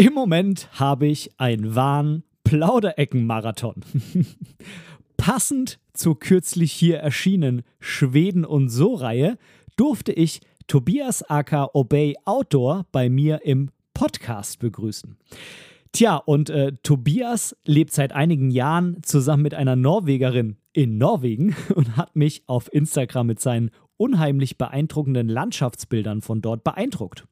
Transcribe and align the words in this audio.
Im 0.00 0.14
Moment 0.14 0.68
habe 0.78 1.08
ich 1.08 1.32
einen 1.40 1.74
wahren 1.74 2.22
Plauderecken-Marathon. 2.44 3.84
Passend 5.16 5.80
zur 5.92 6.20
kürzlich 6.20 6.70
hier 6.70 6.98
erschienenen 6.98 7.64
Schweden 7.80 8.44
und 8.44 8.68
so-Reihe 8.68 9.38
durfte 9.76 10.12
ich 10.12 10.40
Tobias 10.68 11.24
aka 11.24 11.70
Obey 11.72 12.14
Outdoor 12.26 12.86
bei 12.92 13.08
mir 13.08 13.44
im 13.44 13.72
Podcast 13.92 14.60
begrüßen. 14.60 15.16
Tja, 15.90 16.14
und 16.14 16.48
äh, 16.48 16.74
Tobias 16.84 17.56
lebt 17.64 17.92
seit 17.92 18.12
einigen 18.12 18.52
Jahren 18.52 19.02
zusammen 19.02 19.42
mit 19.42 19.54
einer 19.54 19.74
Norwegerin 19.74 20.58
in 20.72 20.96
Norwegen 20.96 21.56
und 21.74 21.96
hat 21.96 22.14
mich 22.14 22.44
auf 22.46 22.72
Instagram 22.72 23.26
mit 23.26 23.40
seinen 23.40 23.72
unheimlich 23.96 24.58
beeindruckenden 24.58 25.28
Landschaftsbildern 25.28 26.22
von 26.22 26.40
dort 26.40 26.62
beeindruckt. 26.62 27.26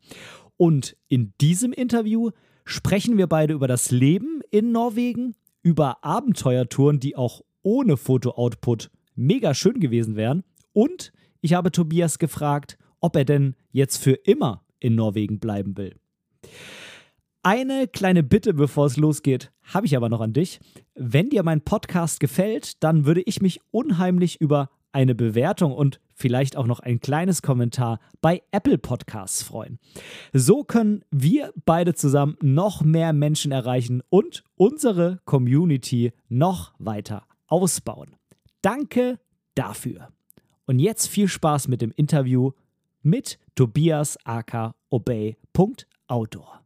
Und 0.57 0.97
in 1.07 1.33
diesem 1.41 1.73
Interview 1.73 2.31
sprechen 2.67 3.17
wir 3.17 3.29
beide 3.29 3.55
über 3.55 3.69
das 3.69 3.91
Leben 3.91 4.43
in 4.51 4.73
Norwegen, 4.73 5.35
über 5.63 6.05
Abenteuertouren, 6.05 7.01
die 7.01 7.17
auch 7.17 7.41
ohne 7.63 7.97
Foto-Output 7.97 8.91
mega 9.15 9.55
schön 9.55 9.81
gewesen 9.81 10.17
wären. 10.17 10.45
Und 10.73 11.13
ich 11.41 11.55
habe 11.55 11.73
Tobias 11.73 12.19
gefragt, 12.19 12.77
ob 13.01 13.17
er 13.17 13.25
denn 13.25 13.55
jetzt 13.71 13.97
für 13.97 14.13
immer 14.13 14.65
in 14.81 14.95
Norwegen 14.95 15.39
bleiben 15.39 15.77
will. 15.79 15.95
Eine 17.43 17.87
kleine 17.87 18.25
Bitte, 18.25 18.55
bevor 18.55 18.87
es 18.87 18.97
losgeht, 18.97 19.53
habe 19.63 19.87
ich 19.87 19.97
aber 19.97 20.09
noch 20.09 20.21
an 20.21 20.33
dich. 20.33 20.59
Wenn 20.95 21.31
dir 21.31 21.45
mein 21.45 21.63
Podcast 21.63 22.19
gefällt, 22.19 22.83
dann 22.83 23.07
würde 23.07 23.23
ich 23.23 23.41
mich 23.41 23.61
unheimlich 23.71 24.41
über 24.41 24.71
eine 24.97 25.15
Bewertung 25.15 25.73
und 25.73 26.01
vielleicht 26.15 26.57
auch 26.57 26.67
noch 26.67 26.81
ein 26.81 27.01
kleines 27.01 27.43
Kommentar 27.43 28.01
bei 28.23 28.43
Apple 28.51 28.79
Podcasts 28.79 29.43
freuen. 29.43 29.79
So 30.33 30.65
können 30.65 31.05
wir 31.11 31.53
beide 31.67 31.93
zusammen 31.93 32.39
noch 32.41 32.83
mehr 32.83 33.13
Menschen 33.13 33.53
erreichen 33.53 34.03
und 34.09 34.43
unsere 34.57 35.21
Community 35.27 36.13
noch 36.31 36.73
weiter 36.79 37.27
ausbauen. 37.47 38.17
Danke 38.63 39.21
dafür. 39.55 40.09
Und 40.65 40.79
jetzt 40.79 41.09
viel 41.09 41.29
Spaß 41.29 41.69
mit 41.69 41.83
dem 41.83 41.93
Interview 41.95 42.53
mit 43.03 43.39
Tobias 43.55 44.17
aka 44.25 44.75
Obey.outdoor. 44.89 46.66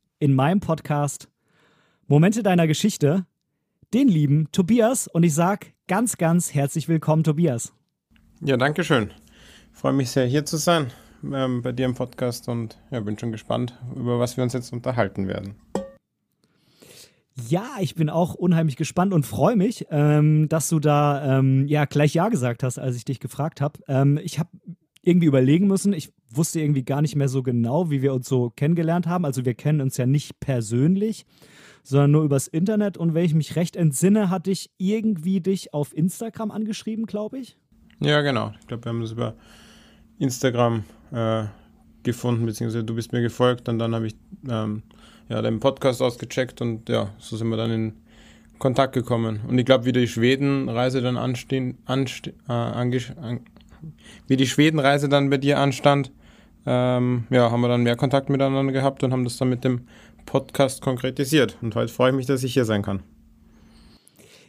in 0.21 0.35
meinem 0.35 0.59
Podcast 0.59 1.29
Momente 2.05 2.43
deiner 2.43 2.67
Geschichte 2.67 3.25
den 3.91 4.07
lieben 4.07 4.47
Tobias 4.51 5.07
und 5.07 5.23
ich 5.23 5.33
sage 5.33 5.67
ganz, 5.87 6.17
ganz 6.17 6.53
herzlich 6.53 6.87
willkommen, 6.87 7.23
Tobias. 7.23 7.73
Ja, 8.39 8.55
danke 8.55 8.83
schön. 8.83 9.11
Freue 9.73 9.93
mich 9.93 10.11
sehr, 10.11 10.27
hier 10.27 10.45
zu 10.45 10.57
sein 10.57 10.91
ähm, 11.23 11.63
bei 11.63 11.71
dir 11.71 11.85
im 11.85 11.95
Podcast 11.95 12.47
und 12.47 12.79
ja, 12.91 12.99
bin 12.99 13.17
schon 13.17 13.31
gespannt, 13.31 13.81
über 13.95 14.19
was 14.19 14.37
wir 14.37 14.43
uns 14.43 14.53
jetzt 14.53 14.71
unterhalten 14.71 15.27
werden. 15.27 15.55
Ja, 17.47 17.77
ich 17.79 17.95
bin 17.95 18.11
auch 18.11 18.35
unheimlich 18.35 18.75
gespannt 18.75 19.13
und 19.13 19.25
freue 19.25 19.55
mich, 19.55 19.87
ähm, 19.89 20.47
dass 20.49 20.69
du 20.69 20.79
da 20.79 21.39
ähm, 21.39 21.65
ja 21.65 21.85
gleich 21.85 22.13
Ja 22.13 22.29
gesagt 22.29 22.61
hast, 22.61 22.77
als 22.77 22.95
ich 22.95 23.05
dich 23.05 23.19
gefragt 23.19 23.59
habe. 23.59 23.79
Ähm, 23.87 24.19
ich 24.23 24.37
habe 24.37 24.49
irgendwie 25.01 25.25
überlegen 25.25 25.65
müssen. 25.65 25.93
Ich 25.93 26.13
wusste 26.35 26.59
irgendwie 26.59 26.83
gar 26.83 27.01
nicht 27.01 27.15
mehr 27.15 27.27
so 27.27 27.43
genau, 27.43 27.89
wie 27.89 28.01
wir 28.01 28.13
uns 28.13 28.27
so 28.27 28.49
kennengelernt 28.49 29.07
haben. 29.07 29.25
Also 29.25 29.45
wir 29.45 29.53
kennen 29.53 29.81
uns 29.81 29.97
ja 29.97 30.05
nicht 30.05 30.39
persönlich, 30.39 31.25
sondern 31.83 32.11
nur 32.11 32.23
übers 32.23 32.47
Internet. 32.47 32.97
Und 32.97 33.13
wenn 33.13 33.25
ich 33.25 33.33
mich 33.33 33.55
recht 33.55 33.75
entsinne, 33.75 34.29
hatte 34.29 34.51
ich 34.51 34.71
irgendwie 34.77 35.41
dich 35.41 35.73
auf 35.73 35.95
Instagram 35.95 36.51
angeschrieben, 36.51 37.05
glaube 37.05 37.39
ich. 37.39 37.57
Ja, 37.99 38.21
genau. 38.21 38.53
Ich 38.59 38.67
glaube, 38.67 38.85
wir 38.85 38.89
haben 38.89 39.01
das 39.01 39.11
über 39.11 39.35
Instagram 40.19 40.83
äh, 41.11 41.45
gefunden, 42.03 42.45
beziehungsweise 42.45 42.83
du 42.83 42.95
bist 42.95 43.11
mir 43.11 43.21
gefolgt 43.21 43.69
und 43.69 43.79
dann 43.79 43.93
habe 43.93 44.07
ich 44.07 44.15
ähm, 44.49 44.83
ja, 45.29 45.41
deinen 45.41 45.59
Podcast 45.59 46.01
ausgecheckt 46.01 46.61
und 46.61 46.89
ja, 46.89 47.09
so 47.17 47.37
sind 47.37 47.49
wir 47.49 47.57
dann 47.57 47.71
in 47.71 47.93
Kontakt 48.57 48.93
gekommen. 48.93 49.41
Und 49.47 49.57
ich 49.57 49.65
glaube, 49.65 49.85
wie 49.85 49.91
die 49.91 50.07
Schwedenreise 50.07 51.01
dann 51.01 51.17
anstehen, 51.17 51.77
anste 51.85 52.31
äh, 52.47 52.51
an, 52.51 52.91
wie 54.27 54.35
die 54.35 54.47
Schwedenreise 54.47 55.09
dann 55.09 55.29
bei 55.29 55.37
dir 55.37 55.59
anstand, 55.59 56.11
ähm, 56.65 57.25
ja, 57.29 57.51
haben 57.51 57.61
wir 57.61 57.67
dann 57.67 57.83
mehr 57.83 57.95
Kontakt 57.95 58.29
miteinander 58.29 58.71
gehabt 58.71 59.03
und 59.03 59.11
haben 59.11 59.23
das 59.23 59.37
dann 59.37 59.49
mit 59.49 59.63
dem 59.63 59.87
Podcast 60.25 60.81
konkretisiert. 60.81 61.57
Und 61.61 61.75
heute 61.75 61.91
freue 61.91 62.11
ich 62.11 62.15
mich, 62.15 62.25
dass 62.25 62.43
ich 62.43 62.53
hier 62.53 62.65
sein 62.65 62.83
kann. 62.83 63.03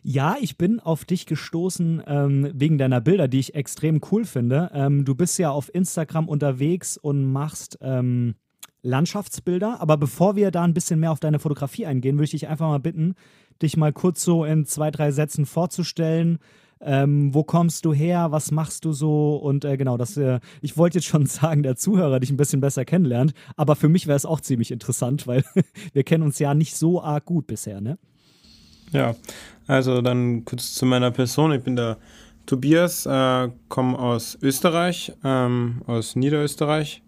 Ja, 0.05 0.37
ich 0.41 0.59
bin 0.59 0.81
auf 0.81 1.05
dich 1.05 1.27
gestoßen 1.27 2.03
ähm, 2.07 2.51
wegen 2.55 2.77
deiner 2.77 3.01
Bilder, 3.01 3.29
die 3.29 3.39
ich 3.39 3.55
extrem 3.55 4.01
cool 4.11 4.25
finde. 4.25 4.71
Ähm, 4.75 5.05
du 5.05 5.15
bist 5.15 5.39
ja 5.39 5.51
auf 5.51 5.73
Instagram 5.73 6.29
unterwegs 6.29 6.97
und 6.97 7.31
machst 7.31 7.79
ähm, 7.81 8.35
Landschaftsbilder. 8.83 9.81
Aber 9.81 9.97
bevor 9.97 10.35
wir 10.35 10.51
da 10.51 10.65
ein 10.65 10.75
bisschen 10.75 10.99
mehr 10.99 11.13
auf 11.13 11.21
deine 11.21 11.39
Fotografie 11.39 11.87
eingehen, 11.87 12.17
würde 12.17 12.25
ich 12.25 12.31
dich 12.33 12.49
einfach 12.49 12.67
mal 12.67 12.81
bitten, 12.81 13.15
dich 13.63 13.77
mal 13.77 13.93
kurz 13.93 14.25
so 14.25 14.45
in 14.45 14.67
zwei, 14.67 14.91
drei 14.91 15.13
Sätzen 15.13 15.47
vorzustellen, 15.47 16.39
ähm, 16.85 17.33
wo 17.33 17.45
kommst 17.45 17.85
du 17.85 17.93
her, 17.93 18.33
was 18.33 18.51
machst 18.51 18.85
du 18.85 18.93
so 18.93 19.37
und 19.37 19.65
äh, 19.65 19.77
genau, 19.77 19.97
das, 19.97 20.17
äh, 20.17 20.41
ich 20.61 20.77
wollte 20.77 20.99
jetzt 20.99 21.07
schon 21.07 21.27
sagen, 21.27 21.63
der 21.63 21.77
Zuhörer 21.77 22.21
dich 22.21 22.31
ein 22.31 22.37
bisschen 22.37 22.61
besser 22.61 22.85
kennenlernt, 22.85 23.35
aber 23.57 23.77
für 23.77 23.89
mich 23.89 24.07
wäre 24.07 24.17
es 24.17 24.27
auch 24.27 24.41
ziemlich 24.41 24.71
interessant, 24.71 25.27
weil 25.27 25.45
wir 25.93 26.05
kennen 26.05 26.25
uns 26.25 26.39
ja 26.39 26.55
nicht 26.55 26.77
so 26.77 27.03
arg 27.03 27.25
gut 27.25 27.47
bisher, 27.47 27.81
ne? 27.81 27.99
Ja, 28.93 29.15
also 29.67 30.03
dann 30.03 30.45
kurz 30.45 30.75
zu 30.75 30.85
meiner 30.85 31.11
Person. 31.11 31.53
Ich 31.53 31.63
bin 31.63 31.77
der 31.77 31.97
Tobias, 32.45 33.07
äh, 33.07 33.49
komme 33.69 33.99
aus 33.99 34.37
Österreich, 34.43 35.13
ähm, 35.25 35.81
aus 35.87 36.15
Niederösterreich, 36.15 37.03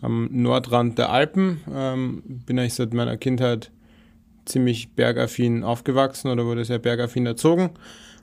am 0.00 0.28
Nordrand 0.32 0.98
der 0.98 1.10
Alpen. 1.10 1.60
Ähm, 1.72 2.22
bin 2.46 2.58
eigentlich 2.58 2.74
seit 2.74 2.92
meiner 2.92 3.16
Kindheit 3.16 3.70
ziemlich 4.46 4.94
bergaffin 4.94 5.62
aufgewachsen 5.62 6.28
oder 6.28 6.44
wurde 6.44 6.64
sehr 6.64 6.80
bergaffin 6.80 7.26
erzogen. 7.26 7.70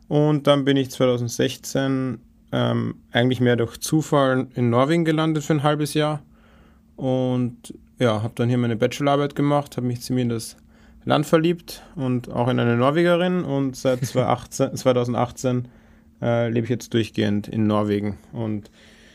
Und 0.10 0.48
dann 0.48 0.66
bin 0.66 0.76
ich 0.76 0.90
2016 0.90 2.20
ähm, 2.52 2.96
eigentlich 3.12 3.40
mehr 3.40 3.56
durch 3.56 3.80
Zufall 3.80 4.48
in 4.56 4.70
Norwegen 4.70 5.06
gelandet 5.06 5.44
für 5.44 5.54
ein 5.54 5.64
halbes 5.64 5.94
Jahr. 5.94 6.22
Und 6.98 7.74
ja, 8.00 8.24
habe 8.24 8.34
dann 8.36 8.50
hier 8.50 8.58
meine 8.58 8.76
Bachelorarbeit 8.76 9.36
gemacht, 9.36 9.78
habe 9.78 9.88
mich 9.88 10.02
ziemlich 10.02 10.24
in 10.24 10.30
das 10.30 10.58
Land 11.06 11.26
verliebt 11.26 11.84
und 11.96 12.30
auch 12.30 12.48
in 12.50 12.60
eine 12.60 12.76
Norwegerin. 12.76 13.44
Und 13.44 13.76
seit 13.76 14.00
2018, 14.06 14.76
2018 14.76 15.68
äh, 16.22 16.50
lebe 16.50 16.66
ich 16.66 16.72
jetzt 16.72 16.94
durchgehend 16.94 17.48
in 17.48 17.68
Norwegen 17.68 18.18
und 18.34 18.72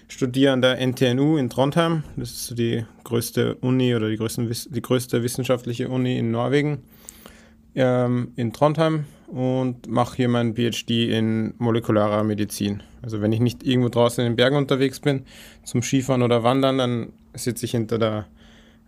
studiere 0.07 0.53
an 0.53 0.63
der 0.63 0.79
NTNU 0.79 1.37
in 1.37 1.51
Trondheim. 1.51 2.05
Das 2.17 2.31
ist 2.31 2.59
die 2.59 2.85
größte 3.03 3.57
Uni 3.57 3.97
oder 3.97 4.09
die, 4.09 4.17
größten, 4.17 4.49
die 4.71 4.83
größte 4.83 5.25
wissenschaftliche 5.25 5.89
Uni 5.89 6.19
in 6.19 6.31
Norwegen. 6.31 6.83
Ähm, 7.77 8.33
in 8.37 8.53
Trondheim 8.53 9.05
und 9.27 9.89
mache 9.89 10.17
hier 10.17 10.29
meinen 10.29 10.55
PhD 10.55 11.11
in 11.11 11.55
molekularer 11.59 12.23
Medizin. 12.23 12.83
Also 13.03 13.21
wenn 13.21 13.33
ich 13.33 13.41
nicht 13.41 13.65
irgendwo 13.65 13.89
draußen 13.89 14.25
in 14.25 14.33
den 14.33 14.37
Bergen 14.37 14.57
unterwegs 14.57 15.01
bin, 15.01 15.25
zum 15.65 15.83
Skifahren 15.83 16.23
oder 16.23 16.43
Wandern, 16.43 16.79
dann 16.79 17.13
sitze 17.35 17.67
ich 17.67 17.73
hinter 17.73 17.99
der 17.99 18.27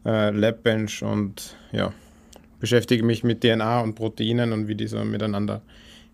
äh, 0.05 0.31
Labbench 0.31 1.03
und 1.03 1.57
ja, 1.73 1.93
beschäftige 2.61 3.03
mich 3.03 3.25
mit 3.25 3.43
DNA 3.43 3.81
und 3.81 3.95
Proteinen 3.95 4.53
und 4.53 4.69
wie 4.69 4.75
die 4.75 4.87
so 4.87 5.05
miteinander 5.05 5.63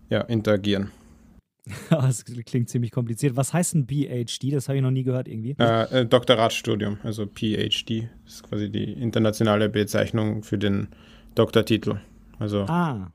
ja, 0.09 0.21
interagieren. 0.21 0.91
Das 1.89 2.25
klingt 2.25 2.69
ziemlich 2.69 2.91
kompliziert. 2.91 3.37
Was 3.37 3.53
heißt 3.53 3.75
ein 3.75 3.87
PhD? 3.87 4.51
Das 4.51 4.67
habe 4.67 4.77
ich 4.77 4.83
noch 4.83 4.91
nie 4.91 5.03
gehört 5.03 5.27
irgendwie. 5.27 5.55
Äh, 5.59 6.01
äh, 6.01 6.05
Doktoratsstudium, 6.05 6.97
also 7.03 7.25
PhD. 7.25 8.09
Das 8.25 8.35
ist 8.35 8.43
quasi 8.43 8.69
die 8.69 8.91
internationale 8.91 9.69
Bezeichnung 9.69 10.43
für 10.43 10.57
den 10.57 10.87
Doktortitel. 11.35 11.99
Also 12.39 12.65
ah. 12.67 13.11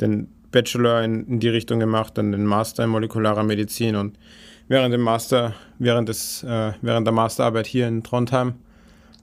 den 0.00 0.28
Bachelor 0.50 1.02
in, 1.02 1.26
in 1.26 1.40
die 1.40 1.48
Richtung 1.48 1.80
gemacht, 1.80 2.18
dann 2.18 2.32
den 2.32 2.44
Master 2.44 2.84
in 2.84 2.90
molekularer 2.90 3.42
Medizin 3.42 3.96
und 3.96 4.18
während 4.68 4.92
dem 4.92 5.02
Master, 5.02 5.54
während 5.78 6.08
des, 6.08 6.42
äh, 6.42 6.72
während 6.80 7.06
der 7.06 7.12
Masterarbeit 7.14 7.66
hier 7.66 7.88
in 7.88 8.02
Trondheim 8.02 8.54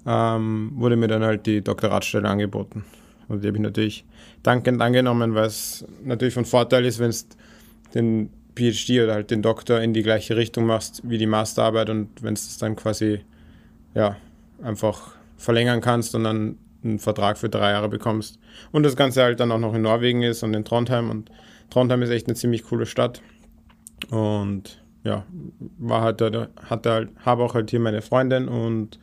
ähm, 0.06 0.72
wurde 0.76 0.96
mir 0.96 1.08
dann 1.08 1.24
halt 1.24 1.46
die 1.46 1.62
Doktoratstelle 1.62 2.28
angeboten. 2.28 2.86
Und 3.28 3.44
die 3.44 3.48
habe 3.48 3.58
ich 3.58 3.64
natürlich 3.64 4.06
dankend 4.44 4.82
angenommen, 4.82 5.36
weil 5.36 5.48
es 5.48 5.86
natürlich 6.04 6.34
von 6.34 6.46
Vorteil 6.46 6.86
ist, 6.86 7.00
wenn 7.00 7.12
du 7.12 7.18
den 7.94 8.30
PhD 8.56 9.02
oder 9.04 9.16
halt 9.16 9.32
den 9.32 9.42
Doktor 9.42 9.82
in 9.82 9.94
die 9.94 10.04
gleiche 10.04 10.36
Richtung 10.36 10.66
machst 10.66 11.02
wie 11.04 11.18
die 11.18 11.28
Masterarbeit 11.28 11.90
und 11.90 12.24
wenn 12.24 12.34
es 12.34 12.58
dann 12.58 12.76
quasi 12.76 13.22
ja 13.94 14.16
einfach 14.64 15.12
verlängern 15.38 15.82
kannst 15.82 16.16
und 16.16 16.24
dann 16.24 16.58
einen 16.88 17.00
Vertrag 17.00 17.38
für 17.38 17.50
drei 17.50 17.72
Jahre 17.72 17.90
bekommst. 17.90 18.40
Und 18.72 18.84
das 18.84 18.96
Ganze 18.96 19.24
halt 19.24 19.40
dann 19.40 19.52
auch 19.52 19.60
noch 19.60 19.74
in 19.74 19.82
Norwegen 19.82 20.24
ist 20.24 20.44
und 20.44 20.54
in 20.54 20.66
Trondheim. 20.66 21.10
Und 21.10 21.32
Trondheim 21.70 22.02
ist 22.02 22.10
echt 22.10 22.28
eine 22.28 22.36
ziemlich 22.36 22.64
coole 22.64 22.86
Stadt. 22.86 23.22
Und 24.10 24.84
ja, 25.04 25.26
war 25.78 26.02
halt, 26.02 26.22
hatte 26.22 26.92
halt, 26.92 27.10
habe 27.24 27.44
auch 27.44 27.54
halt 27.54 27.70
hier 27.70 27.80
meine 27.80 28.02
Freundin 28.02 28.48
und 28.48 29.00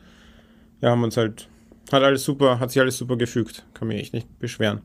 ja, 0.81 0.91
haben 0.91 1.03
uns 1.03 1.17
halt, 1.17 1.49
hat 1.91 2.03
alles 2.03 2.23
super, 2.23 2.59
hat 2.59 2.71
sich 2.71 2.81
alles 2.81 2.97
super 2.97 3.17
gefügt. 3.17 3.65
Kann 3.73 3.87
mich 3.87 3.99
echt 3.99 4.13
nicht 4.13 4.39
beschweren. 4.39 4.81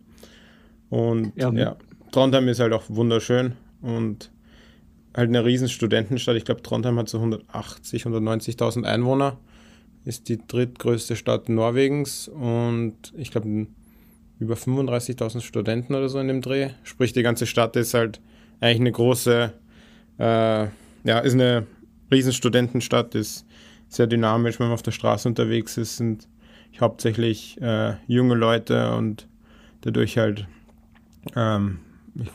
Und 0.88 1.32
ja, 1.36 1.52
ja 1.52 1.76
Trondheim 2.10 2.48
ist 2.48 2.60
halt 2.60 2.72
auch 2.72 2.84
wunderschön 2.88 3.54
und 3.82 4.30
halt 5.14 5.28
eine 5.28 5.44
riesen 5.44 5.68
Studentenstadt. 5.68 6.36
Ich 6.36 6.44
glaube, 6.44 6.62
Trondheim 6.62 6.98
hat 6.98 7.08
so 7.08 7.18
180, 7.18 8.04
190.000 8.04 8.84
Einwohner 8.84 9.38
ist 10.04 10.28
die 10.28 10.38
drittgrößte 10.46 11.16
Stadt 11.16 11.48
Norwegens 11.48 12.28
und 12.28 13.12
ich 13.16 13.30
glaube 13.30 13.66
über 14.38 14.54
35.000 14.54 15.42
Studenten 15.42 15.94
oder 15.94 16.08
so 16.08 16.18
in 16.18 16.28
dem 16.28 16.40
Dreh. 16.40 16.70
Sprich, 16.82 17.12
die 17.12 17.22
ganze 17.22 17.46
Stadt 17.46 17.76
ist 17.76 17.92
halt 17.92 18.20
eigentlich 18.60 18.80
eine 18.80 18.92
große, 18.92 19.52
äh, 20.18 20.22
ja, 21.04 21.18
ist 21.18 21.34
eine 21.34 21.66
riesen 22.10 22.32
Studentenstadt, 22.32 23.14
ist 23.14 23.46
sehr 23.88 24.06
dynamisch, 24.06 24.58
wenn 24.58 24.66
man 24.66 24.74
auf 24.74 24.82
der 24.82 24.92
Straße 24.92 25.28
unterwegs 25.28 25.76
ist, 25.76 25.98
sind 25.98 26.28
hauptsächlich 26.80 27.60
äh, 27.60 27.94
junge 28.06 28.34
Leute 28.34 28.92
und 28.92 29.28
dadurch 29.82 30.18
halt, 30.18 30.46
ähm, 31.36 31.80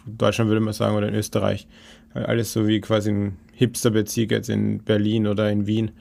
Deutschland 0.06 0.50
würde 0.50 0.62
man 0.62 0.74
sagen, 0.74 0.96
oder 0.96 1.08
in 1.08 1.16
Österreich, 1.16 1.68
alles 2.14 2.54
so 2.54 2.68
wie 2.68 2.80
quasi 2.80 3.12
ein 3.12 3.38
Hipsterbezirk 3.54 4.32
jetzt 4.32 4.50
in 4.50 4.84
Berlin 4.84 5.28
oder 5.28 5.50
in 5.52 5.68
Wien. 5.68 5.92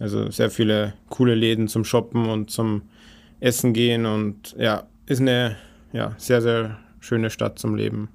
Also 0.00 0.30
sehr 0.30 0.50
viele 0.50 0.94
coole 1.10 1.34
Läden 1.34 1.68
zum 1.68 1.84
Shoppen 1.84 2.28
und 2.28 2.50
zum 2.50 2.82
Essen 3.38 3.74
gehen 3.74 4.06
und 4.06 4.56
ja, 4.58 4.84
ist 5.06 5.20
eine 5.20 5.56
ja, 5.92 6.14
sehr, 6.16 6.40
sehr 6.40 6.78
schöne 7.00 7.30
Stadt 7.30 7.58
zum 7.58 7.74
Leben. 7.74 8.08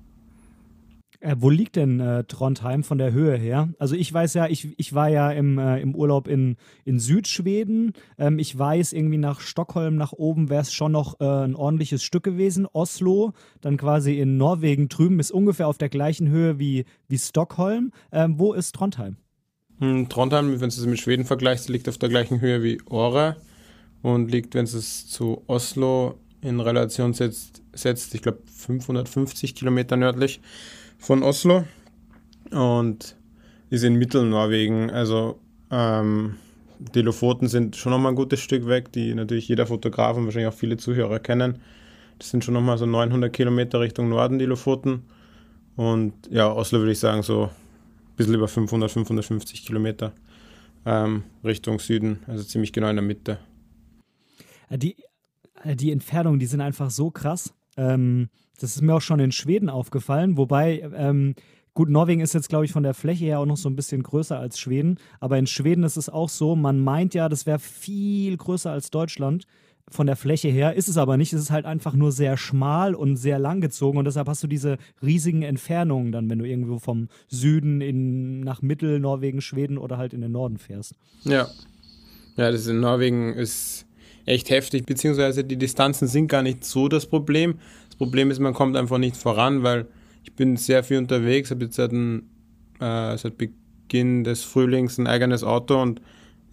Äh, 1.19 1.35
wo 1.39 1.49
liegt 1.49 1.75
denn 1.75 1.99
äh, 1.99 2.23
Trondheim 2.23 2.83
von 2.83 2.97
der 2.97 3.11
Höhe 3.11 3.35
her? 3.35 3.69
Also 3.79 3.95
ich 3.95 4.11
weiß 4.11 4.33
ja, 4.33 4.47
ich, 4.47 4.77
ich 4.77 4.93
war 4.93 5.09
ja 5.09 5.31
im, 5.31 5.57
äh, 5.57 5.79
im 5.79 5.95
Urlaub 5.95 6.27
in, 6.27 6.55
in 6.85 6.99
Südschweden. 6.99 7.93
Ähm, 8.17 8.39
ich 8.39 8.57
weiß, 8.57 8.93
irgendwie 8.93 9.17
nach 9.17 9.39
Stockholm 9.39 9.95
nach 9.95 10.11
oben 10.11 10.49
wäre 10.49 10.61
es 10.61 10.73
schon 10.73 10.91
noch 10.91 11.19
äh, 11.19 11.25
ein 11.25 11.55
ordentliches 11.55 12.03
Stück 12.03 12.23
gewesen. 12.23 12.67
Oslo, 12.71 13.33
dann 13.61 13.77
quasi 13.77 14.19
in 14.19 14.37
Norwegen 14.37 14.89
drüben, 14.89 15.19
ist 15.19 15.31
ungefähr 15.31 15.67
auf 15.67 15.77
der 15.77 15.89
gleichen 15.89 16.29
Höhe 16.29 16.59
wie, 16.59 16.85
wie 17.07 17.17
Stockholm. 17.17 17.91
Ähm, 18.11 18.37
wo 18.37 18.53
ist 18.53 18.73
Trondheim? 18.75 19.17
Hm, 19.79 20.07
Trondheim, 20.09 20.51
wenn 20.51 20.59
du 20.59 20.67
es 20.67 20.85
mit 20.85 20.99
Schweden 20.99 21.25
vergleichst, 21.25 21.69
liegt 21.69 21.89
auf 21.89 21.97
der 21.97 22.09
gleichen 22.09 22.39
Höhe 22.39 22.63
wie 22.63 22.81
Åre 22.89 23.35
und 24.01 24.31
liegt, 24.31 24.55
wenn 24.55 24.65
es 24.65 25.07
zu 25.07 25.43
Oslo 25.47 26.15
in 26.41 26.59
Relation 26.59 27.13
setzt, 27.13 27.61
setzt 27.73 28.13
ich 28.15 28.21
glaube 28.21 28.39
550 28.45 29.55
Kilometer 29.55 29.97
nördlich 29.97 30.39
von 30.97 31.23
Oslo 31.23 31.65
und 32.51 33.15
ist 33.69 33.83
in 33.83 33.95
Mittelnorwegen. 33.95 34.91
Also 34.91 35.39
ähm, 35.71 36.35
die 36.79 37.01
Lofoten 37.01 37.47
sind 37.47 37.75
schon 37.75 37.91
nochmal 37.91 38.13
ein 38.13 38.15
gutes 38.15 38.39
Stück 38.39 38.67
weg, 38.67 38.91
die 38.91 39.13
natürlich 39.13 39.47
jeder 39.47 39.67
Fotograf 39.67 40.15
und 40.15 40.25
wahrscheinlich 40.25 40.53
auch 40.53 40.57
viele 40.57 40.77
Zuhörer 40.77 41.19
kennen. 41.19 41.59
Das 42.19 42.29
sind 42.29 42.45
schon 42.45 42.53
nochmal 42.53 42.77
so 42.77 42.85
900 42.85 43.33
Kilometer 43.33 43.81
Richtung 43.81 44.07
Norden, 44.09 44.39
die 44.39 44.45
Lofoten. 44.45 45.03
Und 45.75 46.13
ja, 46.29 46.49
Oslo 46.51 46.79
würde 46.79 46.93
ich 46.93 46.99
sagen 46.99 47.23
so 47.23 47.49
bisschen 48.15 48.35
über 48.35 48.47
500, 48.47 48.91
550 48.91 49.65
Kilometer 49.65 50.13
ähm, 50.85 51.23
Richtung 51.43 51.79
Süden, 51.79 52.19
also 52.27 52.43
ziemlich 52.43 52.73
genau 52.73 52.89
in 52.89 52.95
der 52.95 53.05
Mitte. 53.05 53.39
Äh, 54.69 54.77
die, 54.77 54.95
äh, 55.63 55.75
die 55.75 55.91
Entfernungen, 55.91 56.39
die 56.39 56.45
sind 56.45 56.61
einfach 56.61 56.91
so 56.91 57.11
krass. 57.11 57.53
Ähm, 57.77 58.29
das 58.59 58.75
ist 58.75 58.81
mir 58.81 58.95
auch 58.95 59.01
schon 59.01 59.19
in 59.19 59.31
Schweden 59.31 59.69
aufgefallen, 59.69 60.37
wobei, 60.37 60.89
ähm, 60.95 61.35
gut, 61.73 61.89
Norwegen 61.89 62.21
ist 62.21 62.33
jetzt, 62.33 62.47
glaube 62.47 62.65
ich, 62.65 62.71
von 62.71 62.83
der 62.83 62.93
Fläche 62.93 63.25
her 63.25 63.39
auch 63.39 63.45
noch 63.45 63.57
so 63.57 63.69
ein 63.69 63.75
bisschen 63.75 64.01
größer 64.01 64.39
als 64.39 64.59
Schweden, 64.59 64.97
aber 65.19 65.37
in 65.37 65.47
Schweden 65.47 65.83
ist 65.83 65.97
es 65.97 66.07
auch 66.07 66.29
so, 66.29 66.55
man 66.55 66.79
meint 66.79 67.13
ja, 67.13 67.27
das 67.27 67.45
wäre 67.45 67.59
viel 67.59 68.37
größer 68.37 68.71
als 68.71 68.91
Deutschland 68.91 69.45
von 69.89 70.07
der 70.07 70.15
Fläche 70.15 70.47
her 70.47 70.73
ist 70.73 70.87
es 70.87 70.97
aber 70.97 71.17
nicht. 71.17 71.33
Es 71.33 71.41
ist 71.41 71.51
halt 71.51 71.65
einfach 71.65 71.93
nur 71.93 72.11
sehr 72.11 72.37
schmal 72.37 72.95
und 72.95 73.17
sehr 73.17 73.39
langgezogen 73.39 73.99
und 73.99 74.05
deshalb 74.05 74.27
hast 74.27 74.43
du 74.43 74.47
diese 74.47 74.77
riesigen 75.03 75.43
Entfernungen 75.43 76.11
dann, 76.11 76.29
wenn 76.29 76.39
du 76.39 76.45
irgendwo 76.45 76.79
vom 76.79 77.07
Süden 77.27 77.81
in, 77.81 78.39
nach 78.39 78.61
Mittelnorwegen, 78.61 79.41
Schweden 79.41 79.77
oder 79.77 79.97
halt 79.97 80.13
in 80.13 80.21
den 80.21 80.31
Norden 80.31 80.57
fährst. 80.57 80.95
Ja. 81.23 81.47
Ja, 82.37 82.51
das 82.51 82.67
in 82.67 82.81
Norwegen 82.81 83.33
ist 83.33 83.85
echt 84.25 84.49
heftig, 84.49 84.85
beziehungsweise 84.85 85.43
die 85.43 85.55
Distanzen 85.55 86.07
sind 86.07 86.27
gar 86.27 86.41
nicht 86.41 86.65
so 86.65 86.87
das 86.87 87.05
Problem. 87.05 87.59
Das 87.87 87.95
Problem 87.95 88.31
ist, 88.31 88.39
man 88.39 88.53
kommt 88.53 88.75
einfach 88.75 88.97
nicht 88.97 89.15
voran, 89.15 89.63
weil 89.63 89.87
ich 90.23 90.33
bin 90.33 90.57
sehr 90.57 90.83
viel 90.83 90.97
unterwegs, 90.97 91.51
habe 91.51 91.65
jetzt 91.65 91.75
seit, 91.75 91.91
ein, 91.91 92.29
äh, 92.79 93.17
seit 93.17 93.37
Beginn 93.37 94.23
des 94.23 94.43
Frühlings 94.43 94.97
ein 94.97 95.07
eigenes 95.07 95.43
Auto 95.43 95.81
und 95.81 96.01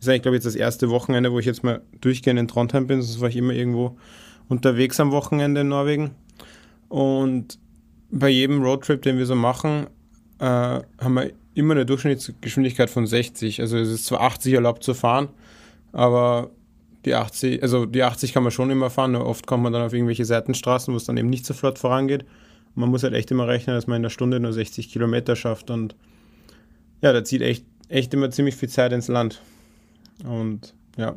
ist 0.03 0.09
eigentlich, 0.09 0.23
glaube 0.23 0.37
ich, 0.37 0.45
jetzt 0.45 0.55
das 0.55 0.61
erste 0.61 0.91
Wochenende, 0.91 1.33
wo 1.33 1.39
ich 1.39 1.47
jetzt 1.47 1.63
mal 1.63 1.81
durchgehend 2.01 2.39
in 2.39 2.49
Trondheim 2.49 2.87
bin. 2.87 3.03
Sonst 3.03 3.21
war 3.21 3.29
ich 3.29 3.37
immer 3.37 3.53
irgendwo 3.53 3.97
unterwegs 4.49 4.99
am 5.01 5.13
Wochenende 5.13 5.63
in 5.63 5.69
Norwegen. 5.69 6.11
Und 6.89 7.59
bei 8.11 8.29
jedem 8.29 8.63
Roadtrip, 8.63 9.01
den 9.03 9.19
wir 9.19 9.27
so 9.27 9.35
machen, 9.35 9.87
äh, 10.39 10.45
haben 10.45 11.15
wir 11.15 11.31
immer 11.55 11.75
eine 11.75 11.87
Durchschnittsgeschwindigkeit 11.87 12.91
von 12.91 13.07
60. 13.07 13.61
Also 13.61 13.79
es 13.79 13.89
ist 13.89 14.07
zwar 14.07 14.21
80 14.23 14.55
erlaubt 14.55 14.83
zu 14.83 14.93
fahren, 14.95 15.29
aber 15.93 16.51
die 17.05 17.15
80, 17.15 17.63
also 17.63 17.87
die 17.87 18.03
80 18.03 18.33
kann 18.33 18.43
man 18.43 18.53
schon 18.53 18.71
immer 18.71 18.91
fahren, 18.91 19.13
nur 19.13 19.27
oft 19.27 19.47
kommt 19.47 19.63
man 19.63 19.73
dann 19.73 19.83
auf 19.83 19.93
irgendwelche 19.93 20.25
Seitenstraßen, 20.25 20.93
wo 20.93 20.97
es 20.97 21.05
dann 21.05 21.17
eben 21.17 21.31
nicht 21.31 21.47
so 21.47 21.55
flott 21.55 21.79
vorangeht. 21.79 22.25
Man 22.75 22.91
muss 22.91 23.03
halt 23.03 23.15
echt 23.15 23.31
immer 23.31 23.49
rechnen, 23.49 23.77
dass 23.77 23.87
man 23.87 23.97
in 23.97 24.03
der 24.03 24.11
Stunde 24.11 24.41
nur 24.41 24.53
60 24.53 24.91
Kilometer 24.91 25.37
schafft 25.37 25.71
und 25.71 25.95
ja, 27.03 27.13
da 27.13 27.25
zieht 27.25 27.43
echt, 27.43 27.65
echt 27.89 28.15
immer 28.15 28.31
ziemlich 28.31 28.55
viel 28.55 28.69
Zeit 28.69 28.93
ins 28.93 29.09
Land. 29.09 29.41
Und 30.25 30.75
ja, 30.97 31.15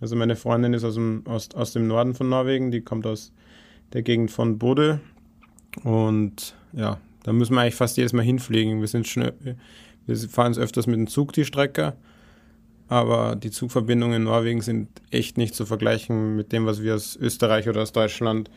also 0.00 0.16
meine 0.16 0.36
Freundin 0.36 0.74
ist 0.74 0.84
aus 0.84 0.94
dem, 0.94 1.22
aus, 1.26 1.48
aus 1.54 1.72
dem 1.72 1.86
Norden 1.86 2.14
von 2.14 2.28
Norwegen, 2.28 2.70
die 2.70 2.80
kommt 2.80 3.06
aus 3.06 3.32
der 3.92 4.02
Gegend 4.02 4.30
von 4.30 4.58
Bodø. 4.58 4.98
Und 5.82 6.54
ja, 6.72 6.98
da 7.22 7.32
müssen 7.32 7.54
wir 7.54 7.62
eigentlich 7.62 7.74
fast 7.74 7.96
jedes 7.96 8.12
Mal 8.12 8.22
hinfliegen. 8.22 8.80
Wir 8.80 8.88
sind 8.88 9.08
schnell, 9.08 9.34
wir 10.06 10.16
fahren 10.16 10.52
es 10.52 10.58
öfters 10.58 10.86
mit 10.86 10.96
dem 10.96 11.06
Zug 11.06 11.32
die 11.32 11.44
Strecke, 11.44 11.94
aber 12.88 13.36
die 13.36 13.50
Zugverbindungen 13.50 14.16
in 14.16 14.24
Norwegen 14.24 14.60
sind 14.60 14.88
echt 15.10 15.38
nicht 15.38 15.54
zu 15.54 15.64
vergleichen 15.64 16.36
mit 16.36 16.52
dem, 16.52 16.66
was 16.66 16.82
wir 16.82 16.94
aus 16.94 17.16
Österreich 17.16 17.68
oder 17.68 17.82
aus 17.82 17.92
Deutschland 17.92 18.50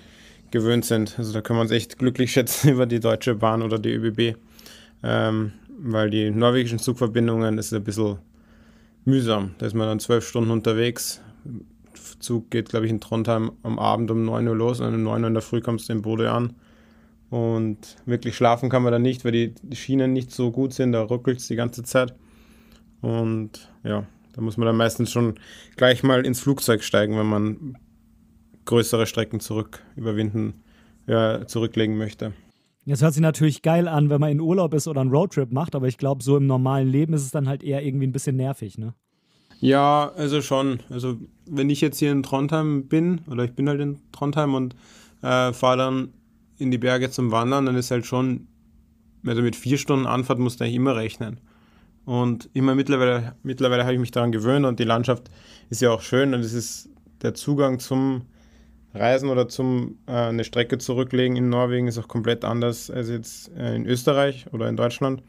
gewöhnt 0.51 0.85
sind. 0.85 1.17
Also 1.17 1.33
da 1.33 1.41
können 1.41 1.59
wir 1.59 1.61
uns 1.61 1.71
echt 1.71 1.97
glücklich 1.97 2.31
schätzen 2.31 2.69
über 2.73 2.85
die 2.85 2.99
Deutsche 2.99 3.35
Bahn 3.35 3.61
oder 3.61 3.79
die 3.79 3.93
ÖBB, 3.93 4.37
ähm, 5.03 5.53
weil 5.79 6.09
die 6.09 6.29
norwegischen 6.29 6.79
Zugverbindungen 6.79 7.57
ist 7.57 7.73
ein 7.73 7.83
bisschen 7.83 8.17
mühsam. 9.07 9.55
Da 9.57 9.65
ist 9.65 9.73
man 9.73 9.87
dann 9.87 9.99
zwölf 9.99 10.27
Stunden 10.27 10.51
unterwegs. 10.51 11.21
Zug 12.19 12.51
geht, 12.51 12.69
glaube 12.69 12.85
ich, 12.85 12.91
in 12.91 12.99
Trondheim 12.99 13.51
am 13.63 13.79
Abend 13.79 14.11
um 14.11 14.23
9 14.23 14.47
Uhr 14.47 14.55
los 14.55 14.79
und 14.79 14.93
um 14.93 15.03
9 15.03 15.21
Uhr 15.23 15.27
in 15.27 15.33
der 15.33 15.41
Früh 15.41 15.61
kommst 15.61 15.89
du 15.89 15.93
in 15.93 16.01
Bode 16.01 16.31
an. 16.31 16.55
Und 17.29 17.97
wirklich 18.05 18.35
schlafen 18.35 18.69
kann 18.69 18.83
man 18.83 18.91
da 18.91 18.99
nicht, 18.99 19.25
weil 19.25 19.31
die, 19.31 19.75
Schienen 19.75 20.13
nicht 20.13 20.31
so 20.31 20.51
gut 20.51 20.73
sind. 20.73 20.91
Da 20.91 21.01
ruckelt 21.01 21.39
es 21.39 21.47
die 21.47 21.55
ganze 21.55 21.83
Zeit. 21.83 22.13
Und 23.01 23.69
ja, 23.83 24.05
da 24.33 24.41
muss 24.41 24.57
man 24.57 24.65
dann 24.65 24.77
meistens 24.77 25.11
schon 25.11 25.35
gleich 25.75 26.03
mal 26.03 26.25
ins 26.25 26.39
Flugzeug 26.39 26.83
steigen, 26.83 27.17
wenn 27.17 27.25
man 27.25 27.77
größere 28.65 29.07
Strecken 29.07 29.39
zurück 29.39 29.83
überwinden, 29.95 30.61
ja, 31.05 31.47
zurücklegen 31.47 31.97
möchte. 31.97 32.33
Das 32.89 33.01
hört 33.01 33.13
sich 33.13 33.21
natürlich 33.21 33.61
geil 33.61 33.87
an, 33.87 34.09
wenn 34.09 34.21
man 34.21 34.31
in 34.31 34.39
Urlaub 34.39 34.73
ist 34.73 34.87
oder 34.87 35.01
einen 35.01 35.11
Roadtrip 35.11 35.51
macht, 35.51 35.75
aber 35.75 35.87
ich 35.87 35.97
glaube, 35.97 36.23
so 36.23 36.37
im 36.37 36.47
normalen 36.47 36.87
Leben 36.87 37.13
ist 37.13 37.23
es 37.23 37.31
dann 37.31 37.47
halt 37.47 37.61
eher 37.61 37.83
irgendwie 37.85 38.07
ein 38.07 38.13
bisschen 38.13 38.37
nervig, 38.37 38.77
ne? 38.77 38.93
Ja, 39.59 40.11
also 40.15 40.41
schon. 40.41 40.79
Also 40.89 41.17
wenn 41.45 41.69
ich 41.69 41.81
jetzt 41.81 41.99
hier 41.99 42.11
in 42.11 42.23
Trondheim 42.23 42.87
bin, 42.87 43.21
oder 43.29 43.43
ich 43.43 43.53
bin 43.53 43.67
halt 43.67 43.81
in 43.81 43.99
Trondheim 44.11 44.53
und 44.53 44.75
äh, 45.21 45.51
fahre 45.51 45.77
dann 45.77 46.13
in 46.59 46.71
die 46.71 46.77
Berge 46.77 47.09
zum 47.09 47.31
Wandern, 47.31 47.65
dann 47.65 47.75
ist 47.75 47.91
halt 47.91 48.05
schon, 48.05 48.47
also 49.25 49.41
mit 49.41 49.55
vier 49.55 49.77
Stunden 49.77 50.05
Anfahrt 50.05 50.39
musst 50.39 50.59
du 50.59 50.63
eigentlich 50.63 50.75
immer 50.75 50.95
rechnen. 50.95 51.39
Und 52.05 52.49
immer 52.53 52.73
mittlerweile, 52.73 53.35
mittlerweile 53.43 53.83
habe 53.83 53.95
ich 53.95 53.99
mich 53.99 54.11
daran 54.11 54.31
gewöhnt 54.31 54.65
und 54.65 54.79
die 54.79 54.85
Landschaft 54.85 55.29
ist 55.69 55.81
ja 55.81 55.91
auch 55.91 56.01
schön 56.01 56.33
und 56.33 56.39
es 56.39 56.53
ist 56.53 56.89
der 57.21 57.33
Zugang 57.33 57.79
zum 57.79 58.21
Reisen 58.97 59.29
oder 59.29 59.47
zum 59.47 59.97
äh, 60.07 60.11
eine 60.11 60.43
Strecke 60.43 60.77
zurücklegen 60.77 61.37
in 61.37 61.49
Norwegen 61.49 61.87
ist 61.87 61.97
auch 61.97 62.07
komplett 62.07 62.43
anders 62.43 62.89
als 62.89 63.09
jetzt 63.09 63.51
äh, 63.57 63.75
in 63.75 63.85
Österreich 63.85 64.45
oder 64.51 64.67
in 64.67 64.75
Deutschland. 64.75 65.23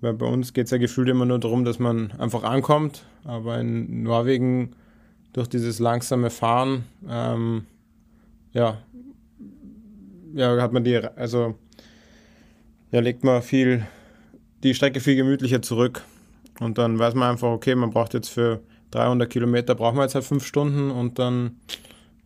Weil 0.00 0.14
bei 0.14 0.26
uns 0.26 0.52
geht 0.52 0.66
es 0.66 0.70
ja 0.70 0.78
gefühlt 0.78 1.08
immer 1.08 1.24
nur 1.24 1.38
darum, 1.38 1.64
dass 1.64 1.78
man 1.78 2.12
einfach 2.18 2.44
ankommt. 2.44 3.04
Aber 3.24 3.58
in 3.58 4.02
Norwegen 4.02 4.74
durch 5.32 5.48
dieses 5.48 5.78
langsame 5.78 6.30
Fahren, 6.30 6.84
ähm, 7.08 7.66
ja, 8.52 8.78
ja, 10.34 10.60
hat 10.60 10.72
man 10.72 10.84
die, 10.84 10.96
also 10.96 11.56
ja, 12.90 13.00
legt 13.00 13.24
man 13.24 13.42
viel 13.42 13.86
die 14.62 14.74
Strecke 14.74 15.00
viel 15.00 15.16
gemütlicher 15.16 15.62
zurück. 15.62 16.02
Und 16.60 16.78
dann 16.78 16.98
weiß 16.98 17.14
man 17.14 17.30
einfach, 17.30 17.48
okay, 17.48 17.74
man 17.74 17.90
braucht 17.90 18.14
jetzt 18.14 18.28
für 18.28 18.60
300 18.90 19.30
Kilometer, 19.30 19.74
braucht 19.74 19.94
man 19.94 20.04
jetzt 20.04 20.14
halt 20.14 20.24
fünf 20.24 20.44
Stunden 20.46 20.90
und 20.90 21.18
dann 21.18 21.60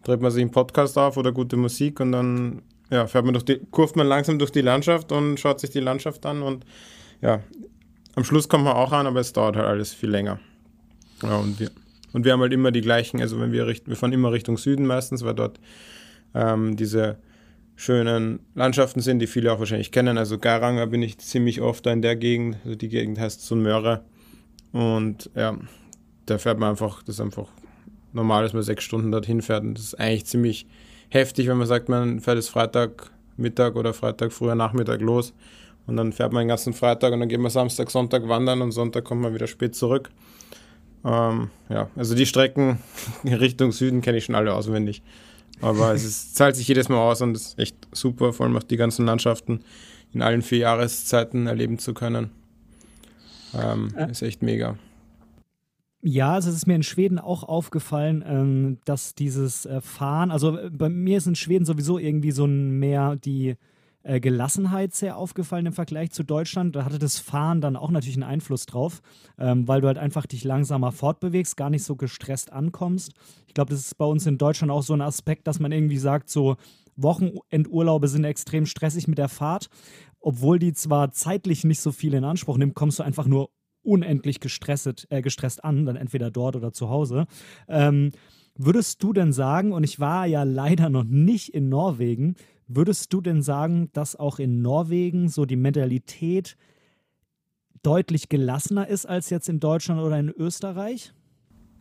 dreht 0.04 0.20
man 0.20 0.30
sich 0.30 0.42
einen 0.42 0.50
Podcast 0.50 0.98
auf 0.98 1.16
oder 1.16 1.32
gute 1.32 1.56
Musik 1.56 2.00
und 2.00 2.12
dann 2.12 2.62
ja, 2.90 3.06
fährt 3.06 3.24
man 3.24 3.34
durch 3.34 3.44
die, 3.44 3.60
kurft 3.70 3.96
man 3.96 4.06
langsam 4.06 4.38
durch 4.38 4.52
die 4.52 4.60
Landschaft 4.60 5.12
und 5.12 5.38
schaut 5.38 5.60
sich 5.60 5.70
die 5.70 5.80
Landschaft 5.80 6.26
an 6.26 6.42
und 6.42 6.64
ja, 7.20 7.40
am 8.14 8.24
Schluss 8.24 8.48
kommt 8.48 8.64
man 8.64 8.74
auch 8.74 8.92
an, 8.92 9.06
aber 9.06 9.20
es 9.20 9.32
dauert 9.32 9.56
halt 9.56 9.66
alles 9.66 9.94
viel 9.94 10.10
länger. 10.10 10.38
Ja, 11.22 11.36
und 11.36 11.58
wir, 11.58 11.70
und 12.12 12.24
wir 12.24 12.32
haben 12.32 12.40
halt 12.40 12.52
immer 12.52 12.70
die 12.70 12.80
gleichen, 12.80 13.20
also 13.20 13.40
wenn 13.40 13.52
wir, 13.52 13.66
richten, 13.66 13.88
wir 13.88 13.96
fahren 13.96 14.12
immer 14.12 14.32
Richtung 14.32 14.58
Süden 14.58 14.86
meistens, 14.86 15.24
weil 15.24 15.34
dort 15.34 15.58
ähm, 16.34 16.76
diese 16.76 17.18
schönen 17.76 18.40
Landschaften 18.54 19.00
sind, 19.00 19.18
die 19.20 19.26
viele 19.26 19.52
auch 19.52 19.58
wahrscheinlich 19.58 19.92
kennen. 19.92 20.18
Also 20.18 20.38
Garanger 20.38 20.86
bin 20.86 21.02
ich 21.02 21.18
ziemlich 21.18 21.60
oft 21.60 21.86
da 21.86 21.92
in 21.92 22.02
der 22.02 22.16
Gegend. 22.16 22.58
Also 22.64 22.76
die 22.76 22.88
Gegend 22.88 23.18
heißt 23.18 23.42
Sunmöre. 23.44 24.04
Und 24.72 25.30
ja, 25.34 25.56
da 26.26 26.38
fährt 26.38 26.58
man 26.58 26.70
einfach, 26.70 27.02
das 27.02 27.16
ist 27.16 27.20
einfach 27.20 27.48
normal, 28.12 28.42
dass 28.42 28.52
man 28.52 28.62
sechs 28.62 28.84
Stunden 28.84 29.10
dorthin 29.10 29.42
fährt. 29.42 29.62
Und 29.62 29.74
das 29.74 29.84
ist 29.84 30.00
eigentlich 30.00 30.26
ziemlich 30.26 30.66
heftig, 31.08 31.48
wenn 31.48 31.58
man 31.58 31.66
sagt, 31.66 31.88
man 31.88 32.20
fährt 32.20 32.38
es 32.38 32.48
Freitag 32.48 33.10
Mittag 33.36 33.76
oder 33.76 33.94
Freitag 33.94 34.32
früher 34.32 34.54
Nachmittag 34.54 35.00
los. 35.00 35.32
Und 35.86 35.96
dann 35.96 36.12
fährt 36.12 36.32
man 36.32 36.42
den 36.42 36.48
ganzen 36.48 36.74
Freitag 36.74 37.12
und 37.12 37.20
dann 37.20 37.28
geht 37.28 37.40
man 37.40 37.50
Samstag, 37.50 37.90
Sonntag 37.90 38.28
wandern 38.28 38.62
und 38.62 38.72
Sonntag 38.72 39.04
kommt 39.04 39.20
man 39.20 39.34
wieder 39.34 39.46
spät 39.46 39.74
zurück. 39.74 40.10
Ähm, 41.04 41.50
ja, 41.68 41.88
also 41.96 42.14
die 42.14 42.26
Strecken 42.26 42.78
Richtung 43.24 43.72
Süden 43.72 44.00
kenne 44.00 44.18
ich 44.18 44.24
schon 44.24 44.34
alle 44.34 44.54
auswendig. 44.54 45.02
Aber 45.60 45.92
es 45.92 46.04
ist, 46.04 46.36
zahlt 46.36 46.56
sich 46.56 46.68
jedes 46.68 46.88
Mal 46.88 46.98
aus 46.98 47.20
und 47.20 47.36
es 47.36 47.48
ist 47.48 47.58
echt 47.58 47.76
super, 47.92 48.32
vor 48.32 48.46
allem 48.46 48.56
auch 48.56 48.62
die 48.62 48.76
ganzen 48.76 49.06
Landschaften 49.06 49.60
in 50.12 50.22
allen 50.22 50.42
vier 50.42 50.58
Jahreszeiten 50.58 51.46
erleben 51.46 51.78
zu 51.78 51.94
können. 51.94 52.30
Ähm, 53.54 53.94
äh. 53.96 54.10
Ist 54.10 54.22
echt 54.22 54.42
mega. 54.42 54.76
Ja, 56.04 56.32
also 56.34 56.50
es 56.50 56.56
ist 56.56 56.66
mir 56.66 56.74
in 56.74 56.82
Schweden 56.82 57.20
auch 57.20 57.44
aufgefallen, 57.44 58.24
ähm, 58.26 58.78
dass 58.84 59.14
dieses 59.14 59.66
äh, 59.66 59.80
Fahren, 59.80 60.32
also 60.32 60.58
äh, 60.58 60.68
bei 60.68 60.88
mir 60.88 61.18
ist 61.18 61.28
in 61.28 61.36
Schweden 61.36 61.64
sowieso 61.64 61.96
irgendwie 61.96 62.32
so 62.32 62.44
ein 62.44 62.80
mehr 62.80 63.14
die 63.14 63.54
äh, 64.02 64.18
Gelassenheit 64.18 64.94
sehr 64.94 65.16
aufgefallen 65.16 65.66
im 65.66 65.72
Vergleich 65.72 66.10
zu 66.10 66.24
Deutschland. 66.24 66.74
Da 66.74 66.84
hatte 66.84 66.98
das 66.98 67.20
Fahren 67.20 67.60
dann 67.60 67.76
auch 67.76 67.92
natürlich 67.92 68.16
einen 68.16 68.24
Einfluss 68.24 68.66
drauf, 68.66 69.00
ähm, 69.38 69.68
weil 69.68 69.80
du 69.80 69.86
halt 69.86 69.98
einfach 69.98 70.26
dich 70.26 70.42
langsamer 70.42 70.90
fortbewegst, 70.90 71.56
gar 71.56 71.70
nicht 71.70 71.84
so 71.84 71.94
gestresst 71.94 72.52
ankommst. 72.52 73.12
Ich 73.46 73.54
glaube, 73.54 73.70
das 73.70 73.78
ist 73.80 73.96
bei 73.96 74.04
uns 74.04 74.26
in 74.26 74.38
Deutschland 74.38 74.72
auch 74.72 74.82
so 74.82 74.94
ein 74.94 75.02
Aspekt, 75.02 75.46
dass 75.46 75.60
man 75.60 75.70
irgendwie 75.70 75.98
sagt, 75.98 76.30
so 76.30 76.56
Wochenendurlaube 76.96 78.08
sind 78.08 78.24
extrem 78.24 78.66
stressig 78.66 79.06
mit 79.06 79.18
der 79.18 79.28
Fahrt. 79.28 79.68
Obwohl 80.18 80.58
die 80.58 80.72
zwar 80.72 81.12
zeitlich 81.12 81.62
nicht 81.62 81.80
so 81.80 81.92
viel 81.92 82.14
in 82.14 82.24
Anspruch 82.24 82.58
nimmt, 82.58 82.74
kommst 82.74 82.98
du 82.98 83.04
einfach 83.04 83.26
nur 83.26 83.50
unendlich 83.82 84.40
gestresst, 84.40 85.06
äh, 85.10 85.22
gestresst 85.22 85.64
an, 85.64 85.86
dann 85.86 85.96
entweder 85.96 86.30
dort 86.30 86.56
oder 86.56 86.72
zu 86.72 86.88
Hause. 86.88 87.26
Ähm, 87.68 88.10
würdest 88.54 89.02
du 89.02 89.12
denn 89.12 89.32
sagen, 89.32 89.72
und 89.72 89.84
ich 89.84 89.98
war 89.98 90.26
ja 90.26 90.42
leider 90.42 90.90
noch 90.90 91.04
nicht 91.04 91.54
in 91.54 91.68
Norwegen, 91.68 92.36
Würdest 92.74 93.12
du 93.12 93.20
denn 93.20 93.42
sagen, 93.42 93.90
dass 93.92 94.16
auch 94.16 94.38
in 94.38 94.62
Norwegen 94.62 95.28
so 95.28 95.44
die 95.44 95.56
Mentalität 95.56 96.56
deutlich 97.82 98.30
gelassener 98.30 98.88
ist 98.88 99.04
als 99.04 99.28
jetzt 99.28 99.50
in 99.50 99.60
Deutschland 99.60 100.00
oder 100.00 100.18
in 100.18 100.30
Österreich? 100.30 101.12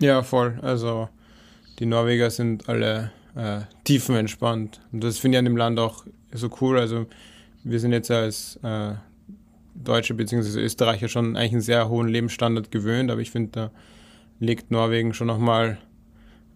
Ja, 0.01 0.21
voll. 0.21 0.59
Also 0.61 1.07
die 1.79 1.85
Norweger 1.85 2.29
sind 2.29 2.67
alle 2.67 3.11
äh, 3.35 3.61
tiefenentspannt. 3.85 4.81
Und 4.91 5.03
das 5.03 5.19
finde 5.19 5.37
ich 5.37 5.39
an 5.39 5.45
dem 5.45 5.55
Land 5.55 5.79
auch 5.79 6.05
so 6.33 6.49
cool. 6.59 6.77
Also 6.77 7.05
wir 7.63 7.79
sind 7.79 7.93
jetzt 7.93 8.11
als 8.11 8.59
äh, 8.61 8.95
Deutsche 9.75 10.13
bzw. 10.13 10.59
Österreicher 10.59 11.07
schon 11.07 11.35
eigentlich 11.35 11.53
einen 11.53 11.61
sehr 11.61 11.89
hohen 11.89 12.07
Lebensstandard 12.07 12.71
gewöhnt, 12.71 13.11
aber 13.11 13.21
ich 13.21 13.31
finde, 13.31 13.51
da 13.51 13.71
legt 14.39 14.71
Norwegen 14.71 15.13
schon 15.13 15.27
nochmal 15.27 15.77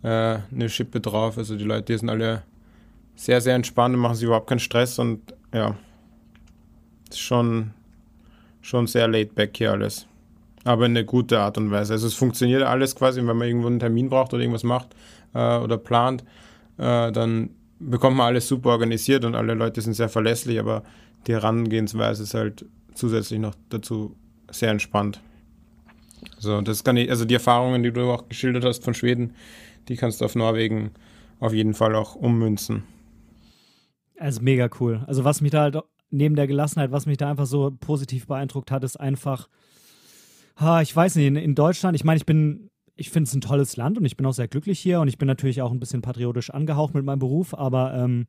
äh, 0.03 0.39
eine 0.51 0.69
Schippe 0.69 0.99
drauf. 0.99 1.37
Also 1.37 1.55
die 1.55 1.63
Leute 1.63 1.93
die 1.93 1.97
sind 1.97 2.09
alle 2.09 2.43
sehr, 3.15 3.41
sehr 3.41 3.55
entspannt 3.55 3.95
und 3.95 4.01
machen 4.01 4.15
sich 4.15 4.25
überhaupt 4.25 4.47
keinen 4.47 4.59
Stress 4.59 4.99
und 4.99 5.33
ja, 5.53 5.75
ist 7.09 7.19
schon, 7.19 7.71
schon 8.61 8.87
sehr 8.87 9.07
laid 9.07 9.35
back 9.35 9.55
hier 9.55 9.71
alles. 9.71 10.07
Aber 10.63 10.85
in 10.85 10.91
eine 10.91 11.05
gute 11.05 11.39
Art 11.39 11.57
und 11.57 11.71
Weise. 11.71 11.93
Also 11.93 12.07
es 12.07 12.15
funktioniert 12.15 12.63
alles 12.63 12.95
quasi, 12.95 13.19
wenn 13.19 13.37
man 13.37 13.47
irgendwo 13.47 13.67
einen 13.67 13.79
Termin 13.79 14.09
braucht 14.09 14.33
oder 14.33 14.41
irgendwas 14.41 14.63
macht 14.63 14.95
äh, 15.33 15.57
oder 15.57 15.77
plant, 15.77 16.23
äh, 16.77 17.11
dann 17.11 17.51
bekommt 17.79 18.17
man 18.17 18.27
alles 18.27 18.47
super 18.47 18.69
organisiert 18.69 19.25
und 19.25 19.35
alle 19.35 19.53
Leute 19.53 19.81
sind 19.81 19.93
sehr 19.93 20.09
verlässlich, 20.09 20.59
aber 20.59 20.83
die 21.27 21.33
Herangehensweise 21.33 22.23
ist 22.23 22.33
halt 22.33 22.65
zusätzlich 22.95 23.39
noch 23.39 23.55
dazu 23.69 24.15
sehr 24.49 24.71
entspannt. 24.71 25.21
So, 26.37 26.61
das 26.61 26.83
kann 26.83 26.97
ich, 26.97 27.09
also 27.09 27.25
die 27.25 27.33
Erfahrungen, 27.33 27.83
die 27.83 27.91
du 27.91 28.11
auch 28.11 28.27
geschildert 28.29 28.65
hast 28.65 28.83
von 28.83 28.93
Schweden, 28.93 29.33
die 29.87 29.95
kannst 29.95 30.21
du 30.21 30.25
auf 30.25 30.35
Norwegen 30.35 30.91
auf 31.39 31.53
jeden 31.53 31.73
Fall 31.73 31.95
auch 31.95 32.15
ummünzen. 32.15 32.83
Also 34.17 34.41
mega 34.41 34.69
cool. 34.79 35.03
Also 35.07 35.23
was 35.23 35.41
mich 35.41 35.51
da 35.51 35.61
halt 35.61 35.77
neben 36.09 36.35
der 36.35 36.47
Gelassenheit, 36.47 36.91
was 36.91 37.05
mich 37.05 37.17
da 37.17 37.29
einfach 37.29 37.45
so 37.45 37.71
positiv 37.79 38.27
beeindruckt 38.27 38.71
hat, 38.71 38.83
ist 38.83 38.99
einfach, 38.99 39.49
ha, 40.57 40.81
ich 40.81 40.95
weiß 40.95 41.15
nicht, 41.15 41.27
in, 41.27 41.35
in 41.35 41.55
Deutschland, 41.55 41.95
ich 41.95 42.03
meine, 42.03 42.17
ich 42.17 42.25
bin, 42.25 42.69
ich 42.95 43.09
finde 43.09 43.27
es 43.27 43.35
ein 43.35 43.41
tolles 43.41 43.75
Land 43.75 43.97
und 43.97 44.05
ich 44.05 44.15
bin 44.15 44.25
auch 44.25 44.33
sehr 44.33 44.47
glücklich 44.47 44.79
hier 44.79 45.01
und 45.01 45.07
ich 45.07 45.17
bin 45.17 45.27
natürlich 45.27 45.61
auch 45.61 45.71
ein 45.71 45.79
bisschen 45.79 46.01
patriotisch 46.01 46.49
angehaucht 46.49 46.93
mit 46.93 47.03
meinem 47.03 47.19
Beruf, 47.19 47.53
aber 47.53 47.93
ähm, 47.93 48.27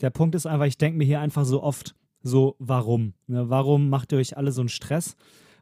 der 0.00 0.10
Punkt 0.10 0.34
ist 0.34 0.46
einfach, 0.46 0.66
ich 0.66 0.78
denke 0.78 0.98
mir 0.98 1.04
hier 1.04 1.20
einfach 1.20 1.44
so 1.44 1.62
oft 1.62 1.94
so, 2.26 2.56
warum? 2.58 3.14
Ne? 3.26 3.48
Warum 3.48 3.88
macht 3.88 4.12
ihr 4.12 4.18
euch 4.18 4.36
alle 4.36 4.52
so 4.52 4.60
einen 4.60 4.68
Stress? 4.68 5.16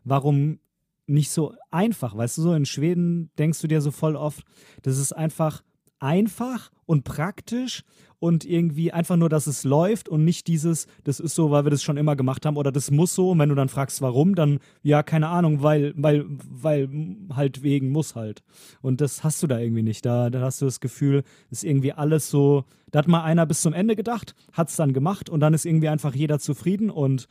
Warum 0.04 0.58
nicht 1.06 1.30
so 1.30 1.54
einfach? 1.70 2.16
Weißt 2.16 2.38
du, 2.38 2.42
so 2.42 2.54
in 2.54 2.66
Schweden 2.66 3.30
denkst 3.38 3.60
du 3.60 3.68
dir 3.68 3.80
so 3.80 3.90
voll 3.90 4.16
oft, 4.16 4.44
das 4.82 4.98
ist 4.98 5.12
einfach 5.12 5.62
einfach 5.98 6.70
und 6.86 7.04
praktisch 7.04 7.84
und 8.24 8.46
irgendwie 8.46 8.90
einfach 8.90 9.16
nur, 9.16 9.28
dass 9.28 9.46
es 9.46 9.64
läuft 9.64 10.08
und 10.08 10.24
nicht 10.24 10.46
dieses, 10.46 10.86
das 11.04 11.20
ist 11.20 11.34
so, 11.34 11.50
weil 11.50 11.64
wir 11.64 11.70
das 11.70 11.82
schon 11.82 11.98
immer 11.98 12.16
gemacht 12.16 12.46
haben 12.46 12.56
oder 12.56 12.72
das 12.72 12.90
muss 12.90 13.14
so. 13.14 13.32
Und 13.32 13.38
wenn 13.38 13.50
du 13.50 13.54
dann 13.54 13.68
fragst, 13.68 14.00
warum, 14.00 14.34
dann 14.34 14.60
ja, 14.82 15.02
keine 15.02 15.28
Ahnung, 15.28 15.62
weil, 15.62 15.92
weil, 15.96 16.24
weil 16.50 16.88
halt 17.34 17.62
wegen 17.62 17.90
muss 17.90 18.14
halt. 18.14 18.42
Und 18.80 19.02
das 19.02 19.24
hast 19.24 19.42
du 19.42 19.46
da 19.46 19.58
irgendwie 19.58 19.82
nicht. 19.82 20.06
Da, 20.06 20.30
da 20.30 20.40
hast 20.40 20.62
du 20.62 20.64
das 20.64 20.80
Gefühl, 20.80 21.22
ist 21.50 21.64
irgendwie 21.64 21.92
alles 21.92 22.30
so, 22.30 22.64
da 22.90 23.00
hat 23.00 23.08
mal 23.08 23.24
einer 23.24 23.44
bis 23.44 23.60
zum 23.60 23.74
Ende 23.74 23.94
gedacht, 23.94 24.34
hat 24.52 24.70
es 24.70 24.76
dann 24.76 24.94
gemacht 24.94 25.28
und 25.28 25.40
dann 25.40 25.52
ist 25.52 25.66
irgendwie 25.66 25.88
einfach 25.88 26.14
jeder 26.14 26.38
zufrieden 26.38 26.88
und 26.88 27.28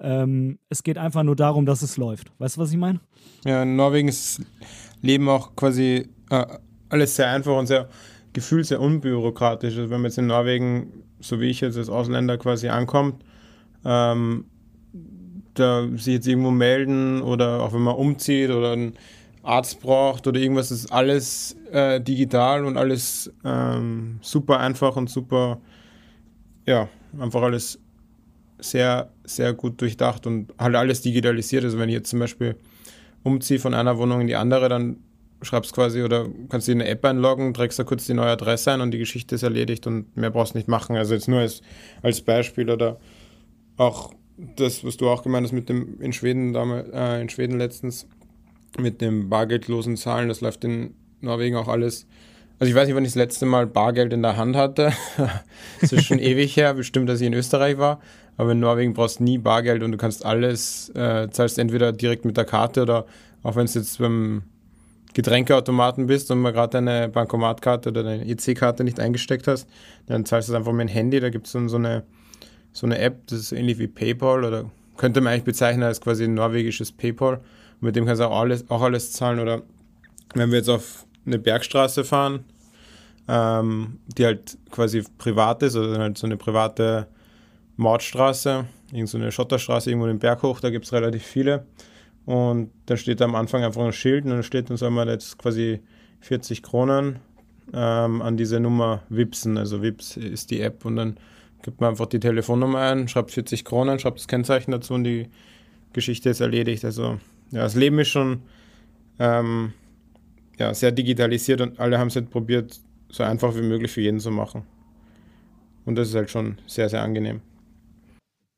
ähm, 0.00 0.58
es 0.68 0.82
geht 0.82 0.98
einfach 0.98 1.22
nur 1.22 1.36
darum, 1.36 1.64
dass 1.64 1.80
es 1.80 1.96
läuft. 1.96 2.32
Weißt 2.38 2.56
du, 2.56 2.60
was 2.60 2.70
ich 2.70 2.76
meine? 2.76 3.00
Ja, 3.46 3.62
in 3.62 3.76
Norwegen 3.76 4.08
ist 4.08 4.42
Leben 5.00 5.28
auch 5.28 5.56
quasi 5.56 6.08
äh, 6.28 6.44
alles 6.88 7.16
sehr 7.16 7.30
einfach 7.30 7.56
und 7.56 7.66
sehr 7.66 7.88
Gefühl 8.34 8.64
sehr 8.64 8.80
unbürokratisch. 8.80 9.76
Also 9.76 9.90
wenn 9.90 10.00
man 10.00 10.10
jetzt 10.10 10.18
in 10.18 10.26
Norwegen, 10.26 11.04
so 11.20 11.40
wie 11.40 11.50
ich 11.50 11.60
jetzt 11.60 11.78
als 11.78 11.88
Ausländer 11.88 12.36
quasi 12.36 12.68
ankommt, 12.68 13.24
ähm, 13.84 14.44
da 15.54 15.86
sich 15.96 16.14
jetzt 16.14 16.26
irgendwo 16.26 16.50
melden 16.50 17.22
oder 17.22 17.62
auch 17.62 17.72
wenn 17.72 17.82
man 17.82 17.94
umzieht 17.94 18.50
oder 18.50 18.72
einen 18.72 18.94
Arzt 19.44 19.80
braucht 19.80 20.26
oder 20.26 20.40
irgendwas, 20.40 20.70
ist 20.70 20.90
alles 20.90 21.56
äh, 21.70 22.00
digital 22.00 22.64
und 22.64 22.76
alles 22.76 23.32
ähm, 23.44 24.18
super 24.20 24.58
einfach 24.58 24.96
und 24.96 25.08
super, 25.08 25.60
ja, 26.66 26.88
einfach 27.20 27.42
alles 27.42 27.78
sehr, 28.58 29.10
sehr 29.24 29.52
gut 29.52 29.80
durchdacht 29.80 30.26
und 30.26 30.52
halt 30.58 30.74
alles 30.74 31.02
digitalisiert. 31.02 31.64
Also 31.64 31.78
wenn 31.78 31.88
ich 31.88 31.94
jetzt 31.94 32.10
zum 32.10 32.18
Beispiel 32.18 32.56
umziehe 33.22 33.60
von 33.60 33.74
einer 33.74 33.96
Wohnung 33.98 34.22
in 34.22 34.26
die 34.26 34.36
andere, 34.36 34.68
dann 34.68 34.96
schreibst 35.44 35.72
quasi 35.74 36.02
oder 36.02 36.26
kannst 36.48 36.68
dir 36.68 36.72
eine 36.72 36.88
App 36.88 37.04
einloggen, 37.04 37.54
trägst 37.54 37.78
da 37.78 37.84
kurz 37.84 38.06
die 38.06 38.14
neue 38.14 38.30
Adresse 38.30 38.72
ein 38.72 38.80
und 38.80 38.90
die 38.90 38.98
Geschichte 38.98 39.34
ist 39.34 39.42
erledigt 39.42 39.86
und 39.86 40.16
mehr 40.16 40.30
brauchst 40.30 40.54
du 40.54 40.58
nicht 40.58 40.68
machen. 40.68 40.96
Also 40.96 41.14
jetzt 41.14 41.28
nur 41.28 41.40
als, 41.40 41.62
als 42.02 42.20
Beispiel 42.20 42.70
oder 42.70 42.98
auch 43.76 44.12
das, 44.56 44.84
was 44.84 44.96
du 44.96 45.08
auch 45.08 45.22
gemeint 45.22 45.46
hast 45.46 45.52
mit 45.52 45.68
dem 45.68 46.00
in 46.00 46.12
Schweden 46.12 46.52
damals, 46.52 46.88
äh, 46.92 47.20
in 47.20 47.28
Schweden 47.28 47.58
letztens 47.58 48.06
mit 48.78 49.00
dem 49.00 49.28
bargeldlosen 49.28 49.96
Zahlen, 49.96 50.28
das 50.28 50.40
läuft 50.40 50.64
in 50.64 50.94
Norwegen 51.20 51.56
auch 51.56 51.68
alles. 51.68 52.06
Also 52.58 52.70
ich 52.70 52.76
weiß 52.76 52.86
nicht, 52.86 52.96
wann 52.96 53.04
ich 53.04 53.10
das 53.10 53.16
letzte 53.16 53.46
Mal 53.46 53.66
Bargeld 53.66 54.12
in 54.12 54.22
der 54.22 54.36
Hand 54.36 54.56
hatte. 54.56 54.92
das 55.80 55.92
ist 55.92 56.04
schon 56.04 56.18
ewig 56.18 56.56
her, 56.56 56.74
bestimmt, 56.74 57.08
dass 57.08 57.20
ich 57.20 57.26
in 57.26 57.34
Österreich 57.34 57.78
war. 57.78 58.00
Aber 58.36 58.52
in 58.52 58.60
Norwegen 58.60 58.94
brauchst 58.94 59.20
du 59.20 59.24
nie 59.24 59.38
Bargeld 59.38 59.82
und 59.82 59.92
du 59.92 59.98
kannst 59.98 60.24
alles, 60.24 60.90
äh, 60.90 61.28
zahlst 61.30 61.58
entweder 61.58 61.92
direkt 61.92 62.24
mit 62.24 62.36
der 62.36 62.44
Karte 62.44 62.82
oder 62.82 63.06
auch 63.42 63.56
wenn 63.56 63.64
es 63.64 63.74
jetzt 63.74 63.98
beim 63.98 64.42
Getränkeautomaten 65.14 66.06
bist 66.06 66.30
und 66.30 66.40
mal 66.40 66.52
gerade 66.52 66.72
deine 66.72 67.08
Bankomatkarte 67.08 67.90
oder 67.90 68.02
deine 68.02 68.26
EC-Karte 68.26 68.84
nicht 68.84 69.00
eingesteckt 69.00 69.46
hast, 69.46 69.68
dann 70.06 70.26
zahlst 70.26 70.48
du 70.48 70.52
es 70.52 70.56
einfach 70.58 70.72
mit 70.72 70.88
dem 70.88 70.92
Handy. 70.92 71.20
Da 71.20 71.30
gibt 71.30 71.46
es 71.46 71.52
dann 71.52 71.68
so 71.68 71.76
eine, 71.76 72.02
so 72.72 72.86
eine 72.86 72.98
App, 72.98 73.26
das 73.28 73.38
ist 73.38 73.52
ähnlich 73.52 73.78
wie 73.78 73.86
PayPal 73.86 74.44
oder 74.44 74.70
könnte 74.96 75.20
man 75.20 75.32
eigentlich 75.32 75.44
bezeichnen 75.44 75.84
als 75.84 76.00
quasi 76.00 76.24
ein 76.24 76.34
norwegisches 76.34 76.92
PayPal. 76.92 77.34
Und 77.34 77.82
mit 77.82 77.96
dem 77.96 78.06
kannst 78.06 78.20
du 78.20 78.26
auch 78.26 78.40
alles, 78.40 78.68
auch 78.70 78.82
alles 78.82 79.12
zahlen. 79.12 79.38
Oder 79.38 79.62
wenn 80.34 80.50
wir 80.50 80.58
jetzt 80.58 80.68
auf 80.68 81.06
eine 81.26 81.38
Bergstraße 81.38 82.04
fahren, 82.04 82.44
ähm, 83.28 83.98
die 84.18 84.26
halt 84.26 84.58
quasi 84.70 85.04
privat 85.18 85.62
ist, 85.62 85.76
oder 85.76 85.98
halt 85.98 86.18
so 86.18 86.26
eine 86.26 86.36
private 86.36 87.06
Mautstraße, 87.76 88.66
irgend 88.92 89.08
so 89.08 89.30
Schotterstraße 89.30 89.90
irgendwo 89.90 90.06
den 90.06 90.18
Berg 90.18 90.42
hoch, 90.42 90.60
da 90.60 90.70
gibt 90.70 90.84
es 90.84 90.92
relativ 90.92 91.22
viele. 91.22 91.66
Und 92.26 92.70
dann 92.86 92.96
steht 92.96 93.20
da 93.20 93.26
am 93.26 93.34
Anfang 93.34 93.62
einfach 93.62 93.84
ein 93.84 93.92
Schild 93.92 94.24
und 94.24 94.30
dann 94.30 94.42
steht, 94.42 94.70
dann 94.70 94.76
soll 94.76 94.90
man 94.90 95.08
jetzt 95.08 95.38
quasi 95.38 95.80
40 96.20 96.62
Kronen 96.62 97.20
ähm, 97.72 98.22
an 98.22 98.36
diese 98.36 98.60
Nummer 98.60 99.02
wipsen. 99.08 99.58
Also 99.58 99.82
Wips 99.82 100.16
ist 100.16 100.50
die 100.50 100.60
App 100.60 100.84
und 100.84 100.96
dann 100.96 101.18
gibt 101.62 101.80
man 101.80 101.90
einfach 101.90 102.06
die 102.06 102.20
Telefonnummer 102.20 102.80
ein, 102.80 103.08
schreibt 103.08 103.30
40 103.30 103.64
Kronen, 103.64 103.98
schreibt 103.98 104.18
das 104.18 104.28
Kennzeichen 104.28 104.70
dazu 104.70 104.94
und 104.94 105.04
die 105.04 105.28
Geschichte 105.92 106.30
ist 106.30 106.40
erledigt. 106.40 106.84
Also 106.84 107.18
ja, 107.50 107.60
das 107.60 107.74
Leben 107.74 107.98
ist 107.98 108.08
schon 108.08 108.42
ähm, 109.18 109.72
ja, 110.58 110.72
sehr 110.74 110.92
digitalisiert 110.92 111.60
und 111.60 111.78
alle 111.78 111.98
haben 111.98 112.08
es 112.08 112.16
halt 112.16 112.30
probiert, 112.30 112.80
so 113.08 113.22
einfach 113.22 113.54
wie 113.54 113.62
möglich 113.62 113.92
für 113.92 114.00
jeden 114.00 114.20
zu 114.20 114.30
machen. 114.30 114.64
Und 115.84 115.96
das 115.96 116.08
ist 116.08 116.14
halt 116.14 116.30
schon 116.30 116.58
sehr, 116.66 116.88
sehr 116.88 117.02
angenehm. 117.02 117.40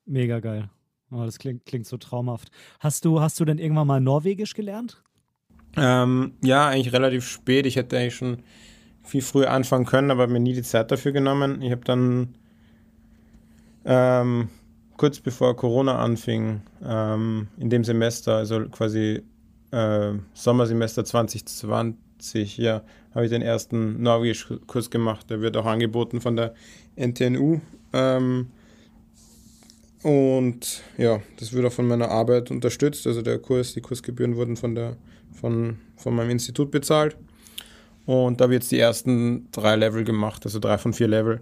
Mega 0.06 0.38
geil. 0.40 0.70
Oh, 1.16 1.24
das 1.24 1.38
klingt, 1.38 1.64
klingt 1.64 1.86
so 1.86 1.96
traumhaft. 1.96 2.50
Hast 2.78 3.06
du, 3.06 3.20
hast 3.20 3.40
du 3.40 3.46
denn 3.46 3.56
irgendwann 3.58 3.86
mal 3.86 4.00
Norwegisch 4.00 4.52
gelernt? 4.52 5.02
Ähm, 5.76 6.34
ja, 6.42 6.68
eigentlich 6.68 6.92
relativ 6.92 7.26
spät. 7.26 7.64
Ich 7.64 7.76
hätte 7.76 7.96
eigentlich 7.96 8.16
schon 8.16 8.42
viel 9.02 9.22
früher 9.22 9.50
anfangen 9.50 9.86
können, 9.86 10.10
aber 10.10 10.26
mir 10.26 10.40
nie 10.40 10.52
die 10.52 10.62
Zeit 10.62 10.90
dafür 10.90 11.12
genommen. 11.12 11.62
Ich 11.62 11.70
habe 11.70 11.84
dann 11.84 12.34
ähm, 13.86 14.48
kurz 14.98 15.20
bevor 15.20 15.56
Corona 15.56 15.98
anfing, 15.98 16.60
ähm, 16.84 17.48
in 17.58 17.70
dem 17.70 17.84
Semester, 17.84 18.36
also 18.36 18.68
quasi 18.68 19.22
äh, 19.70 20.12
Sommersemester 20.34 21.04
2020, 21.04 22.58
ja, 22.58 22.82
habe 23.14 23.24
ich 23.24 23.30
den 23.30 23.42
ersten 23.42 24.02
Norwegisch-Kurs 24.02 24.90
gemacht. 24.90 25.30
Der 25.30 25.40
wird 25.40 25.56
auch 25.56 25.66
angeboten 25.66 26.20
von 26.20 26.36
der 26.36 26.52
NTNU. 26.96 27.60
Ähm, 27.94 28.48
und 30.02 30.82
ja, 30.98 31.20
das 31.38 31.52
wird 31.52 31.66
auch 31.66 31.72
von 31.72 31.86
meiner 31.86 32.10
Arbeit 32.10 32.50
unterstützt. 32.50 33.06
Also 33.06 33.22
der 33.22 33.38
Kurs, 33.38 33.72
die 33.74 33.80
Kursgebühren 33.80 34.36
wurden 34.36 34.56
von, 34.56 34.74
der, 34.74 34.96
von, 35.32 35.78
von 35.96 36.14
meinem 36.14 36.30
Institut 36.30 36.70
bezahlt. 36.70 37.16
Und 38.04 38.40
da 38.40 38.44
habe 38.44 38.54
ich 38.54 38.60
jetzt 38.60 38.72
die 38.72 38.78
ersten 38.78 39.48
drei 39.50 39.74
Level 39.74 40.04
gemacht, 40.04 40.44
also 40.44 40.58
drei 40.58 40.78
von 40.78 40.92
vier 40.92 41.08
Level. 41.08 41.40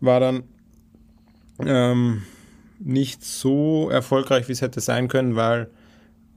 War 0.00 0.20
dann 0.20 0.44
ähm, 1.60 2.22
nicht 2.78 3.22
so 3.22 3.90
erfolgreich, 3.90 4.48
wie 4.48 4.52
es 4.52 4.62
hätte 4.62 4.80
sein 4.80 5.08
können, 5.08 5.36
weil 5.36 5.68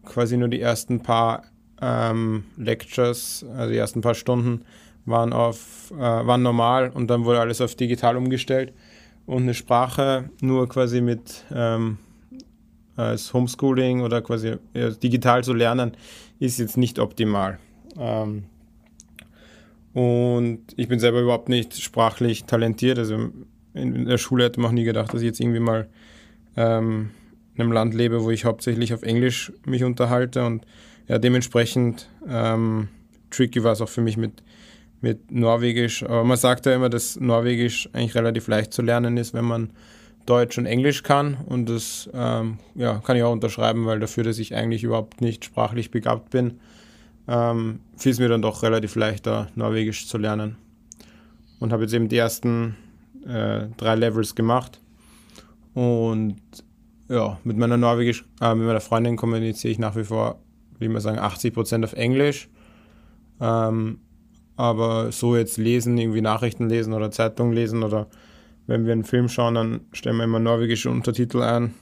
quasi 0.05 0.37
nur 0.37 0.49
die 0.49 0.59
ersten 0.59 1.01
paar 1.01 1.43
ähm, 1.81 2.43
Lectures, 2.57 3.45
also 3.55 3.71
die 3.71 3.77
ersten 3.77 4.01
paar 4.01 4.15
Stunden, 4.15 4.65
waren, 5.05 5.33
auf, 5.33 5.91
äh, 5.91 5.97
waren 5.97 6.41
normal 6.41 6.89
und 6.89 7.07
dann 7.07 7.25
wurde 7.25 7.39
alles 7.39 7.61
auf 7.61 7.75
digital 7.75 8.17
umgestellt 8.17 8.73
und 9.29 9.43
eine 9.43 9.53
Sprache 9.53 10.31
nur 10.41 10.67
quasi 10.67 11.01
mit 11.01 11.45
ähm, 11.53 11.99
als 12.95 13.31
Homeschooling 13.31 14.01
oder 14.01 14.23
quasi 14.23 14.55
ja, 14.73 14.89
digital 14.89 15.43
zu 15.43 15.53
lernen, 15.53 15.95
ist 16.39 16.57
jetzt 16.57 16.77
nicht 16.77 16.97
optimal. 16.97 17.59
Ähm, 17.95 18.45
und 19.93 20.61
ich 20.77 20.87
bin 20.87 20.99
selber 20.99 21.21
überhaupt 21.21 21.47
nicht 21.47 21.79
sprachlich 21.79 22.45
talentiert. 22.45 22.97
Also 22.97 23.29
in, 23.75 24.05
der 24.05 24.17
Schule 24.17 24.45
hätte 24.45 24.59
man 24.59 24.71
auch 24.71 24.73
nie 24.73 24.83
gedacht, 24.83 25.13
dass 25.13 25.21
ich 25.21 25.27
jetzt 25.27 25.39
irgendwie 25.39 25.59
mal 25.59 25.87
ähm, 26.57 27.11
in 27.53 27.61
einem 27.61 27.71
Land 27.71 27.93
lebe, 27.93 28.23
wo 28.23 28.31
ich 28.31 28.45
hauptsächlich 28.45 28.95
auf 28.95 29.03
Englisch 29.03 29.53
mich 29.63 29.83
unterhalte. 29.83 30.43
Und 30.43 30.65
ja, 31.07 31.19
dementsprechend 31.19 32.09
ähm, 32.27 32.87
tricky 33.29 33.63
war 33.63 33.73
es 33.73 33.81
auch 33.81 33.89
für 33.89 34.01
mich 34.01 34.17
mit, 34.17 34.41
mit 35.01 35.31
Norwegisch. 35.31 36.03
Aber 36.03 36.23
man 36.23 36.37
sagt 36.37 36.65
ja 36.65 36.75
immer, 36.75 36.89
dass 36.89 37.19
Norwegisch 37.19 37.89
eigentlich 37.93 38.15
relativ 38.15 38.47
leicht 38.47 38.73
zu 38.73 38.81
lernen 38.81 39.17
ist, 39.17 39.33
wenn 39.33 39.45
man 39.45 39.71
Deutsch 40.25 40.57
und 40.57 40.65
Englisch 40.65 41.03
kann. 41.03 41.37
Und 41.45 41.69
das 41.69 42.09
ähm, 42.13 42.59
ja, 42.75 42.99
kann 42.99 43.17
ich 43.17 43.23
auch 43.23 43.31
unterschreiben, 43.31 43.85
weil 43.85 43.99
dafür, 43.99 44.23
dass 44.23 44.39
ich 44.39 44.55
eigentlich 44.55 44.83
überhaupt 44.83 45.21
nicht 45.21 45.45
sprachlich 45.45 45.91
begabt 45.91 46.29
bin, 46.29 46.59
ähm, 47.27 47.79
fiel 47.97 48.11
es 48.11 48.19
mir 48.19 48.29
dann 48.29 48.41
doch 48.41 48.63
relativ 48.63 48.95
leichter, 48.95 49.47
Norwegisch 49.55 50.07
zu 50.07 50.17
lernen. 50.17 50.57
Und 51.59 51.73
habe 51.73 51.83
jetzt 51.83 51.93
eben 51.93 52.09
die 52.09 52.17
ersten 52.17 52.75
äh, 53.27 53.67
drei 53.77 53.95
Levels 53.95 54.35
gemacht. 54.35 54.79
Und 55.73 56.41
ja, 57.09 57.39
mit 57.43 57.57
meiner 57.57 57.77
Norwegisch, 57.77 58.25
äh, 58.41 58.53
mit 58.55 58.67
meiner 58.67 58.81
Freundin 58.81 59.17
kommuniziere 59.17 59.71
ich 59.71 59.79
nach 59.79 59.95
wie 59.95 60.03
vor, 60.03 60.39
wie 60.77 60.87
man 60.87 61.01
sagen, 61.01 61.19
80% 61.19 61.83
auf 61.83 61.93
Englisch. 61.93 62.49
Ähm, 63.41 63.99
aber 64.59 65.13
so 65.13 65.37
jetzt 65.37 65.57
lesen, 65.57 65.97
irgendwie 65.97 66.19
Nachrichten 66.19 66.67
lesen 66.67 66.91
oder 66.91 67.11
Zeitungen 67.11 67.53
lesen 67.53 67.81
oder 67.81 68.07
wenn 68.67 68.85
wir 68.85 68.91
einen 68.91 69.05
Film 69.05 69.29
schauen, 69.29 69.55
dann 69.55 69.81
stellen 69.93 70.17
wir 70.17 70.25
immer 70.25 70.39
norwegische 70.39 70.89
Untertitel 70.89 71.41
ein. 71.41 71.73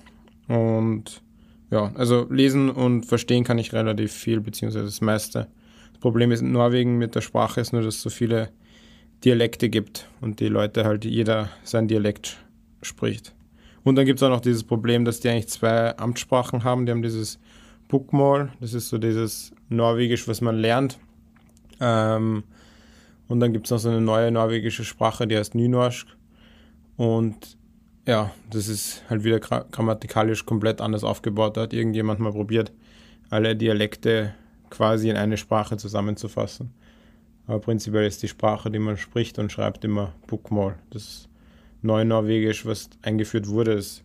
Und 0.48 1.24
ja, 1.72 1.92
also 1.96 2.28
lesen 2.30 2.70
und 2.70 3.08
verstehen 3.08 3.44
kann 3.44 3.58
ich 3.58 3.74
relativ 3.74 4.14
viel, 4.14 4.42
beziehungsweise 4.42 4.86
das 4.86 5.02
meiste. 5.02 5.48
Das 5.92 6.00
Problem 6.00 6.32
ist 6.32 6.42
in 6.42 6.52
Norwegen 6.52 7.00
mit 7.00 7.16
der 7.16 7.22
Sprache 7.22 7.60
ist 7.62 7.74
nur, 7.74 7.82
dass 7.82 7.96
es 7.96 8.02
so 8.04 8.12
viele 8.12 8.50
Dialekte 9.26 9.70
gibt 9.70 10.08
und 10.22 10.40
die 10.40 10.48
Leute 10.48 10.86
halt 10.86 11.04
jeder 11.04 11.50
sein 11.64 11.88
Dialekt 11.88 12.38
spricht. 12.84 13.34
Und 13.84 13.96
dann 13.96 14.06
gibt 14.06 14.20
es 14.20 14.24
auch 14.24 14.30
noch 14.30 14.42
dieses 14.42 14.64
Problem, 14.64 15.04
dass 15.04 15.20
die 15.20 15.30
eigentlich 15.30 15.50
zwei 15.50 15.98
Amtssprachen 15.98 16.64
haben. 16.64 16.86
Die 16.86 16.92
haben 16.92 17.02
dieses 17.02 17.40
Bokmål, 17.88 18.52
das 18.60 18.76
ist 18.76 18.90
so 18.90 19.00
dieses 19.00 19.52
Norwegisch, 19.68 20.28
was 20.28 20.42
man 20.42 20.58
lernt. 20.58 21.00
Ähm, 21.80 22.44
und 23.28 23.40
dann 23.40 23.54
gibt 23.54 23.66
es 23.66 23.72
noch 23.72 23.80
so 23.80 23.90
eine 23.90 24.02
neue 24.02 24.32
norwegische 24.32 24.84
Sprache, 24.84 25.28
die 25.28 25.38
heißt 25.38 25.56
Nynorsk. 25.56 26.08
Und 26.96 27.58
ja, 28.06 28.32
das 28.50 28.68
ist 28.68 29.04
halt 29.10 29.24
wieder 29.24 29.40
grammatikalisch 29.40 30.46
komplett 30.46 30.82
anders 30.82 31.04
aufgebaut. 31.04 31.58
Da 31.58 31.62
hat 31.62 31.74
irgendjemand 31.74 32.20
mal 32.20 32.32
probiert, 32.32 32.72
alle 33.30 33.56
Dialekte 33.56 34.34
quasi 34.70 35.10
in 35.10 35.18
eine 35.18 35.38
Sprache 35.38 35.78
zusammenzufassen. 35.78 36.72
Aber 37.48 37.60
prinzipiell 37.60 38.06
ist 38.06 38.24
die 38.24 38.28
Sprache, 38.28 38.72
die 38.72 38.80
man 38.80 38.98
spricht 38.98 39.40
und 39.40 39.52
schreibt, 39.52 39.84
immer 39.86 40.14
Bokmål. 40.28 40.76
Das 40.90 41.28
Neunorwegisch, 41.82 42.66
was 42.66 42.90
eingeführt 43.02 43.48
wurde. 43.48 43.74
Es 43.74 44.04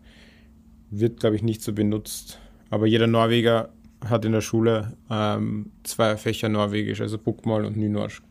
wird, 0.91 1.19
glaube 1.19 1.35
ich, 1.35 1.43
nicht 1.43 1.61
so 1.61 1.73
benutzt. 1.73 2.39
Aber 2.69 2.85
jeder 2.85 3.07
Norweger 3.07 3.69
hat 4.07 4.25
in 4.25 4.31
der 4.31 4.41
Schule 4.41 4.93
ähm, 5.09 5.71
zwei 5.83 6.17
Fächer 6.17 6.49
Norwegisch, 6.49 7.01
also 7.01 7.17
Bokmål 7.17 7.65
und 7.65 7.77
Nynorsk. 7.77 8.23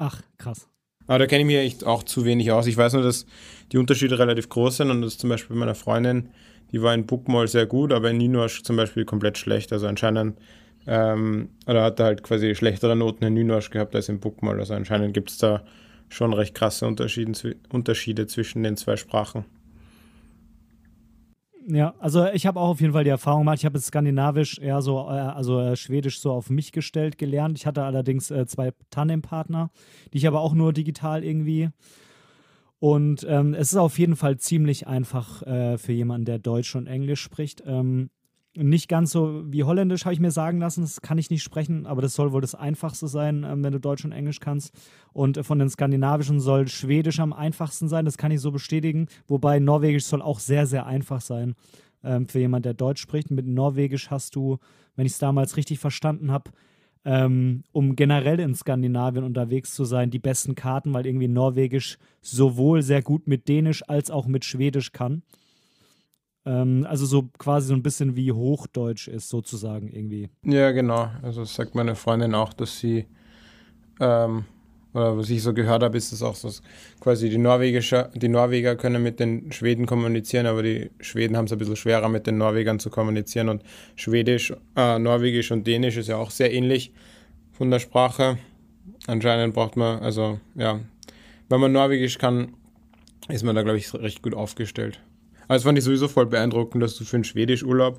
Ach, 0.00 0.22
krass. 0.38 0.66
Aber 1.06 1.18
da 1.18 1.26
kenne 1.26 1.42
ich 1.42 1.46
mich 1.46 1.56
echt 1.56 1.84
auch 1.84 2.02
zu 2.02 2.24
wenig 2.24 2.50
aus. 2.52 2.66
Ich 2.66 2.76
weiß 2.76 2.94
nur, 2.94 3.02
dass 3.02 3.26
die 3.70 3.76
Unterschiede 3.76 4.18
relativ 4.18 4.48
groß 4.48 4.78
sind 4.78 4.90
und 4.90 5.02
das 5.02 5.18
zum 5.18 5.28
Beispiel 5.28 5.54
bei 5.54 5.60
meiner 5.60 5.74
Freundin, 5.74 6.30
die 6.72 6.80
war 6.80 6.94
in 6.94 7.04
Bookmall 7.04 7.48
sehr 7.48 7.66
gut, 7.66 7.92
aber 7.92 8.10
in 8.10 8.16
Ninosh 8.16 8.62
zum 8.62 8.76
Beispiel 8.76 9.04
komplett 9.04 9.36
schlecht. 9.36 9.74
Also 9.74 9.86
anscheinend, 9.86 10.38
ähm, 10.86 11.50
oder 11.66 11.82
hat 11.82 12.00
er 12.00 12.06
halt 12.06 12.22
quasi 12.22 12.54
schlechtere 12.54 12.96
Noten 12.96 13.24
in 13.24 13.34
Ninosh 13.34 13.68
gehabt 13.68 13.94
als 13.94 14.08
in 14.08 14.20
Bookmall. 14.20 14.58
Also 14.58 14.72
anscheinend 14.72 15.12
gibt 15.12 15.30
es 15.30 15.36
da 15.36 15.64
schon 16.08 16.32
recht 16.32 16.54
krasse 16.54 16.86
Unterschiede 16.86 18.26
zwischen 18.26 18.62
den 18.62 18.78
zwei 18.78 18.96
Sprachen. 18.96 19.44
Ja, 21.66 21.94
also 21.98 22.26
ich 22.26 22.46
habe 22.46 22.58
auch 22.58 22.70
auf 22.70 22.80
jeden 22.80 22.92
Fall 22.92 23.04
die 23.04 23.10
Erfahrung 23.10 23.42
gemacht. 23.42 23.58
Ich 23.58 23.64
habe 23.64 23.78
Skandinavisch 23.78 24.58
eher 24.58 24.80
so, 24.82 24.98
äh, 25.08 25.12
also 25.12 25.60
äh, 25.60 25.76
Schwedisch 25.76 26.20
so 26.20 26.32
auf 26.32 26.48
mich 26.50 26.72
gestellt 26.72 27.18
gelernt. 27.18 27.58
Ich 27.58 27.66
hatte 27.66 27.84
allerdings 27.84 28.30
äh, 28.30 28.46
zwei 28.46 28.72
Tandempartner, 28.90 29.70
die 30.12 30.18
ich 30.18 30.26
aber 30.26 30.40
auch 30.40 30.54
nur 30.54 30.72
digital 30.72 31.22
irgendwie. 31.22 31.68
Und 32.78 33.26
ähm, 33.28 33.52
es 33.52 33.72
ist 33.72 33.76
auf 33.76 33.98
jeden 33.98 34.16
Fall 34.16 34.38
ziemlich 34.38 34.86
einfach 34.86 35.42
äh, 35.42 35.76
für 35.76 35.92
jemanden, 35.92 36.24
der 36.24 36.38
Deutsch 36.38 36.74
und 36.74 36.86
Englisch 36.86 37.20
spricht. 37.20 37.62
Ähm, 37.66 38.08
nicht 38.56 38.88
ganz 38.88 39.12
so 39.12 39.44
wie 39.46 39.64
Holländisch, 39.64 40.04
habe 40.04 40.14
ich 40.14 40.20
mir 40.20 40.30
sagen 40.30 40.58
lassen. 40.58 40.82
Das 40.82 41.00
kann 41.00 41.18
ich 41.18 41.30
nicht 41.30 41.42
sprechen, 41.42 41.86
aber 41.86 42.02
das 42.02 42.14
soll 42.14 42.32
wohl 42.32 42.40
das 42.40 42.54
Einfachste 42.54 43.06
sein, 43.06 43.44
ähm, 43.44 43.62
wenn 43.62 43.72
du 43.72 43.80
Deutsch 43.80 44.04
und 44.04 44.12
Englisch 44.12 44.40
kannst. 44.40 44.74
Und 45.12 45.36
äh, 45.36 45.42
von 45.44 45.58
den 45.58 45.68
Skandinavischen 45.68 46.40
soll 46.40 46.66
Schwedisch 46.68 47.20
am 47.20 47.32
einfachsten 47.32 47.88
sein. 47.88 48.04
Das 48.04 48.18
kann 48.18 48.32
ich 48.32 48.40
so 48.40 48.50
bestätigen. 48.50 49.06
Wobei 49.28 49.60
Norwegisch 49.60 50.04
soll 50.04 50.22
auch 50.22 50.40
sehr, 50.40 50.66
sehr 50.66 50.86
einfach 50.86 51.20
sein 51.20 51.54
ähm, 52.02 52.26
für 52.26 52.40
jemanden, 52.40 52.64
der 52.64 52.74
Deutsch 52.74 53.00
spricht. 53.00 53.30
Mit 53.30 53.46
Norwegisch 53.46 54.10
hast 54.10 54.34
du, 54.34 54.58
wenn 54.96 55.06
ich 55.06 55.12
es 55.12 55.18
damals 55.18 55.56
richtig 55.56 55.78
verstanden 55.78 56.32
habe, 56.32 56.50
ähm, 57.04 57.62
um 57.72 57.96
generell 57.96 58.40
in 58.40 58.54
Skandinavien 58.54 59.24
unterwegs 59.24 59.74
zu 59.74 59.84
sein, 59.84 60.10
die 60.10 60.18
besten 60.18 60.54
Karten, 60.54 60.92
weil 60.92 61.06
irgendwie 61.06 61.28
Norwegisch 61.28 61.98
sowohl 62.20 62.82
sehr 62.82 63.00
gut 63.00 63.26
mit 63.26 63.48
Dänisch 63.48 63.88
als 63.88 64.10
auch 64.10 64.26
mit 64.26 64.44
Schwedisch 64.44 64.92
kann. 64.92 65.22
Ähm, 66.46 66.86
also 66.88 67.06
so 67.06 67.28
quasi 67.38 67.68
so 67.68 67.74
ein 67.74 67.82
bisschen 67.82 68.16
wie 68.16 68.32
Hochdeutsch 68.32 69.08
ist, 69.08 69.28
sozusagen 69.28 69.88
irgendwie. 69.88 70.30
Ja, 70.44 70.70
genau. 70.70 71.10
Also 71.22 71.44
sagt 71.44 71.74
meine 71.74 71.94
Freundin 71.94 72.34
auch, 72.34 72.52
dass 72.54 72.78
sie, 72.78 73.06
ähm, 74.00 74.44
oder 74.94 75.18
was 75.18 75.30
ich 75.30 75.42
so 75.42 75.52
gehört 75.52 75.82
habe, 75.82 75.98
ist 75.98 76.12
es 76.12 76.22
auch 76.22 76.34
so, 76.34 76.50
quasi 76.98 77.28
die 77.28 77.38
Norwegischer, 77.38 78.10
die 78.14 78.28
Norweger 78.28 78.74
können 78.76 79.02
mit 79.02 79.20
den 79.20 79.52
Schweden 79.52 79.86
kommunizieren, 79.86 80.46
aber 80.46 80.62
die 80.62 80.90
Schweden 81.00 81.36
haben 81.36 81.44
es 81.44 81.52
ein 81.52 81.58
bisschen 81.58 81.76
schwerer 81.76 82.08
mit 82.08 82.26
den 82.26 82.38
Norwegern 82.38 82.78
zu 82.78 82.90
kommunizieren 82.90 83.48
und 83.48 83.62
Schwedisch, 83.94 84.52
äh, 84.76 84.98
Norwegisch 84.98 85.52
und 85.52 85.66
Dänisch 85.66 85.98
ist 85.98 86.08
ja 86.08 86.16
auch 86.16 86.30
sehr 86.30 86.52
ähnlich 86.52 86.92
von 87.52 87.70
der 87.70 87.78
Sprache. 87.78 88.38
Anscheinend 89.06 89.54
braucht 89.54 89.76
man, 89.76 90.00
also 90.00 90.40
ja, 90.54 90.80
wenn 91.50 91.60
man 91.60 91.72
Norwegisch 91.72 92.16
kann, 92.18 92.54
ist 93.28 93.44
man 93.44 93.54
da, 93.54 93.62
glaube 93.62 93.78
ich, 93.78 93.92
recht 93.94 94.22
gut 94.22 94.34
aufgestellt. 94.34 95.00
Aber 95.50 95.56
es 95.56 95.64
fand 95.64 95.76
ich 95.76 95.82
sowieso 95.82 96.06
voll 96.06 96.26
beeindruckend, 96.26 96.80
dass 96.80 96.94
du 96.94 97.02
für 97.02 97.16
einen 97.16 97.24
Schwedisch-Urlaub 97.24 97.98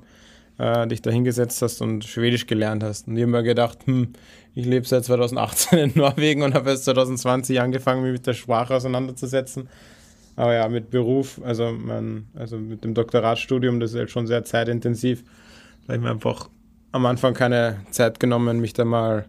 äh, 0.56 0.86
dich 0.86 1.02
da 1.02 1.10
hingesetzt 1.10 1.60
hast 1.60 1.82
und 1.82 2.02
Schwedisch 2.02 2.46
gelernt 2.46 2.82
hast. 2.82 3.08
Und 3.08 3.16
ich 3.18 3.24
habe 3.24 3.30
mir 3.30 3.42
gedacht, 3.42 3.80
hm, 3.84 4.14
ich 4.54 4.64
lebe 4.64 4.86
seit 4.86 5.04
2018 5.04 5.78
in 5.78 5.92
Norwegen 5.94 6.44
und 6.44 6.54
habe 6.54 6.70
erst 6.70 6.86
2020 6.86 7.60
angefangen, 7.60 8.04
mich 8.04 8.12
mit 8.12 8.26
der 8.26 8.32
Sprache 8.32 8.74
auseinanderzusetzen. 8.74 9.68
Aber 10.34 10.54
ja, 10.54 10.66
mit 10.70 10.88
Beruf, 10.88 11.42
also, 11.44 11.72
man, 11.72 12.24
also 12.34 12.56
mit 12.56 12.84
dem 12.84 12.94
Doktoratstudium, 12.94 13.80
das 13.80 13.90
ist 13.90 13.98
halt 13.98 14.10
schon 14.10 14.26
sehr 14.26 14.44
zeitintensiv. 14.44 15.22
Da 15.22 15.88
habe 15.88 15.96
ich 15.96 16.02
mir 16.04 16.10
einfach 16.10 16.48
am 16.92 17.04
Anfang 17.04 17.34
keine 17.34 17.80
Zeit 17.90 18.18
genommen, 18.18 18.60
mich 18.60 18.72
da 18.72 18.86
mal 18.86 19.26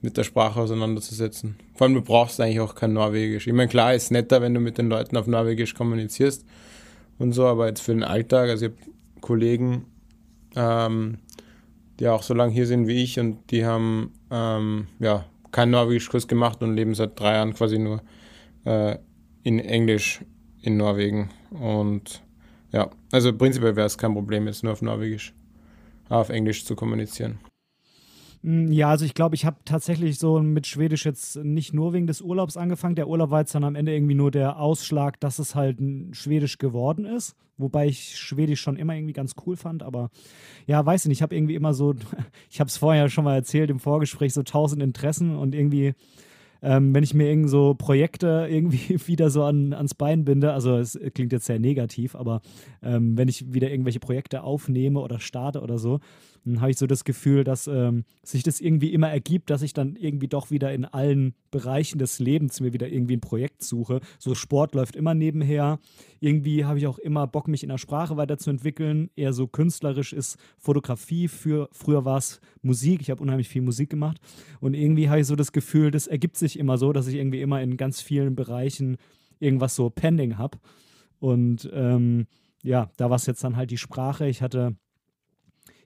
mit 0.00 0.16
der 0.16 0.24
Sprache 0.24 0.58
auseinanderzusetzen. 0.58 1.56
Vor 1.74 1.86
allem, 1.86 1.94
du 1.94 2.00
brauchst 2.00 2.40
eigentlich 2.40 2.60
auch 2.60 2.74
kein 2.74 2.94
Norwegisch. 2.94 3.46
Ich 3.46 3.52
meine, 3.52 3.68
klar, 3.68 3.92
ist 3.92 4.10
netter, 4.10 4.40
wenn 4.40 4.54
du 4.54 4.60
mit 4.60 4.78
den 4.78 4.88
Leuten 4.88 5.18
auf 5.18 5.26
Norwegisch 5.26 5.74
kommunizierst 5.74 6.46
und 7.20 7.32
so, 7.32 7.46
aber 7.46 7.68
jetzt 7.68 7.82
für 7.82 7.92
den 7.92 8.02
Alltag, 8.02 8.48
also 8.48 8.66
ich 8.66 8.72
habe 8.72 8.90
Kollegen, 9.20 9.84
ähm, 10.56 11.18
die 11.98 12.08
auch 12.08 12.22
so 12.22 12.32
lange 12.32 12.52
hier 12.52 12.66
sind 12.66 12.88
wie 12.88 13.02
ich 13.02 13.20
und 13.20 13.50
die 13.50 13.66
haben 13.66 14.14
ähm, 14.30 14.86
ja 14.98 15.26
keinen 15.52 15.70
Norwegischkurs 15.70 16.28
gemacht 16.28 16.62
und 16.62 16.74
leben 16.74 16.94
seit 16.94 17.20
drei 17.20 17.34
Jahren 17.34 17.52
quasi 17.52 17.78
nur 17.78 18.02
äh, 18.64 18.96
in 19.42 19.58
Englisch 19.58 20.22
in 20.62 20.78
Norwegen. 20.78 21.30
Und 21.50 22.22
ja, 22.72 22.90
also 23.12 23.36
prinzipiell 23.36 23.76
wäre 23.76 23.86
es 23.86 23.98
kein 23.98 24.14
Problem, 24.14 24.46
jetzt 24.46 24.64
nur 24.64 24.72
auf 24.72 24.80
Norwegisch, 24.80 25.34
auf 26.08 26.30
Englisch 26.30 26.64
zu 26.64 26.74
kommunizieren. 26.74 27.38
Hm, 28.42 28.72
ja, 28.72 28.88
also 28.88 29.04
ich 29.04 29.14
glaube, 29.14 29.34
ich 29.34 29.44
habe 29.44 29.58
tatsächlich 29.64 30.18
so 30.18 30.40
mit 30.40 30.66
Schwedisch 30.66 31.04
jetzt 31.04 31.36
nicht 31.36 31.74
nur 31.74 31.92
wegen 31.92 32.06
des 32.06 32.20
Urlaubs 32.20 32.56
angefangen. 32.56 32.94
Der 32.94 33.08
Urlaub 33.08 33.30
war 33.30 33.40
jetzt 33.40 33.54
dann 33.54 33.64
am 33.64 33.74
Ende 33.74 33.94
irgendwie 33.94 34.14
nur 34.14 34.30
der 34.30 34.58
Ausschlag, 34.58 35.20
dass 35.20 35.38
es 35.38 35.54
halt 35.54 35.78
Schwedisch 36.12 36.58
geworden 36.58 37.04
ist. 37.04 37.36
Wobei 37.58 37.86
ich 37.86 38.16
Schwedisch 38.16 38.62
schon 38.62 38.76
immer 38.76 38.94
irgendwie 38.94 39.12
ganz 39.12 39.34
cool 39.46 39.56
fand. 39.56 39.82
Aber 39.82 40.10
ja, 40.66 40.84
weiß 40.84 41.04
nicht, 41.04 41.18
ich 41.18 41.22
habe 41.22 41.36
irgendwie 41.36 41.54
immer 41.54 41.74
so, 41.74 41.94
ich 42.50 42.60
habe 42.60 42.68
es 42.68 42.78
vorher 42.78 43.10
schon 43.10 43.24
mal 43.24 43.34
erzählt 43.34 43.70
im 43.70 43.80
Vorgespräch, 43.80 44.32
so 44.32 44.42
tausend 44.42 44.82
Interessen 44.82 45.36
und 45.36 45.54
irgendwie 45.54 45.94
ähm, 46.62 46.94
wenn 46.94 47.02
ich 47.02 47.14
mir 47.14 47.28
irgend 47.28 47.50
so 47.50 47.74
Projekte 47.74 48.46
irgendwie 48.50 48.98
wieder 49.06 49.30
so 49.30 49.44
an, 49.44 49.72
ans 49.72 49.94
Bein 49.94 50.24
binde, 50.24 50.52
also 50.52 50.76
es 50.76 50.98
klingt 51.14 51.32
jetzt 51.32 51.46
sehr 51.46 51.58
negativ, 51.58 52.14
aber 52.14 52.42
ähm, 52.82 53.16
wenn 53.16 53.28
ich 53.28 53.52
wieder 53.52 53.70
irgendwelche 53.70 54.00
Projekte 54.00 54.42
aufnehme 54.42 55.00
oder 55.00 55.20
starte 55.20 55.62
oder 55.62 55.78
so, 55.78 56.00
dann 56.44 56.60
habe 56.60 56.70
ich 56.70 56.78
so 56.78 56.86
das 56.86 57.04
Gefühl, 57.04 57.44
dass 57.44 57.66
ähm, 57.66 58.04
sich 58.22 58.42
das 58.42 58.60
irgendwie 58.60 58.92
immer 58.92 59.10
ergibt, 59.10 59.50
dass 59.50 59.62
ich 59.62 59.72
dann 59.72 59.96
irgendwie 59.96 60.28
doch 60.28 60.50
wieder 60.50 60.72
in 60.72 60.84
allen 60.84 61.34
Bereichen 61.50 61.98
des 61.98 62.18
Lebens 62.18 62.60
mir 62.60 62.72
wieder 62.72 62.88
irgendwie 62.88 63.16
ein 63.16 63.20
Projekt 63.20 63.62
suche. 63.62 64.00
So 64.18 64.34
Sport 64.34 64.74
läuft 64.74 64.96
immer 64.96 65.14
nebenher. 65.14 65.78
Irgendwie 66.20 66.64
habe 66.64 66.78
ich 66.78 66.86
auch 66.86 66.98
immer 66.98 67.26
Bock, 67.26 67.48
mich 67.48 67.62
in 67.62 67.68
der 67.68 67.78
Sprache 67.78 68.16
weiterzuentwickeln. 68.16 69.10
Eher 69.16 69.32
so 69.32 69.46
künstlerisch 69.46 70.12
ist 70.12 70.38
Fotografie. 70.58 71.28
Für, 71.28 71.68
früher 71.72 72.04
war 72.04 72.18
es 72.18 72.40
Musik. 72.62 73.00
Ich 73.02 73.10
habe 73.10 73.22
unheimlich 73.22 73.48
viel 73.48 73.62
Musik 73.62 73.90
gemacht. 73.90 74.18
Und 74.60 74.74
irgendwie 74.74 75.08
habe 75.08 75.20
ich 75.20 75.26
so 75.26 75.36
das 75.36 75.52
Gefühl, 75.52 75.90
das 75.90 76.06
ergibt 76.06 76.36
sich 76.36 76.58
immer 76.58 76.78
so, 76.78 76.92
dass 76.92 77.06
ich 77.06 77.16
irgendwie 77.16 77.42
immer 77.42 77.60
in 77.60 77.76
ganz 77.76 78.00
vielen 78.00 78.34
Bereichen 78.34 78.96
irgendwas 79.40 79.74
so 79.74 79.90
pending 79.90 80.38
habe. 80.38 80.58
Und 81.18 81.68
ähm, 81.72 82.26
ja, 82.62 82.90
da 82.96 83.10
war 83.10 83.16
es 83.16 83.26
jetzt 83.26 83.44
dann 83.44 83.56
halt 83.56 83.70
die 83.70 83.78
Sprache. 83.78 84.26
Ich 84.26 84.42
hatte 84.42 84.76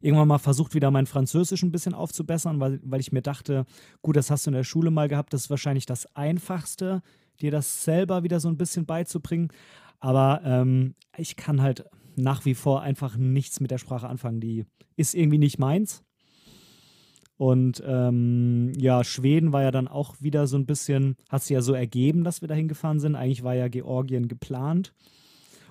irgendwann 0.04 0.28
mal 0.28 0.38
versucht, 0.38 0.74
wieder 0.74 0.90
mein 0.90 1.06
Französisch 1.06 1.62
ein 1.62 1.72
bisschen 1.72 1.94
aufzubessern, 1.94 2.60
weil, 2.60 2.78
weil 2.84 3.00
ich 3.00 3.10
mir 3.10 3.22
dachte, 3.22 3.64
gut, 4.02 4.16
das 4.16 4.30
hast 4.30 4.46
du 4.46 4.50
in 4.50 4.54
der 4.54 4.64
Schule 4.64 4.90
mal 4.90 5.08
gehabt, 5.08 5.32
das 5.32 5.42
ist 5.42 5.50
wahrscheinlich 5.50 5.86
das 5.86 6.14
Einfachste, 6.14 7.00
dir 7.40 7.50
das 7.50 7.84
selber 7.84 8.22
wieder 8.22 8.38
so 8.38 8.48
ein 8.48 8.58
bisschen 8.58 8.84
beizubringen. 8.84 9.48
Aber 10.00 10.42
ähm, 10.44 10.94
ich 11.16 11.36
kann 11.36 11.62
halt 11.62 11.86
nach 12.16 12.44
wie 12.44 12.54
vor 12.54 12.82
einfach 12.82 13.16
nichts 13.16 13.60
mit 13.60 13.70
der 13.70 13.78
Sprache 13.78 14.06
anfangen. 14.06 14.40
Die 14.40 14.66
ist 14.96 15.14
irgendwie 15.14 15.38
nicht 15.38 15.58
meins. 15.58 16.04
Und 17.36 17.82
ähm, 17.84 18.72
ja, 18.76 19.02
Schweden 19.02 19.52
war 19.52 19.62
ja 19.62 19.70
dann 19.70 19.88
auch 19.88 20.20
wieder 20.20 20.46
so 20.46 20.56
ein 20.58 20.66
bisschen, 20.66 21.16
hat 21.30 21.42
sich 21.42 21.54
ja 21.54 21.62
so 21.62 21.72
ergeben, 21.72 22.24
dass 22.24 22.42
wir 22.42 22.48
dahin 22.48 22.68
gefahren 22.68 23.00
sind. 23.00 23.16
Eigentlich 23.16 23.42
war 23.42 23.54
ja 23.54 23.68
Georgien 23.68 24.28
geplant. 24.28 24.92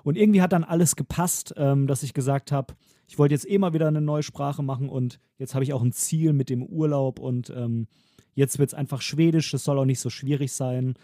Und 0.04 0.18
irgendwie 0.18 0.42
hat 0.42 0.52
dann 0.52 0.64
alles 0.66 0.96
gepasst, 0.96 1.54
ähm, 1.56 1.86
dass 1.88 2.04
ich 2.04 2.14
gesagt 2.14 2.52
habe, 2.52 2.74
ich 3.14 3.20
wollte 3.20 3.36
jetzt 3.36 3.48
eh 3.48 3.60
mal 3.60 3.74
wieder 3.74 3.88
eine 3.88 4.02
neue 4.02 4.24
Sprache 4.24 4.64
machen 4.64 4.90
und 4.90 5.20
jetzt 5.38 5.54
habe 5.54 5.64
ich 5.64 5.72
auch 5.72 5.84
ein 5.84 5.92
Ziel 5.92 6.34
mit 6.34 6.50
dem 6.50 6.64
Urlaub 6.64 7.20
und 7.20 7.54
ähm, 7.56 7.86
jetzt 8.34 8.58
wird 8.58 8.70
es 8.70 8.74
einfach 8.74 9.04
Schwedisch, 9.04 9.52
das 9.52 9.64
soll 9.64 9.78
auch 9.78 9.86
nicht 9.86 10.00
so 10.00 10.10
schwierig 10.10 10.52
sein. 10.52 10.96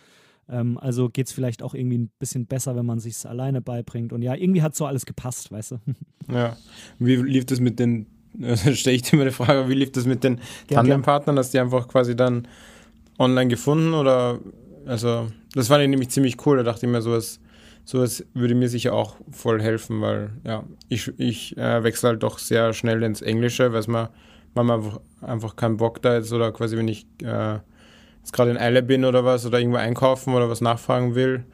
Ähm, 0.49 0.79
also 0.79 1.09
geht 1.09 1.27
es 1.27 1.33
vielleicht 1.33 1.61
auch 1.61 1.75
irgendwie 1.75 1.99
ein 1.99 2.09
bisschen 2.17 2.47
besser, 2.47 2.75
wenn 2.75 2.87
man 2.87 2.99
sich 2.99 3.13
es 3.13 3.27
alleine 3.27 3.61
beibringt. 3.61 4.11
Und 4.11 4.23
ja, 4.23 4.33
irgendwie 4.33 4.63
hat 4.63 4.75
so 4.75 4.87
alles 4.87 5.05
gepasst, 5.05 5.51
weißt 5.51 5.71
du. 5.73 5.77
Ja. 6.33 6.57
Wie 6.97 7.15
lief 7.15 7.45
das 7.45 7.59
mit 7.59 7.77
den, 7.77 8.07
also 8.41 8.73
stelle 8.73 8.95
ich 8.95 9.03
dir 9.03 9.17
mal 9.17 9.25
die 9.25 9.31
Frage, 9.31 9.69
wie 9.69 9.75
lief 9.75 9.91
das 9.91 10.07
mit 10.07 10.23
den 10.23 10.39
Tandempartnern? 10.67 11.35
Du 11.35 11.43
die 11.43 11.59
einfach 11.59 11.87
quasi 11.87 12.15
dann 12.15 12.47
online 13.19 13.49
gefunden 13.49 13.93
oder 13.93 14.39
also 14.87 15.27
das 15.53 15.67
fand 15.67 15.83
ich 15.83 15.89
nämlich 15.89 16.09
ziemlich 16.09 16.43
cool. 16.47 16.57
Da 16.57 16.63
dachte 16.63 16.87
ich 16.87 16.91
mir 16.91 17.03
so, 17.03 17.13
es 17.13 17.39
sowas 17.85 18.25
würde 18.33 18.55
mir 18.55 18.69
sicher 18.69 18.93
auch 18.93 19.15
voll 19.31 19.61
helfen, 19.61 20.01
weil 20.01 20.31
ja, 20.43 20.63
ich, 20.89 21.11
ich 21.17 21.57
äh, 21.57 21.83
wechsle 21.83 22.09
halt 22.09 22.23
doch 22.23 22.39
sehr 22.39 22.73
schnell 22.73 23.01
ins 23.03 23.21
Englische, 23.21 23.73
weil 23.73 23.83
man 23.87 24.09
manchmal 24.53 24.99
einfach, 25.21 25.55
keinen 25.55 25.77
Bock 25.77 26.01
da 26.01 26.15
jetzt 26.15 26.31
oder 26.33 26.51
quasi, 26.51 26.77
wenn 26.77 26.87
ich 26.87 27.05
äh, 27.23 27.59
jetzt 28.19 28.33
gerade 28.33 28.51
in 28.51 28.57
Eile 28.57 28.83
bin 28.83 29.05
oder 29.05 29.25
was 29.25 29.45
oder 29.45 29.59
irgendwo 29.59 29.77
einkaufen 29.77 30.33
oder 30.33 30.49
was 30.49 30.61
nachfragen 30.61 31.15
will, 31.15 31.45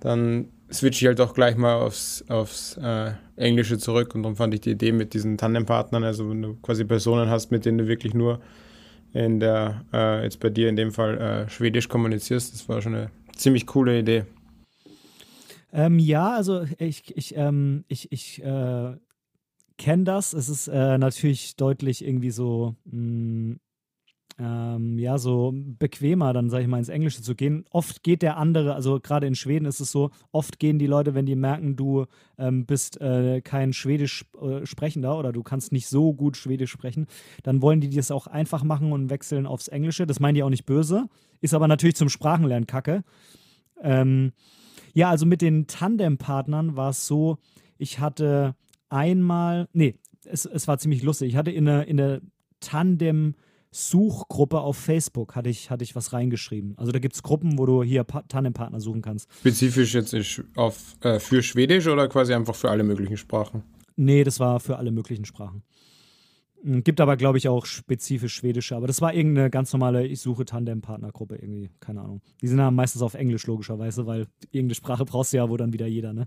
dann 0.00 0.48
switche 0.72 1.04
ich 1.04 1.06
halt 1.06 1.20
auch 1.20 1.34
gleich 1.34 1.56
mal 1.56 1.74
aufs, 1.74 2.24
aufs 2.28 2.76
äh, 2.78 3.12
Englische 3.36 3.78
zurück 3.78 4.14
und 4.14 4.22
darum 4.22 4.36
fand 4.36 4.54
ich 4.54 4.60
die 4.60 4.70
Idee 4.70 4.92
mit 4.92 5.14
diesen 5.14 5.36
Tandempartnern, 5.36 6.04
also 6.04 6.30
wenn 6.30 6.42
du 6.42 6.54
quasi 6.62 6.84
Personen 6.84 7.28
hast, 7.28 7.50
mit 7.50 7.64
denen 7.64 7.78
du 7.78 7.88
wirklich 7.88 8.14
nur 8.14 8.40
in 9.12 9.40
der, 9.40 9.84
äh, 9.92 10.24
jetzt 10.24 10.40
bei 10.40 10.48
dir 10.48 10.68
in 10.68 10.76
dem 10.76 10.90
Fall 10.90 11.18
äh, 11.18 11.48
Schwedisch 11.50 11.88
kommunizierst, 11.88 12.54
das 12.54 12.68
war 12.68 12.80
schon 12.80 12.94
eine 12.94 13.10
ziemlich 13.36 13.66
coole 13.66 13.98
Idee. 13.98 14.24
Ähm, 15.72 15.98
ja, 15.98 16.34
also 16.34 16.64
ich, 16.78 17.16
ich, 17.16 17.34
ähm, 17.36 17.84
ich, 17.88 18.12
ich 18.12 18.42
äh, 18.42 18.96
kenne 19.78 20.04
das. 20.04 20.32
Es 20.34 20.48
ist 20.48 20.68
äh, 20.68 20.98
natürlich 20.98 21.56
deutlich 21.56 22.04
irgendwie 22.04 22.30
so, 22.30 22.76
mh, 22.84 23.54
mm, 23.54 23.60
ähm, 24.38 24.98
ja, 24.98 25.18
so 25.18 25.52
bequemer, 25.54 26.32
dann 26.32 26.50
sage 26.50 26.62
ich 26.62 26.68
mal, 26.68 26.78
ins 26.78 26.88
Englische 26.88 27.22
zu 27.22 27.34
gehen. 27.34 27.64
Oft 27.70 28.02
geht 28.02 28.22
der 28.22 28.36
andere, 28.36 28.74
also 28.74 28.98
gerade 29.00 29.26
in 29.26 29.34
Schweden 29.34 29.66
ist 29.66 29.80
es 29.80 29.92
so, 29.92 30.10
oft 30.30 30.58
gehen 30.58 30.78
die 30.78 30.86
Leute, 30.86 31.14
wenn 31.14 31.26
die 31.26 31.36
merken, 31.36 31.76
du 31.76 32.06
ähm, 32.38 32.64
bist 32.66 33.00
äh, 33.00 33.40
kein 33.42 33.72
Schwedisch 33.72 34.24
äh, 34.40 34.64
Sprechender 34.64 35.18
oder 35.18 35.32
du 35.32 35.42
kannst 35.42 35.72
nicht 35.72 35.86
so 35.86 36.14
gut 36.14 36.36
Schwedisch 36.36 36.70
sprechen, 36.70 37.06
dann 37.42 37.62
wollen 37.62 37.80
die 37.80 37.90
das 37.90 38.10
auch 38.10 38.26
einfach 38.26 38.64
machen 38.64 38.92
und 38.92 39.10
wechseln 39.10 39.46
aufs 39.46 39.68
Englische. 39.68 40.06
Das 40.06 40.20
meinen 40.20 40.34
die 40.34 40.42
auch 40.42 40.50
nicht 40.50 40.66
böse, 40.66 41.08
ist 41.40 41.54
aber 41.54 41.68
natürlich 41.68 41.96
zum 41.96 42.08
Sprachenlernen 42.08 42.66
kacke. 42.66 43.04
Ähm, 43.82 44.32
ja, 44.94 45.10
also 45.10 45.26
mit 45.26 45.42
den 45.42 45.66
Tandempartnern 45.66 46.76
war 46.76 46.90
es 46.90 47.06
so, 47.06 47.38
ich 47.78 47.98
hatte 47.98 48.54
einmal, 48.88 49.68
nee, 49.72 49.96
es, 50.24 50.44
es 50.44 50.68
war 50.68 50.78
ziemlich 50.78 51.02
lustig. 51.02 51.30
Ich 51.30 51.36
hatte 51.36 51.50
in 51.50 51.64
der, 51.64 51.88
in 51.88 51.96
der 51.96 52.20
Tandem- 52.60 53.34
Suchgruppe 53.74 54.60
auf 54.60 54.76
Facebook 54.76 55.34
hatte 55.34 55.48
ich, 55.48 55.70
hatte 55.70 55.82
ich 55.82 55.96
was 55.96 56.12
reingeschrieben. 56.12 56.74
Also 56.76 56.92
da 56.92 56.98
gibt 56.98 57.14
es 57.14 57.22
Gruppen, 57.22 57.58
wo 57.58 57.64
du 57.64 57.82
hier 57.82 58.06
Tandempartner 58.06 58.80
suchen 58.80 59.00
kannst. 59.00 59.32
Spezifisch 59.38 59.94
jetzt 59.94 60.14
auf, 60.56 60.94
äh, 61.00 61.18
für 61.18 61.42
Schwedisch 61.42 61.86
oder 61.86 62.06
quasi 62.08 62.34
einfach 62.34 62.54
für 62.54 62.70
alle 62.70 62.84
möglichen 62.84 63.16
Sprachen? 63.16 63.62
Nee, 63.96 64.24
das 64.24 64.38
war 64.40 64.60
für 64.60 64.76
alle 64.76 64.90
möglichen 64.90 65.24
Sprachen. 65.24 65.62
Hm, 66.62 66.84
gibt 66.84 67.00
aber, 67.00 67.16
glaube 67.16 67.38
ich, 67.38 67.48
auch 67.48 67.66
spezifisch 67.66 68.34
schwedische. 68.34 68.76
Aber 68.76 68.86
das 68.86 69.00
war 69.00 69.14
irgendeine 69.14 69.50
ganz 69.50 69.72
normale 69.72 70.06
Ich 70.06 70.20
suche 70.20 70.44
Tandem-Partnergruppe 70.44 71.36
irgendwie. 71.36 71.70
Keine 71.80 72.00
Ahnung. 72.00 72.20
Die 72.40 72.48
sind 72.48 72.58
dann 72.58 72.74
meistens 72.74 73.02
auf 73.02 73.14
Englisch, 73.14 73.46
logischerweise, 73.46 74.06
weil 74.06 74.26
irgendeine 74.50 74.74
Sprache 74.74 75.04
brauchst 75.04 75.32
du 75.32 75.38
ja, 75.38 75.50
wo 75.50 75.56
dann 75.56 75.72
wieder 75.72 75.86
jeder, 75.86 76.12
ne? 76.12 76.26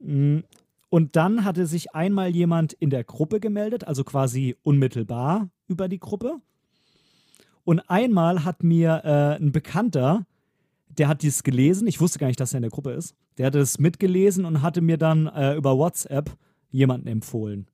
Hm, 0.00 0.44
und 0.88 1.16
dann 1.16 1.44
hatte 1.44 1.66
sich 1.66 1.94
einmal 1.94 2.34
jemand 2.34 2.72
in 2.72 2.90
der 2.90 3.02
Gruppe 3.04 3.40
gemeldet, 3.40 3.86
also 3.86 4.04
quasi 4.04 4.56
unmittelbar 4.62 5.50
über 5.66 5.88
die 5.88 5.98
Gruppe. 5.98 6.40
Und 7.64 7.80
einmal 7.90 8.44
hat 8.44 8.62
mir 8.62 9.02
äh, 9.04 9.42
ein 9.42 9.50
Bekannter, 9.50 10.24
der 10.88 11.08
hat 11.08 11.22
dies 11.22 11.42
gelesen, 11.42 11.88
ich 11.88 12.00
wusste 12.00 12.20
gar 12.20 12.28
nicht, 12.28 12.38
dass 12.38 12.54
er 12.54 12.58
in 12.58 12.62
der 12.62 12.70
Gruppe 12.70 12.92
ist, 12.92 13.16
der 13.36 13.46
hatte 13.46 13.58
es 13.58 13.80
mitgelesen 13.80 14.44
und 14.44 14.62
hatte 14.62 14.80
mir 14.80 14.96
dann 14.96 15.26
äh, 15.26 15.54
über 15.54 15.76
WhatsApp 15.76 16.30
jemanden 16.70 17.08
empfohlen. 17.08 17.66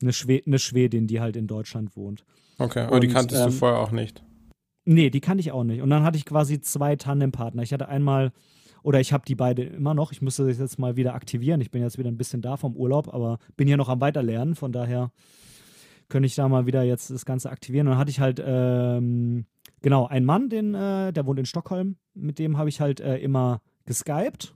Eine, 0.00 0.12
Schwed 0.12 0.46
eine 0.46 0.58
Schwedin, 0.58 1.06
die 1.06 1.20
halt 1.20 1.36
in 1.36 1.46
Deutschland 1.46 1.96
wohnt. 1.96 2.24
Okay, 2.58 2.80
aber 2.80 2.96
und, 2.96 3.00
die 3.02 3.08
kanntest 3.08 3.40
ähm, 3.40 3.48
du 3.48 3.52
vorher 3.52 3.78
auch 3.80 3.90
nicht? 3.90 4.22
Nee, 4.84 5.10
die 5.10 5.20
kannte 5.20 5.40
ich 5.40 5.52
auch 5.52 5.64
nicht. 5.64 5.82
Und 5.82 5.90
dann 5.90 6.02
hatte 6.02 6.16
ich 6.16 6.24
quasi 6.24 6.60
zwei 6.60 6.96
Tandempartner. 6.96 7.62
Ich 7.62 7.72
hatte 7.72 7.88
einmal, 7.88 8.32
oder 8.82 9.00
ich 9.00 9.12
habe 9.12 9.24
die 9.26 9.34
beide 9.34 9.62
immer 9.62 9.94
noch. 9.94 10.12
Ich 10.12 10.22
müsste 10.22 10.46
das 10.46 10.58
jetzt 10.58 10.78
mal 10.78 10.96
wieder 10.96 11.14
aktivieren. 11.14 11.60
Ich 11.60 11.70
bin 11.70 11.82
jetzt 11.82 11.98
wieder 11.98 12.10
ein 12.10 12.16
bisschen 12.16 12.40
da 12.40 12.56
vom 12.56 12.74
Urlaub, 12.74 13.12
aber 13.12 13.38
bin 13.56 13.66
hier 13.68 13.76
noch 13.76 13.88
am 13.88 14.00
Weiterlernen. 14.00 14.54
Von 14.54 14.72
daher 14.72 15.12
könnte 16.08 16.26
ich 16.26 16.34
da 16.34 16.48
mal 16.48 16.66
wieder 16.66 16.82
jetzt 16.84 17.10
das 17.10 17.26
Ganze 17.26 17.50
aktivieren. 17.50 17.86
Und 17.86 17.92
dann 17.92 18.00
hatte 18.00 18.10
ich 18.10 18.20
halt, 18.20 18.42
ähm, 18.44 19.44
genau, 19.82 20.06
einen 20.06 20.24
Mann, 20.24 20.48
den, 20.48 20.74
äh, 20.74 21.12
der 21.12 21.26
wohnt 21.26 21.38
in 21.38 21.44
Stockholm. 21.46 21.96
Mit 22.14 22.38
dem 22.38 22.56
habe 22.56 22.70
ich 22.70 22.80
halt 22.80 23.00
äh, 23.00 23.18
immer 23.18 23.60
geskypt. 23.84 24.54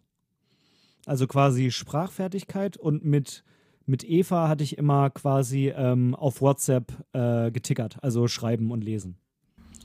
also 1.06 1.26
quasi 1.26 1.70
Sprachfertigkeit 1.70 2.76
und 2.76 3.04
mit, 3.04 3.44
mit 3.86 4.04
Eva 4.04 4.48
hatte 4.48 4.64
ich 4.64 4.78
immer 4.78 5.10
quasi 5.10 5.72
ähm, 5.74 6.14
auf 6.14 6.40
WhatsApp 6.40 6.92
äh, 7.12 7.50
getickert, 7.50 7.98
also 8.02 8.28
schreiben 8.28 8.70
und 8.70 8.82
lesen. 8.82 9.16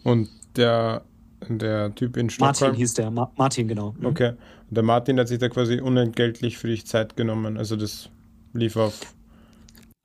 Und 0.03 0.29
der, 0.55 1.03
der 1.47 1.93
Typ 1.95 2.17
in 2.17 2.29
Stockholm? 2.29 2.55
Martin 2.59 2.73
hieß 2.75 2.93
der, 2.95 3.11
Ma 3.11 3.31
Martin, 3.37 3.67
genau. 3.67 3.93
Mhm. 3.99 4.05
Okay. 4.05 4.29
Und 4.69 4.77
der 4.77 4.83
Martin 4.83 5.19
hat 5.19 5.27
sich 5.27 5.39
da 5.39 5.49
quasi 5.49 5.79
unentgeltlich 5.79 6.57
für 6.57 6.67
dich 6.67 6.85
Zeit 6.85 7.15
genommen, 7.15 7.57
also 7.57 7.75
das 7.75 8.09
lief 8.53 8.75
auf. 8.75 8.99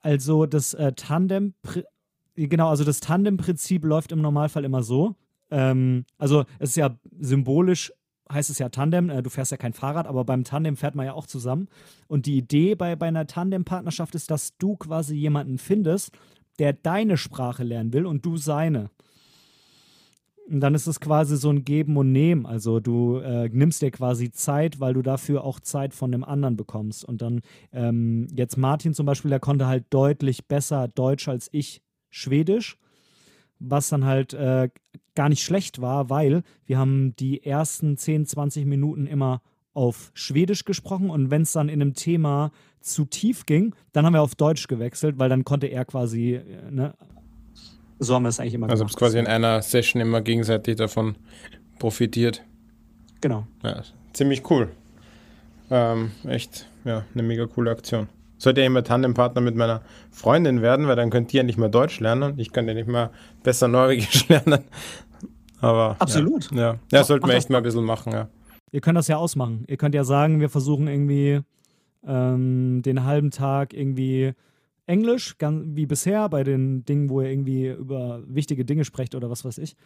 Also 0.01 0.47
das 0.47 0.75
äh, 0.75 0.93
Tandem, 0.93 1.55
genau, 2.35 2.69
also 2.69 2.85
das 2.85 3.01
Tandem-Prinzip 3.01 3.85
läuft 3.85 4.13
im 4.13 4.21
Normalfall 4.21 4.65
immer 4.65 4.83
so. 4.83 5.15
Ähm, 5.51 6.05
also 6.19 6.45
es 6.59 6.71
ist 6.71 6.77
ja 6.77 6.99
symbolisch 7.21 7.93
heißt 8.33 8.51
es 8.51 8.59
ja 8.59 8.69
Tandem, 8.69 9.11
äh, 9.11 9.23
du 9.23 9.31
fährst 9.31 9.51
ja 9.51 9.57
kein 9.57 9.73
Fahrrad, 9.73 10.07
aber 10.07 10.25
beim 10.25 10.45
Tandem 10.45 10.77
fährt 10.77 10.95
man 10.95 11.07
ja 11.07 11.15
auch 11.15 11.27
zusammen. 11.27 11.69
Und 12.09 12.27
die 12.27 12.37
Idee 12.37 12.75
bei, 12.75 12.97
bei 12.97 13.09
einer 13.09 13.27
Tandem-Partnerschaft 13.27 14.15
ist, 14.15 14.31
dass 14.31 14.57
du 14.59 14.77
quasi 14.77 15.15
jemanden 15.15 15.59
findest, 15.59 16.13
der 16.59 16.73
deine 16.73 17.17
Sprache 17.17 17.65
lernen 17.65 17.93
will 17.93 18.07
und 18.07 18.25
du 18.25 18.37
seine. 18.37 18.91
Und 20.49 20.61
dann 20.61 20.75
ist 20.75 20.87
es 20.87 21.01
quasi 21.01 21.37
so 21.37 21.51
ein 21.51 21.65
Geben 21.65 21.97
und 21.97 22.13
Nehmen. 22.13 22.47
Also 22.47 22.81
du 22.81 23.19
äh, 23.19 23.49
nimmst 23.49 23.81
dir 23.81 23.91
quasi 23.91 24.31
Zeit, 24.33 24.81
weil 24.81 24.93
du 24.93 25.03
dafür 25.03 25.45
auch 25.45 25.61
Zeit 25.61 25.95
von 25.95 26.13
dem 26.13 26.25
anderen 26.25 26.57
bekommst. 26.57 27.05
Und 27.05 27.23
dann 27.23 27.41
ähm, 27.73 28.27
jetzt 28.35 28.57
Martin 28.57 28.93
zum 28.93 29.07
Beispiel, 29.07 29.31
der 29.31 29.41
konnte 29.41 29.67
halt 29.67 29.87
deutlich 29.91 30.47
besser 30.47 30.89
Deutsch 30.89 31.29
als 31.29 31.49
ich 31.53 31.83
Schwedisch 32.11 32.77
was 33.69 33.89
dann 33.89 34.05
halt 34.05 34.35
äh, 34.35 34.69
gar 35.15 35.29
nicht 35.29 35.43
schlecht 35.43 35.81
war, 35.81 36.11
weil 36.11 36.43
wir 36.67 36.79
haben 36.79 37.15
die 37.17 37.45
ersten 37.45 37.97
10, 37.97 38.27
20 38.27 38.67
Minuten 38.67 39.07
immer 39.07 39.43
auf 39.75 40.11
Schwedisch 40.15 40.65
gesprochen 40.65 41.11
und 41.11 41.31
wenn 41.31 41.43
es 41.43 41.53
dann 41.53 41.69
in 41.69 41.81
einem 41.81 41.95
Thema 41.95 42.51
zu 42.81 43.05
tief 43.05 43.47
ging, 43.47 43.75
dann 43.93 44.05
haben 44.05 44.13
wir 44.13 44.23
auf 44.23 44.35
Deutsch 44.35 44.67
gewechselt, 44.69 45.19
weil 45.19 45.29
dann 45.29 45.45
konnte 45.45 45.67
er 45.67 45.85
quasi, 45.85 46.35
äh, 46.35 46.71
ne, 46.71 46.95
so 47.99 48.15
haben 48.15 48.25
wir 48.25 48.31
es 48.31 48.41
eigentlich 48.41 48.55
immer 48.55 48.69
also 48.69 48.83
gemacht. 48.83 48.95
Also 48.95 48.99
quasi 48.99 49.19
in 49.19 49.27
einer 49.27 49.63
Session 49.63 50.03
immer 50.03 50.21
gegenseitig 50.21 50.77
davon 50.77 51.15
profitiert. 51.79 52.43
Genau. 53.21 53.47
Ja, 53.63 53.83
ziemlich 54.13 54.51
cool. 54.51 54.69
Ähm, 55.71 56.11
echt, 56.27 56.69
ja, 56.85 57.05
eine 57.15 57.23
mega 57.23 57.47
coole 57.47 57.71
Aktion 57.71 58.09
sollte 58.43 58.61
ja 58.61 58.67
immer 58.67 58.83
Tandempartner 58.83 59.41
mit 59.41 59.55
meiner 59.55 59.83
Freundin 60.11 60.63
werden, 60.63 60.87
weil 60.87 60.97
dann 60.97 61.11
könnt 61.11 61.33
ihr 61.33 61.39
ja 61.39 61.45
nicht 61.45 61.59
mehr 61.59 61.69
Deutsch 61.69 62.01
lernen. 62.01 62.39
Ich 62.39 62.53
könnte 62.53 62.75
nicht 62.75 62.89
mehr 62.89 63.11
besser 63.43 63.69
Norwegisch 63.69 64.29
lernen. 64.29 64.65
Aber. 65.61 65.97
Absolut. 65.99 66.51
Ja, 66.51 66.59
ja. 66.59 66.79
ja 66.91 67.05
sollten 67.05 67.27
wir 67.27 67.35
echt 67.35 67.51
mal 67.51 67.59
ein 67.59 67.63
bisschen 67.63 67.85
machen, 67.85 68.13
ja. 68.13 68.29
Ihr 68.73 68.81
könnt 68.81 68.97
das 68.97 69.09
ja 69.09 69.17
ausmachen. 69.17 69.65
Ihr 69.69 69.77
könnt 69.77 69.95
ja 69.95 70.03
sagen, 70.03 70.41
wir 70.41 70.49
versuchen 70.49 70.89
irgendwie 70.89 71.41
ähm, 72.07 72.83
den 72.83 73.05
halben 73.05 73.31
Tag 73.31 73.75
irgendwie 73.75 74.33
Englisch, 74.87 75.37
wie 75.39 75.87
bisher, 75.87 76.29
bei 76.29 76.43
den 76.43 76.85
Dingen, 76.85 77.09
wo 77.11 77.21
ihr 77.21 77.31
irgendwie 77.31 77.69
über 77.69 78.23
wichtige 78.27 78.65
Dinge 78.65 78.85
sprecht 78.85 79.15
oder 79.15 79.31
was 79.31 79.45
weiß 79.45 79.59
ich. 79.59 79.77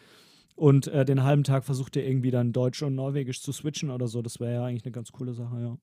Und 0.54 0.86
äh, 0.86 1.04
den 1.04 1.22
halben 1.22 1.44
Tag 1.44 1.64
versucht 1.64 1.96
ihr 1.96 2.06
irgendwie 2.06 2.30
dann 2.30 2.52
Deutsch 2.52 2.82
und 2.82 2.94
Norwegisch 2.94 3.42
zu 3.42 3.52
switchen 3.52 3.90
oder 3.90 4.06
so. 4.06 4.22
Das 4.22 4.40
wäre 4.40 4.54
ja 4.54 4.64
eigentlich 4.64 4.84
eine 4.84 4.92
ganz 4.92 5.12
coole 5.12 5.34
Sache, 5.34 5.60
ja. 5.60 5.76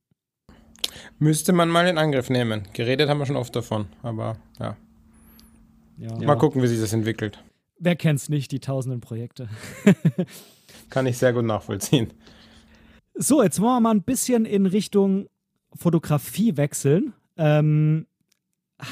Müsste 1.19 1.53
man 1.53 1.69
mal 1.69 1.87
in 1.87 1.97
Angriff 1.97 2.29
nehmen. 2.29 2.63
Geredet 2.73 3.09
haben 3.09 3.19
wir 3.19 3.25
schon 3.25 3.35
oft 3.35 3.55
davon, 3.55 3.87
aber 4.01 4.37
ja. 4.59 4.77
ja. 5.97 6.17
Mal 6.19 6.35
gucken, 6.35 6.61
wie 6.61 6.67
sich 6.67 6.79
das 6.79 6.93
entwickelt. 6.93 7.43
Wer 7.79 7.95
kennt's 7.95 8.29
nicht, 8.29 8.51
die 8.51 8.59
tausenden 8.59 9.01
Projekte. 9.01 9.49
Kann 10.89 11.05
ich 11.05 11.17
sehr 11.17 11.33
gut 11.33 11.45
nachvollziehen. 11.45 12.13
So, 13.15 13.43
jetzt 13.43 13.59
wollen 13.59 13.75
wir 13.75 13.79
mal 13.81 13.95
ein 13.95 14.03
bisschen 14.03 14.45
in 14.45 14.65
Richtung 14.65 15.27
Fotografie 15.75 16.57
wechseln. 16.57 17.13
Ähm, 17.37 18.07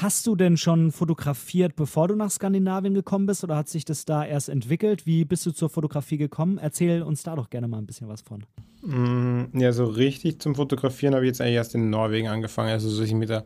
Hast 0.00 0.26
du 0.26 0.36
denn 0.36 0.56
schon 0.56 0.90
fotografiert, 0.90 1.76
bevor 1.76 2.08
du 2.08 2.14
nach 2.14 2.30
Skandinavien 2.30 2.94
gekommen 2.94 3.26
bist 3.26 3.44
oder 3.44 3.56
hat 3.56 3.68
sich 3.68 3.84
das 3.84 4.06
da 4.06 4.24
erst 4.24 4.48
entwickelt? 4.48 5.04
Wie 5.04 5.26
bist 5.26 5.44
du 5.44 5.50
zur 5.50 5.68
Fotografie 5.68 6.16
gekommen? 6.16 6.56
Erzähl 6.56 7.02
uns 7.02 7.24
da 7.24 7.36
doch 7.36 7.50
gerne 7.50 7.68
mal 7.68 7.76
ein 7.76 7.84
bisschen 7.86 8.08
was 8.08 8.22
von. 8.22 8.46
Mm, 8.82 9.44
ja, 9.54 9.72
so 9.72 9.84
richtig 9.84 10.40
zum 10.40 10.54
Fotografieren 10.54 11.14
habe 11.14 11.24
ich 11.24 11.28
jetzt 11.28 11.40
eigentlich 11.40 11.54
erst 11.54 11.74
in 11.74 11.90
Norwegen 11.90 12.28
angefangen. 12.28 12.70
Also, 12.70 12.90
dass 12.90 13.06
ich 13.06 13.14
mich 13.14 13.28
da 13.28 13.44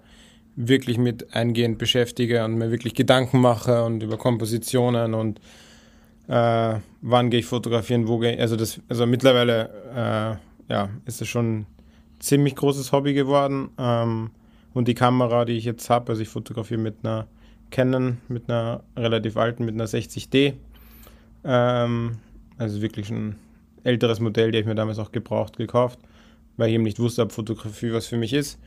wirklich 0.56 0.98
mit 0.98 1.34
eingehend 1.34 1.78
beschäftige 1.78 2.44
und 2.44 2.54
mir 2.54 2.70
wirklich 2.70 2.94
Gedanken 2.94 3.40
mache 3.40 3.84
und 3.84 4.02
über 4.02 4.16
Kompositionen 4.16 5.12
und 5.14 5.38
äh, 6.28 6.80
wann 7.02 7.30
gehe 7.30 7.40
ich 7.40 7.46
fotografieren, 7.46 8.08
wo 8.08 8.18
gehe 8.18 8.34
ich. 8.34 8.40
Also, 8.40 8.56
das, 8.56 8.80
also 8.88 9.06
mittlerweile 9.06 10.40
äh, 10.68 10.72
ja, 10.72 10.88
ist 11.04 11.20
es 11.20 11.28
schon 11.28 11.60
ein 11.60 11.66
ziemlich 12.18 12.56
großes 12.56 12.92
Hobby 12.92 13.12
geworden. 13.14 13.70
Ähm, 13.78 14.30
und 14.72 14.88
die 14.88 14.94
Kamera, 14.94 15.44
die 15.44 15.54
ich 15.54 15.64
jetzt 15.64 15.88
habe, 15.90 16.10
also 16.10 16.22
ich 16.22 16.28
fotografiere 16.28 16.80
mit 16.80 16.96
einer 17.02 17.26
Canon, 17.70 18.18
mit 18.28 18.50
einer 18.50 18.82
relativ 18.96 19.36
alten, 19.36 19.64
mit 19.64 19.74
einer 19.74 19.86
60D. 19.86 20.54
Ähm, 21.44 22.18
also 22.58 22.82
wirklich 22.82 23.10
ein 23.10 23.36
älteres 23.86 24.20
Modell, 24.20 24.50
die 24.50 24.58
ich 24.58 24.66
mir 24.66 24.74
damals 24.74 24.98
auch 24.98 25.12
gebraucht 25.12 25.56
gekauft, 25.56 25.98
weil 26.56 26.68
ich 26.68 26.74
eben 26.74 26.84
nicht 26.84 26.98
wusste, 26.98 27.22
ob 27.22 27.32
Fotografie 27.32 27.92
was 27.92 28.06
für 28.06 28.16
mich 28.16 28.32
ist. 28.32 28.58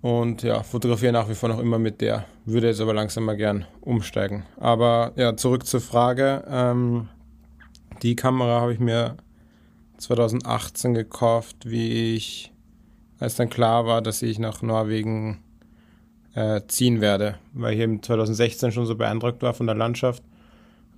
Und 0.00 0.42
ja, 0.42 0.62
fotografiere 0.62 1.12
nach 1.12 1.30
wie 1.30 1.34
vor 1.34 1.48
noch 1.48 1.58
immer 1.58 1.78
mit 1.78 2.02
der, 2.02 2.26
würde 2.44 2.66
jetzt 2.66 2.80
aber 2.80 2.92
langsam 2.92 3.24
mal 3.24 3.36
gern 3.36 3.64
umsteigen. 3.80 4.44
Aber 4.58 5.12
ja, 5.16 5.34
zurück 5.34 5.66
zur 5.66 5.80
Frage. 5.80 6.44
Ähm, 6.46 7.08
die 8.02 8.14
Kamera 8.14 8.60
habe 8.60 8.74
ich 8.74 8.80
mir 8.80 9.16
2018 9.96 10.92
gekauft, 10.92 11.56
wie 11.64 12.14
ich 12.14 12.52
als 13.18 13.36
dann 13.36 13.48
klar 13.48 13.86
war, 13.86 14.02
dass 14.02 14.20
ich 14.20 14.38
nach 14.38 14.60
Norwegen 14.60 15.42
äh, 16.34 16.60
ziehen 16.68 17.00
werde, 17.00 17.36
weil 17.54 17.74
ich 17.74 17.80
eben 17.80 18.02
2016 18.02 18.72
schon 18.72 18.86
so 18.86 18.96
beeindruckt 18.96 19.42
war 19.42 19.54
von 19.54 19.66
der 19.66 19.76
Landschaft. 19.76 20.22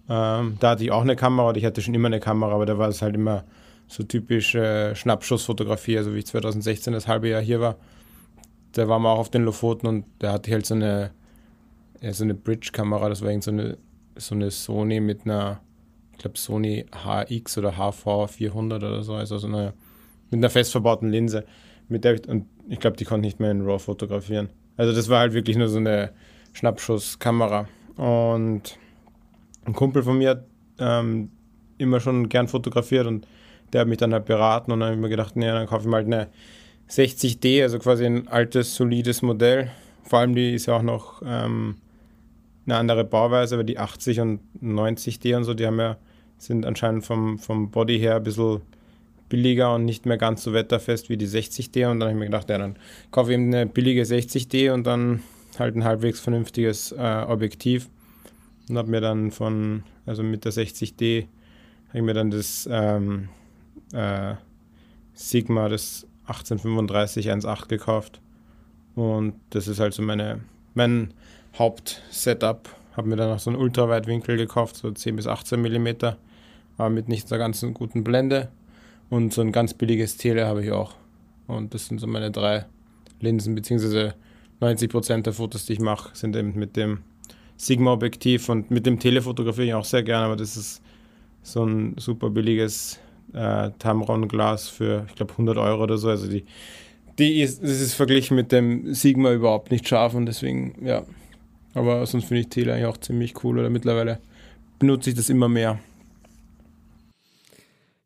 Ähm, 0.09 0.57
da 0.61 0.71
hatte 0.71 0.85
ich 0.85 0.90
auch 0.92 1.03
eine 1.03 1.16
Kamera, 1.16 1.49
oder 1.49 1.59
ich 1.59 1.64
hatte 1.64 1.83
schon 1.83 1.95
immer 1.95 2.07
eine 2.07 2.21
Kamera, 2.21 2.53
aber 2.53 2.66
da 2.66 2.79
war 2.79 2.88
es 2.88 3.03
halt 3.03 3.14
immer 3.14 3.45
so 3.88 4.03
typisch 4.03 4.55
äh, 4.55 4.95
Schnappschussfotografie, 4.95 5.99
also 5.99 6.14
wie 6.14 6.19
ich 6.19 6.27
2016 6.27 6.92
das 6.92 7.09
halbe 7.09 7.29
Jahr 7.29 7.42
hier 7.42 7.61
war. 7.61 7.77
Da 8.73 8.88
waren 8.88 9.03
wir 9.03 9.11
auch 9.11 9.19
auf 9.19 9.31
den 9.31 9.45
Lofoten 9.45 9.87
und 9.87 10.05
da 10.19 10.33
hatte 10.33 10.51
ich 10.51 10.55
halt 10.55 10.66
so 10.66 10.75
eine, 10.75 11.11
ja, 12.01 12.12
so 12.12 12.25
eine 12.25 12.35
Bridge-Kamera, 12.35 13.09
das 13.09 13.23
war 13.23 13.31
irgend 13.31 13.45
so 13.45 13.51
eine, 13.51 13.79
so 14.16 14.35
eine 14.35 14.51
Sony 14.51 15.01
mit 15.01 15.25
einer, 15.25 15.61
ich 16.12 16.19
glaube 16.19 16.38
Sony 16.38 16.87
HX 16.92 17.59
oder 17.59 17.77
HV 17.77 18.31
400 18.31 18.83
oder 18.83 19.03
so, 19.03 19.14
also 19.14 19.38
so 19.38 19.47
eine, 19.47 19.73
mit 20.31 20.38
einer 20.38 20.51
fest 20.51 20.73
verbauten 20.73 21.11
Linse 21.11 21.45
mit 21.88 22.05
der 22.05 22.14
ich, 22.14 22.29
und 22.29 22.47
ich 22.69 22.81
glaube, 22.81 22.97
die 22.97 23.05
konnte 23.05 23.27
nicht 23.27 23.40
mehr 23.40 23.51
in 23.51 23.62
RAW 23.62 23.79
fotografieren. 23.79 24.49
Also 24.77 24.92
das 24.92 25.09
war 25.09 25.21
halt 25.21 25.33
wirklich 25.33 25.57
nur 25.57 25.69
so 25.69 25.79
eine 25.79 26.12
Schnappschusskamera. 26.53 27.69
Und 27.97 28.79
ein 29.67 29.73
Kumpel 29.73 30.03
von 30.03 30.19
mir 30.19 30.31
hat 30.31 30.45
ähm, 30.79 31.31
immer 31.79 32.01
schon 32.01 32.29
gern 32.29 32.49
fotografiert 32.49 33.07
und 33.07 33.27
der 33.73 33.83
hat 33.83 33.89
mich 33.89 33.99
dann 33.99 34.13
halt 34.13 34.25
beraten 34.25 34.73
und 34.73 34.81
dann 34.81 34.89
habe 34.89 34.97
ich 34.97 35.03
mir 35.03 35.09
gedacht, 35.09 35.37
nee, 35.37 35.47
dann 35.47 35.67
kaufe 35.67 35.83
ich 35.83 35.91
mal 35.91 35.99
halt 35.99 36.07
eine 36.07 36.29
60D, 36.89 37.63
also 37.63 37.79
quasi 37.79 38.07
ein 38.07 38.29
altes, 38.29 38.75
solides 38.75 39.23
Modell. 39.23 39.71
Vor 40.05 40.21
allem 40.21 40.35
die 40.35 40.55
ist 40.55 40.67
ja 40.67 40.77
auch 40.77 40.83
noch 40.83 41.21
ähm, 41.27 41.77
eine 42.65 42.77
andere 42.77 43.05
Bauweise, 43.05 43.57
aber 43.57 43.65
die 43.65 43.79
80 43.79 44.21
und 44.21 44.41
90D 44.63 45.37
und 45.37 45.45
so, 45.45 45.55
die 45.55 45.67
haben 45.67 45.81
ja, 45.81 45.97
sind 46.39 46.65
anscheinend 46.65 47.05
vom, 47.05 47.39
vom 47.39 47.71
Body 47.71 47.99
her 47.99 48.17
ein 48.17 48.23
bisschen 48.23 48.61
billiger 49.29 49.75
und 49.75 49.85
nicht 49.85 50.07
mehr 50.07 50.19
ganz 50.19 50.43
so 50.43 50.53
wetterfest 50.53 51.09
wie 51.09 51.17
die 51.17 51.27
60D. 51.27 51.91
Und 51.91 52.01
dann 52.01 52.09
habe 52.09 52.13
ich 52.13 52.19
mir 52.19 52.27
gedacht, 52.27 52.49
ja, 52.51 52.59
dann 52.59 52.77
kaufe 53.11 53.33
ich 53.33 53.39
eben 53.39 53.53
eine 53.53 53.67
billige 53.67 54.03
60D 54.03 54.73
und 54.73 54.87
dann 54.87 55.23
halt 55.59 55.75
ein 55.75 55.85
halbwegs 55.85 56.21
vernünftiges 56.21 56.93
äh, 56.93 57.25
Objektiv. 57.27 57.89
Und 58.69 58.79
habe 58.79 58.91
mir 58.91 59.01
dann 59.01 59.31
von, 59.31 59.85
also 60.07 60.23
mit 60.23 60.45
der 60.45 60.53
60D, 60.53 61.27
habe 61.89 61.99
ich 61.99 62.03
mir 62.03 62.15
dann 62.15 62.31
das 62.31 62.69
ähm, 62.71 63.29
äh, 63.93 64.35
Sigma, 65.15 65.69
das 65.69 66.07
1835 66.27 67.31
1.8 67.31 67.69
gekauft. 67.69 68.21
Und 68.95 69.35
das 69.51 69.69
ist 69.69 69.79
halt 69.79 69.95
so 69.95 70.03
meine, 70.03 70.41
mein 70.75 71.15
Hauptsetup. 71.57 72.69
Habe 72.97 73.09
mir 73.09 73.17
dann 73.17 73.31
noch 73.31 73.39
so 73.39 73.51
einen 73.51 73.61
Ultraweitwinkel 73.61 74.37
gekauft, 74.37 74.77
so 74.77 74.91
10 74.91 75.17
bis 75.17 75.27
18 75.27 75.61
mm, 75.61 75.89
aber 76.79 76.91
mit 76.91 77.09
nicht 77.09 77.29
so 77.29 77.37
ganz 77.37 77.65
guten 77.75 78.05
Blende. 78.05 78.49
Und 79.09 79.33
so 79.33 79.43
ein 79.43 79.53
ganz 79.53 79.75
billiges 79.75 80.17
Tele 80.17 80.47
habe 80.47 80.65
ich 80.65 80.73
auch. 80.73 80.95
Und 81.47 81.75
das 81.75 81.87
sind 81.87 82.01
so 82.01 82.07
meine 82.07 82.31
drei 82.31 82.67
Linsen, 83.21 83.55
beziehungsweise 83.55 84.15
90% 84.61 85.23
der 85.23 85.33
Fotos, 85.33 85.67
die 85.67 85.75
ich 85.75 85.81
mache, 85.81 86.17
sind 86.17 86.35
eben 86.35 86.59
mit 86.59 86.77
dem 86.77 87.03
Sigma-Objektiv 87.57 88.49
und 88.49 88.71
mit 88.71 88.87
dem 88.87 88.99
Tele 88.99 89.23
fotografiere 89.23 89.66
ich 89.66 89.75
auch 89.75 89.85
sehr 89.85 90.03
gerne, 90.03 90.27
aber 90.27 90.37
das 90.37 90.57
ist 90.57 90.83
so 91.42 91.64
ein 91.64 91.95
super 91.99 92.31
billiges 92.31 92.99
äh, 93.33 93.71
Tamron-Glas 93.79 94.69
für, 94.69 95.07
ich 95.09 95.14
glaube, 95.14 95.33
100 95.33 95.57
Euro 95.59 95.83
oder 95.83 95.99
so. 95.99 96.09
Also 96.09 96.29
die, 96.29 96.45
die 97.19 97.40
ist, 97.40 97.62
das 97.62 97.81
ist 97.81 97.95
verglichen 97.95 98.37
mit 98.37 98.53
dem 98.53 98.92
Sigma 98.95 99.33
überhaupt 99.33 99.71
nicht 99.71 99.88
scharf 99.88 100.14
und 100.14 100.27
deswegen, 100.27 100.85
ja. 100.85 101.05
Aber 101.75 102.07
sonst 102.07 102.25
finde 102.25 102.40
ich 102.40 102.49
Tele 102.49 102.73
eigentlich 102.73 102.87
auch 102.87 102.97
ziemlich 102.97 103.45
cool 103.45 103.59
oder 103.59 103.69
mittlerweile 103.69 104.19
benutze 104.79 105.11
ich 105.11 105.16
das 105.16 105.29
immer 105.29 105.49
mehr. 105.49 105.79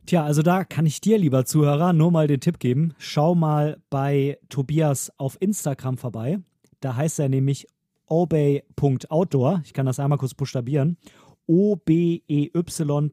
Tja, 0.06 0.24
also 0.24 0.42
da 0.42 0.64
kann 0.64 0.86
ich 0.86 1.00
dir, 1.00 1.18
lieber 1.18 1.44
Zuhörer, 1.44 1.92
nur 1.92 2.10
mal 2.10 2.26
den 2.26 2.40
Tipp 2.40 2.58
geben. 2.58 2.94
Schau 2.98 3.36
mal 3.36 3.78
bei 3.90 4.38
Tobias 4.48 5.12
auf 5.18 5.36
Instagram 5.40 5.98
vorbei. 5.98 6.38
Da 6.80 6.96
heißt 6.96 7.20
er 7.20 7.28
nämlich 7.28 7.68
obey.outdoor. 8.10 9.62
Ich 9.64 9.72
kann 9.72 9.86
das 9.86 9.98
einmal 9.98 10.18
kurz 10.18 10.34
buchstabieren. 10.34 10.98
O-B-E-Y. 11.46 13.10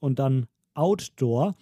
und 0.00 0.18
dann 0.18 0.46
Outdoor. 0.74 1.54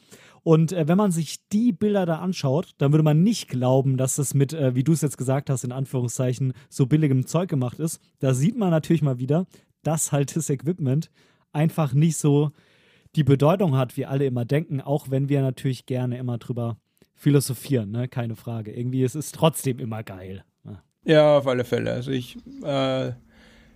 Und 0.43 0.73
äh, 0.73 0.89
wenn 0.89 0.97
man 0.97 1.11
sich 1.11 1.49
die 1.49 1.73
Bilder 1.73 2.07
da 2.07 2.21
anschaut, 2.21 2.73
dann 2.79 2.93
würde 2.93 3.03
man 3.03 3.23
nicht 3.23 3.49
glauben, 3.49 3.97
dass 3.97 4.17
das 4.17 4.35
mit, 4.35 4.53
äh, 4.53 4.75
wie 4.75 4.85
du 4.85 4.93
es 4.93 5.01
jetzt 5.01 5.19
gesagt 5.19 5.51
hast, 5.51 5.65
in 5.65 5.73
Anführungszeichen, 5.73 6.53
so 6.69 6.87
billigem 6.87 7.27
Zeug 7.27 7.49
gemacht 7.49 7.79
ist. 7.79 8.01
Da 8.21 8.35
sieht 8.35 8.57
man 8.57 8.71
natürlich 8.71 9.03
mal 9.03 9.19
wieder, 9.19 9.47
dass 9.83 10.13
halt 10.13 10.35
das 10.37 10.49
Equipment 10.49 11.11
einfach 11.53 11.93
nicht 11.93 12.17
so 12.17 12.53
die 13.17 13.25
Bedeutung 13.25 13.77
hat, 13.77 13.97
wie 13.97 14.07
alle 14.07 14.27
immer 14.27 14.45
denken, 14.45 14.81
auch 14.81 15.11
wenn 15.11 15.29
wir 15.29 15.43
natürlich 15.43 15.87
gerne 15.87 16.17
immer 16.17 16.39
drüber 16.39 16.79
philosophieren, 17.15 17.91
ne? 17.91 18.09
keine 18.09 18.37
Frage. 18.37 18.73
Irgendwie 18.73 19.03
ist 19.03 19.17
es 19.17 19.33
trotzdem 19.33 19.79
immer 19.79 20.03
geil. 20.03 20.45
Ja, 21.05 21.39
auf 21.39 21.47
alle 21.47 21.65
Fälle. 21.65 21.93
Also 21.93 22.11
ich 22.11 22.37
äh, 22.63 23.13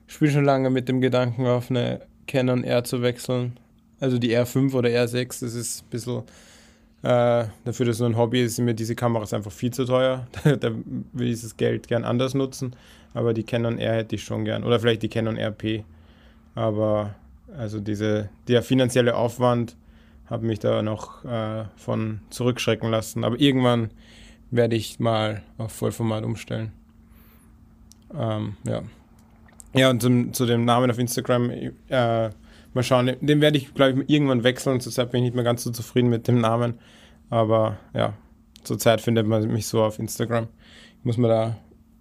spiele 0.07 0.31
schon 0.31 0.45
lange 0.45 0.71
mit 0.71 0.89
dem 0.89 1.01
Gedanken, 1.01 1.47
auf 1.47 1.71
eine 1.71 2.01
Canon 2.27 2.65
R 2.65 2.85
zu 2.85 3.03
wechseln. 3.03 3.59
Also 4.01 4.19
die 4.19 4.37
R5 4.37 4.75
oder 4.75 4.91
R6, 4.91 5.41
das 5.41 5.55
ist 5.55 5.85
ein 5.85 5.91
bisschen 5.91 6.19
äh, 7.03 7.47
dafür, 7.65 7.87
dass 7.87 7.97
es 7.97 8.01
nur 8.01 8.11
ein 8.11 8.17
Hobby 8.17 8.43
ist, 8.43 8.57
sind 8.57 8.67
mir 8.67 8.75
diese 8.75 8.95
Kameras 8.95 9.33
einfach 9.33 9.53
viel 9.53 9.73
zu 9.73 9.85
teuer. 9.87 10.27
da 10.45 10.71
will 11.13 11.33
ich 11.33 11.41
das 11.41 11.57
Geld 11.57 11.89
gern 11.89 12.05
anders 12.05 12.35
nutzen. 12.35 12.77
Aber 13.15 13.33
die 13.33 13.45
Canon 13.45 13.79
R 13.79 13.95
hätte 13.95 14.17
ich 14.17 14.25
schon 14.25 14.45
gern. 14.45 14.65
Oder 14.65 14.81
vielleicht 14.81 15.03
die 15.03 15.09
Canon 15.09 15.39
RP. 15.39 15.85
Aber 16.55 17.15
also 17.57 17.81
diese, 17.81 18.29
der 18.49 18.63
finanzielle 18.63 19.15
Aufwand 19.17 19.77
hat 20.27 20.43
mich 20.43 20.59
da 20.59 20.83
noch 20.83 21.25
äh, 21.25 21.65
von 21.77 22.21
zurückschrecken 22.31 22.91
lassen. 22.91 23.25
Aber 23.25 23.41
irgendwann 23.41 23.91
werde 24.51 24.77
ich 24.77 24.99
mal 25.01 25.43
auf 25.59 25.73
Vollformat 25.73 26.25
umstellen. 26.25 26.73
Ähm, 28.17 28.57
ja. 28.67 28.83
Ja, 29.75 29.91
und 29.91 30.01
zum, 30.01 30.33
zu 30.33 30.47
dem 30.47 30.65
Namen 30.65 30.91
auf 30.91 30.99
Instagram, 30.99 31.51
äh, 31.51 32.31
mal 32.75 32.83
schauen, 32.83 33.17
den 33.21 33.41
werde 33.41 33.59
ich, 33.59 33.75
glaube 33.75 34.03
ich, 34.03 34.11
irgendwann 34.11 34.45
wechseln. 34.45 34.81
Zurzeit 34.81 35.11
bin 35.11 35.21
ich 35.21 35.29
nicht 35.31 35.35
mehr 35.35 35.45
ganz 35.45 35.65
so 35.65 35.71
zufrieden 35.71 36.11
mit 36.11 36.29
dem 36.29 36.41
Namen. 36.41 36.79
Aber 37.29 37.79
ja, 37.93 38.15
zurzeit 38.63 39.01
findet 39.01 39.27
man 39.27 39.47
mich 39.49 39.67
so 39.67 39.83
auf 39.83 39.99
Instagram. 39.99 40.49
Ich 40.99 41.05
muss 41.05 41.17
mir 41.17 41.29
da 41.29 41.57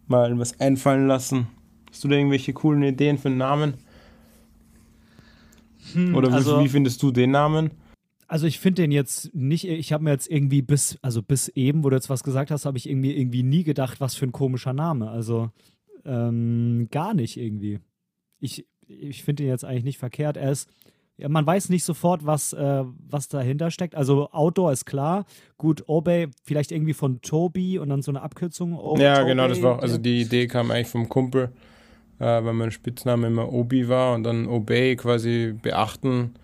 mal 0.08 0.38
was 0.38 0.60
einfallen 0.60 1.08
lassen. 1.08 1.47
Hast 1.89 2.04
du 2.04 2.08
da 2.08 2.15
irgendwelche 2.15 2.54
coolen 2.54 2.84
Ideen 2.84 3.17
für 3.17 3.30
einen 3.30 3.38
Namen? 3.38 3.76
Hm, 5.93 6.15
Oder 6.15 6.32
also, 6.32 6.60
wie, 6.63 6.69
findest 6.69 7.02
du 7.04 7.12
den 7.12 7.32
Namen? 7.32 7.71
Also 8.28 8.47
ich 8.47 8.60
finde 8.60 8.82
den 8.82 8.91
jetzt 8.91 9.34
nicht, 9.36 9.67
ich 9.67 9.93
habe 9.93 10.04
mir 10.04 10.12
jetzt 10.12 10.30
irgendwie 10.30 10.62
bis, 10.62 10.97
also 11.02 11.21
bis 11.21 11.49
eben, 11.49 11.84
wo 11.84 11.89
du 11.89 11.95
jetzt 11.95 12.10
was 12.10 12.23
gesagt 12.23 12.52
hast, 12.52 12.65
habe 12.65 12.78
ich 12.78 12.89
irgendwie, 12.89 13.15
irgendwie 13.15 13.43
nie 13.43 13.63
gedacht, 13.63 14.02
was 14.02 14.15
für 14.15 14.26
ein 14.26 14.32
komischer 14.32 14.73
Name. 14.73 15.10
Also 15.10 15.52
ähm, 16.06 16.88
gar 16.92 17.13
nicht 17.13 17.38
irgendwie. 17.38 17.80
Ich, 18.39 18.66
ich 18.88 19.24
finde 19.24 19.44
den 19.44 19.50
jetzt 19.50 19.66
eigentlich 19.66 19.84
nicht 19.84 19.98
verkehrt. 19.98 20.38
Er 20.38 20.52
ist, 20.52 20.70
man 21.18 21.46
weiß 21.46 21.70
nicht 21.70 21.84
sofort, 21.84 22.26
was, 22.26 22.54
äh, 22.54 22.84
was 23.10 23.28
dahinter 23.28 23.72
steckt. 23.72 23.96
Also 23.96 24.30
Outdoor 24.32 24.72
ist 24.72 24.86
klar. 24.86 25.26
Gut, 25.58 25.84
Obey, 25.88 26.28
vielleicht 26.44 26.72
irgendwie 26.72 26.94
von 26.94 27.22
Tobi 27.22 27.80
und 27.80 27.89
dann 27.89 28.02
so 28.02 28.12
eine 28.12 28.22
Abkürzung. 28.22 28.78
O 28.78 28.98
ja, 28.98 29.22
Obey. 29.22 29.28
genau, 29.28 29.48
das 29.48 29.62
war, 29.62 29.82
also 29.82 29.98
die 29.98 30.22
Idee 30.22 30.48
kam 30.48 30.72
eigentlich 30.72 30.88
vom 30.88 31.08
Kumpel 31.10 31.52
äh, 32.20 32.44
weil 32.44 32.54
mein 32.54 32.72
Spitzname 32.72 33.28
immer 33.28 33.52
Obi 33.52 33.89
war 33.89 34.16
und 34.16 34.24
dann 34.24 34.48
Obey 34.48 34.96
quasi 34.96 35.54
beachten 35.62 36.36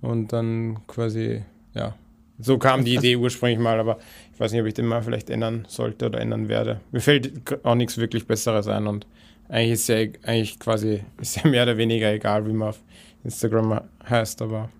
und 0.00 0.32
dann 0.32 0.86
quasi, 0.86 1.42
ja, 1.74 1.94
so 2.38 2.58
kam 2.58 2.84
die 2.84 2.94
Idee 2.96 3.16
ursprünglich 3.16 3.58
mal, 3.58 3.78
aber 3.78 3.98
ich 4.34 4.40
weiß 4.40 4.52
nicht, 4.52 4.60
ob 4.60 4.66
ich 4.66 4.74
den 4.74 4.86
mal 4.86 5.02
vielleicht 5.02 5.30
ändern 5.30 5.64
sollte 5.68 6.06
oder 6.06 6.20
ändern 6.20 6.48
werde. 6.48 6.80
Mir 6.90 7.00
fällt 7.00 7.64
auch 7.64 7.76
nichts 7.76 7.98
wirklich 7.98 8.26
Besseres 8.26 8.66
ein 8.66 8.86
und 8.86 9.06
eigentlich 9.48 9.72
ist 9.72 9.88
ja 9.88 9.96
eigentlich 10.24 10.58
quasi, 10.58 11.04
ist 11.20 11.36
ja 11.36 11.48
mehr 11.48 11.62
oder 11.62 11.76
weniger 11.76 12.12
egal, 12.12 12.46
wie 12.46 12.52
man 12.52 12.70
auf 12.70 12.82
Instagram 13.22 13.80
heißt, 14.08 14.42
aber. 14.42 14.70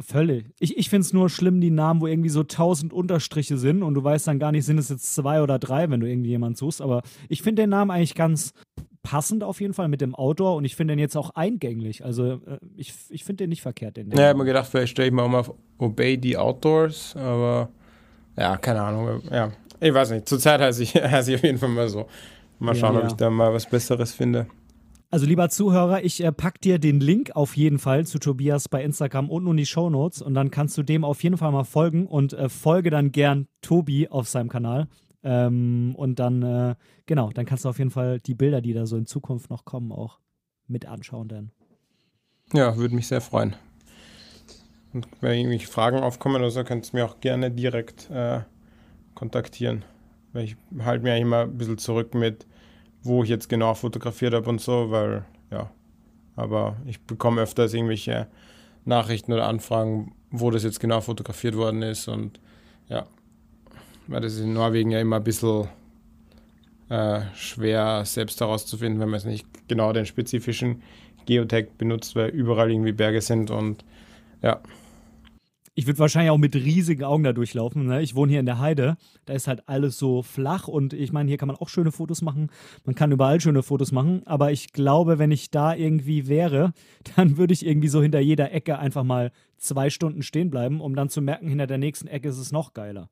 Völlig. 0.00 0.46
Ich, 0.60 0.76
ich 0.76 0.90
finde 0.90 1.06
es 1.06 1.14
nur 1.14 1.30
schlimm, 1.30 1.60
die 1.60 1.70
Namen, 1.70 2.02
wo 2.02 2.06
irgendwie 2.06 2.28
so 2.28 2.42
tausend 2.42 2.92
Unterstriche 2.92 3.56
sind 3.56 3.82
und 3.82 3.94
du 3.94 4.04
weißt 4.04 4.28
dann 4.28 4.38
gar 4.38 4.52
nicht, 4.52 4.66
sind 4.66 4.78
es 4.78 4.90
jetzt 4.90 5.14
zwei 5.14 5.42
oder 5.42 5.58
drei, 5.58 5.88
wenn 5.88 6.00
du 6.00 6.06
irgendwie 6.06 6.28
jemanden 6.28 6.56
suchst. 6.56 6.82
Aber 6.82 7.02
ich 7.28 7.42
finde 7.42 7.62
den 7.62 7.70
Namen 7.70 7.90
eigentlich 7.90 8.14
ganz 8.14 8.52
passend 9.02 9.42
auf 9.42 9.60
jeden 9.60 9.72
Fall 9.72 9.88
mit 9.88 10.02
dem 10.02 10.14
Outdoor 10.14 10.56
und 10.56 10.66
ich 10.66 10.76
finde 10.76 10.92
den 10.92 10.98
jetzt 10.98 11.16
auch 11.16 11.30
eingänglich. 11.30 12.04
Also 12.04 12.34
äh, 12.34 12.58
ich, 12.76 12.92
ich 13.08 13.24
finde 13.24 13.44
den 13.44 13.48
nicht 13.48 13.62
verkehrt. 13.62 13.96
Den 13.96 14.10
ja, 14.10 14.16
ich 14.16 14.22
habe 14.28 14.38
mir 14.38 14.44
gedacht, 14.44 14.68
vielleicht 14.70 14.92
stelle 14.92 15.08
ich 15.08 15.14
mal 15.14 15.34
auf 15.34 15.54
Obey 15.78 16.20
the 16.22 16.36
Outdoors, 16.36 17.16
aber 17.16 17.70
ja, 18.36 18.56
keine 18.56 18.82
Ahnung. 18.82 19.22
Ja, 19.30 19.52
ich 19.80 19.92
weiß 19.92 20.10
nicht. 20.10 20.28
Zurzeit 20.28 20.60
heiße 20.60 20.82
ich, 20.82 20.94
heiße 20.94 21.32
ich 21.32 21.38
auf 21.38 21.44
jeden 21.44 21.58
Fall 21.58 21.68
mal 21.68 21.88
so. 21.88 22.06
Mal 22.58 22.74
schauen, 22.74 22.94
ja, 22.94 23.00
ja. 23.00 23.06
ob 23.06 23.10
ich 23.10 23.16
da 23.16 23.30
mal 23.30 23.52
was 23.52 23.66
Besseres 23.66 24.12
finde. 24.12 24.46
Also 25.10 25.26
lieber 25.26 25.50
Zuhörer, 25.50 26.04
ich 26.04 26.24
äh, 26.24 26.32
pack 26.32 26.60
dir 26.60 26.78
den 26.78 27.00
Link 27.00 27.32
auf 27.34 27.54
jeden 27.56 27.78
Fall 27.78 28.06
zu 28.06 28.18
Tobias 28.18 28.68
bei 28.70 28.82
Instagram 28.82 29.28
unten 29.28 29.50
in 29.50 29.56
die 29.58 29.66
Show 29.66 29.90
Notes 29.90 30.22
und 30.22 30.32
dann 30.32 30.50
kannst 30.50 30.78
du 30.78 30.82
dem 30.82 31.04
auf 31.04 31.22
jeden 31.22 31.36
Fall 31.36 31.52
mal 31.52 31.64
folgen 31.64 32.06
und 32.06 32.32
äh, 32.32 32.48
folge 32.48 32.88
dann 32.88 33.12
gern 33.12 33.46
Tobi 33.60 34.08
auf 34.08 34.28
seinem 34.28 34.48
Kanal. 34.48 34.88
Ähm, 35.22 35.94
und 35.96 36.18
dann, 36.18 36.42
äh, 36.42 36.74
genau, 37.04 37.30
dann 37.30 37.44
kannst 37.44 37.64
du 37.64 37.68
auf 37.68 37.78
jeden 37.78 37.90
Fall 37.90 38.20
die 38.20 38.34
Bilder, 38.34 38.62
die 38.62 38.72
da 38.72 38.86
so 38.86 38.96
in 38.96 39.04
Zukunft 39.04 39.50
noch 39.50 39.66
kommen, 39.66 39.92
auch 39.92 40.18
mit 40.66 40.86
anschauen 40.86 41.28
dann. 41.28 41.50
Ja, 42.54 42.76
würde 42.76 42.94
mich 42.94 43.06
sehr 43.06 43.20
freuen. 43.20 43.54
Und 44.92 45.08
wenn 45.20 45.38
irgendwelche 45.38 45.68
Fragen 45.68 45.98
aufkommen 45.98 46.36
oder 46.36 46.50
so, 46.50 46.64
kannst 46.64 46.92
du 46.92 46.96
mir 46.96 47.04
auch 47.04 47.20
gerne 47.20 47.50
direkt 47.50 48.10
äh, 48.10 48.40
kontaktieren. 49.14 49.84
Weil 50.32 50.44
ich 50.44 50.56
halte 50.80 51.04
mir 51.04 51.12
eigentlich 51.12 51.22
immer 51.22 51.42
ein 51.42 51.56
bisschen 51.56 51.78
zurück 51.78 52.14
mit, 52.14 52.46
wo 53.02 53.22
ich 53.22 53.30
jetzt 53.30 53.48
genau 53.48 53.74
fotografiert 53.74 54.34
habe 54.34 54.48
und 54.48 54.60
so, 54.60 54.90
weil, 54.90 55.24
ja, 55.50 55.70
aber 56.36 56.76
ich 56.86 57.00
bekomme 57.00 57.42
öfters 57.42 57.74
irgendwelche 57.74 58.28
Nachrichten 58.84 59.32
oder 59.32 59.48
Anfragen, 59.48 60.14
wo 60.30 60.50
das 60.50 60.62
jetzt 60.62 60.80
genau 60.80 61.00
fotografiert 61.00 61.56
worden 61.56 61.82
ist 61.82 62.08
und 62.08 62.40
ja, 62.88 63.06
weil 64.06 64.20
das 64.20 64.34
ist 64.34 64.40
in 64.40 64.54
Norwegen 64.54 64.90
ja 64.90 65.00
immer 65.00 65.16
ein 65.16 65.24
bisschen 65.24 65.68
äh, 66.88 67.20
schwer 67.34 68.04
selbst 68.04 68.40
herauszufinden, 68.40 69.00
wenn 69.00 69.08
man 69.10 69.18
es 69.18 69.24
nicht 69.24 69.46
genau 69.68 69.92
den 69.92 70.06
spezifischen 70.06 70.82
Geotag 71.26 71.78
benutzt, 71.78 72.16
weil 72.16 72.30
überall 72.30 72.70
irgendwie 72.70 72.92
Berge 72.92 73.20
sind 73.20 73.50
und 73.50 73.84
ja. 74.42 74.60
Ich 75.74 75.86
würde 75.86 75.98
wahrscheinlich 75.98 76.30
auch 76.30 76.38
mit 76.38 76.54
riesigen 76.54 77.04
Augen 77.04 77.24
da 77.24 77.32
durchlaufen. 77.32 77.86
Ne? 77.86 78.02
Ich 78.02 78.14
wohne 78.14 78.30
hier 78.30 78.40
in 78.40 78.46
der 78.46 78.58
Heide. 78.58 78.96
Da 79.24 79.32
ist 79.32 79.48
halt 79.48 79.68
alles 79.68 79.96
so 79.96 80.22
flach 80.22 80.68
und 80.68 80.92
ich 80.92 81.12
meine, 81.12 81.28
hier 81.28 81.38
kann 81.38 81.48
man 81.48 81.56
auch 81.56 81.70
schöne 81.70 81.92
Fotos 81.92 82.20
machen. 82.20 82.50
Man 82.84 82.94
kann 82.94 83.10
überall 83.10 83.40
schöne 83.40 83.62
Fotos 83.62 83.90
machen. 83.90 84.22
Aber 84.26 84.52
ich 84.52 84.72
glaube, 84.72 85.18
wenn 85.18 85.30
ich 85.30 85.50
da 85.50 85.74
irgendwie 85.74 86.28
wäre, 86.28 86.72
dann 87.16 87.38
würde 87.38 87.54
ich 87.54 87.64
irgendwie 87.64 87.88
so 87.88 88.02
hinter 88.02 88.20
jeder 88.20 88.52
Ecke 88.52 88.78
einfach 88.78 89.02
mal 89.02 89.32
zwei 89.56 89.88
Stunden 89.88 90.22
stehen 90.22 90.50
bleiben, 90.50 90.80
um 90.80 90.94
dann 90.94 91.08
zu 91.08 91.22
merken, 91.22 91.48
hinter 91.48 91.66
der 91.66 91.78
nächsten 91.78 92.08
Ecke 92.08 92.28
ist 92.28 92.38
es 92.38 92.52
noch 92.52 92.74
geiler. 92.74 93.08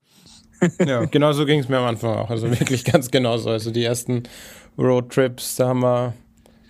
ja, 0.84 1.04
genau 1.10 1.32
so 1.32 1.46
ging 1.46 1.60
es 1.60 1.68
mir 1.68 1.78
am 1.78 1.86
Anfang 1.86 2.14
auch. 2.14 2.28
Also 2.28 2.50
wirklich 2.50 2.84
ganz 2.92 3.10
genauso. 3.10 3.48
Also 3.48 3.70
die 3.70 3.84
ersten 3.84 4.24
Roadtrips, 4.76 5.56
da 5.56 5.68
haben 5.68 5.80
wir 5.80 6.14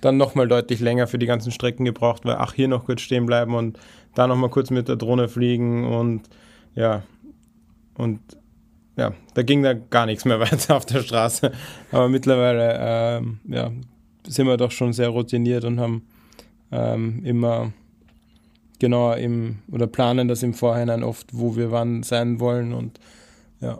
dann 0.00 0.16
nochmal 0.16 0.48
deutlich 0.48 0.80
länger 0.80 1.06
für 1.06 1.18
die 1.18 1.26
ganzen 1.26 1.50
Strecken 1.50 1.84
gebraucht, 1.84 2.24
weil 2.24 2.36
ach, 2.36 2.54
hier 2.54 2.68
noch 2.68 2.84
kurz 2.84 3.00
stehen 3.00 3.26
bleiben 3.26 3.54
und 3.54 3.78
da 4.14 4.26
nochmal 4.26 4.50
kurz 4.50 4.70
mit 4.70 4.88
der 4.88 4.96
Drohne 4.96 5.28
fliegen 5.28 5.86
und 5.86 6.22
ja, 6.74 7.02
und 7.96 8.20
ja, 8.96 9.12
da 9.34 9.42
ging 9.42 9.62
da 9.62 9.74
gar 9.74 10.06
nichts 10.06 10.24
mehr 10.24 10.40
weiter 10.40 10.76
auf 10.76 10.86
der 10.86 11.02
Straße. 11.02 11.52
Aber 11.92 12.08
mittlerweile 12.08 12.76
ähm, 12.80 13.40
ja, 13.48 13.70
sind 14.26 14.46
wir 14.46 14.56
doch 14.56 14.70
schon 14.70 14.92
sehr 14.92 15.08
routiniert 15.08 15.64
und 15.64 15.80
haben 15.80 16.06
ähm, 16.72 17.24
immer 17.24 17.72
genauer 18.78 19.18
im 19.18 19.58
oder 19.70 19.86
planen 19.86 20.28
das 20.28 20.42
im 20.42 20.54
Vorhinein 20.54 21.02
oft, 21.02 21.28
wo 21.32 21.56
wir 21.56 21.70
wann 21.70 22.02
sein 22.02 22.40
wollen 22.40 22.72
und 22.72 22.98
ja, 23.60 23.78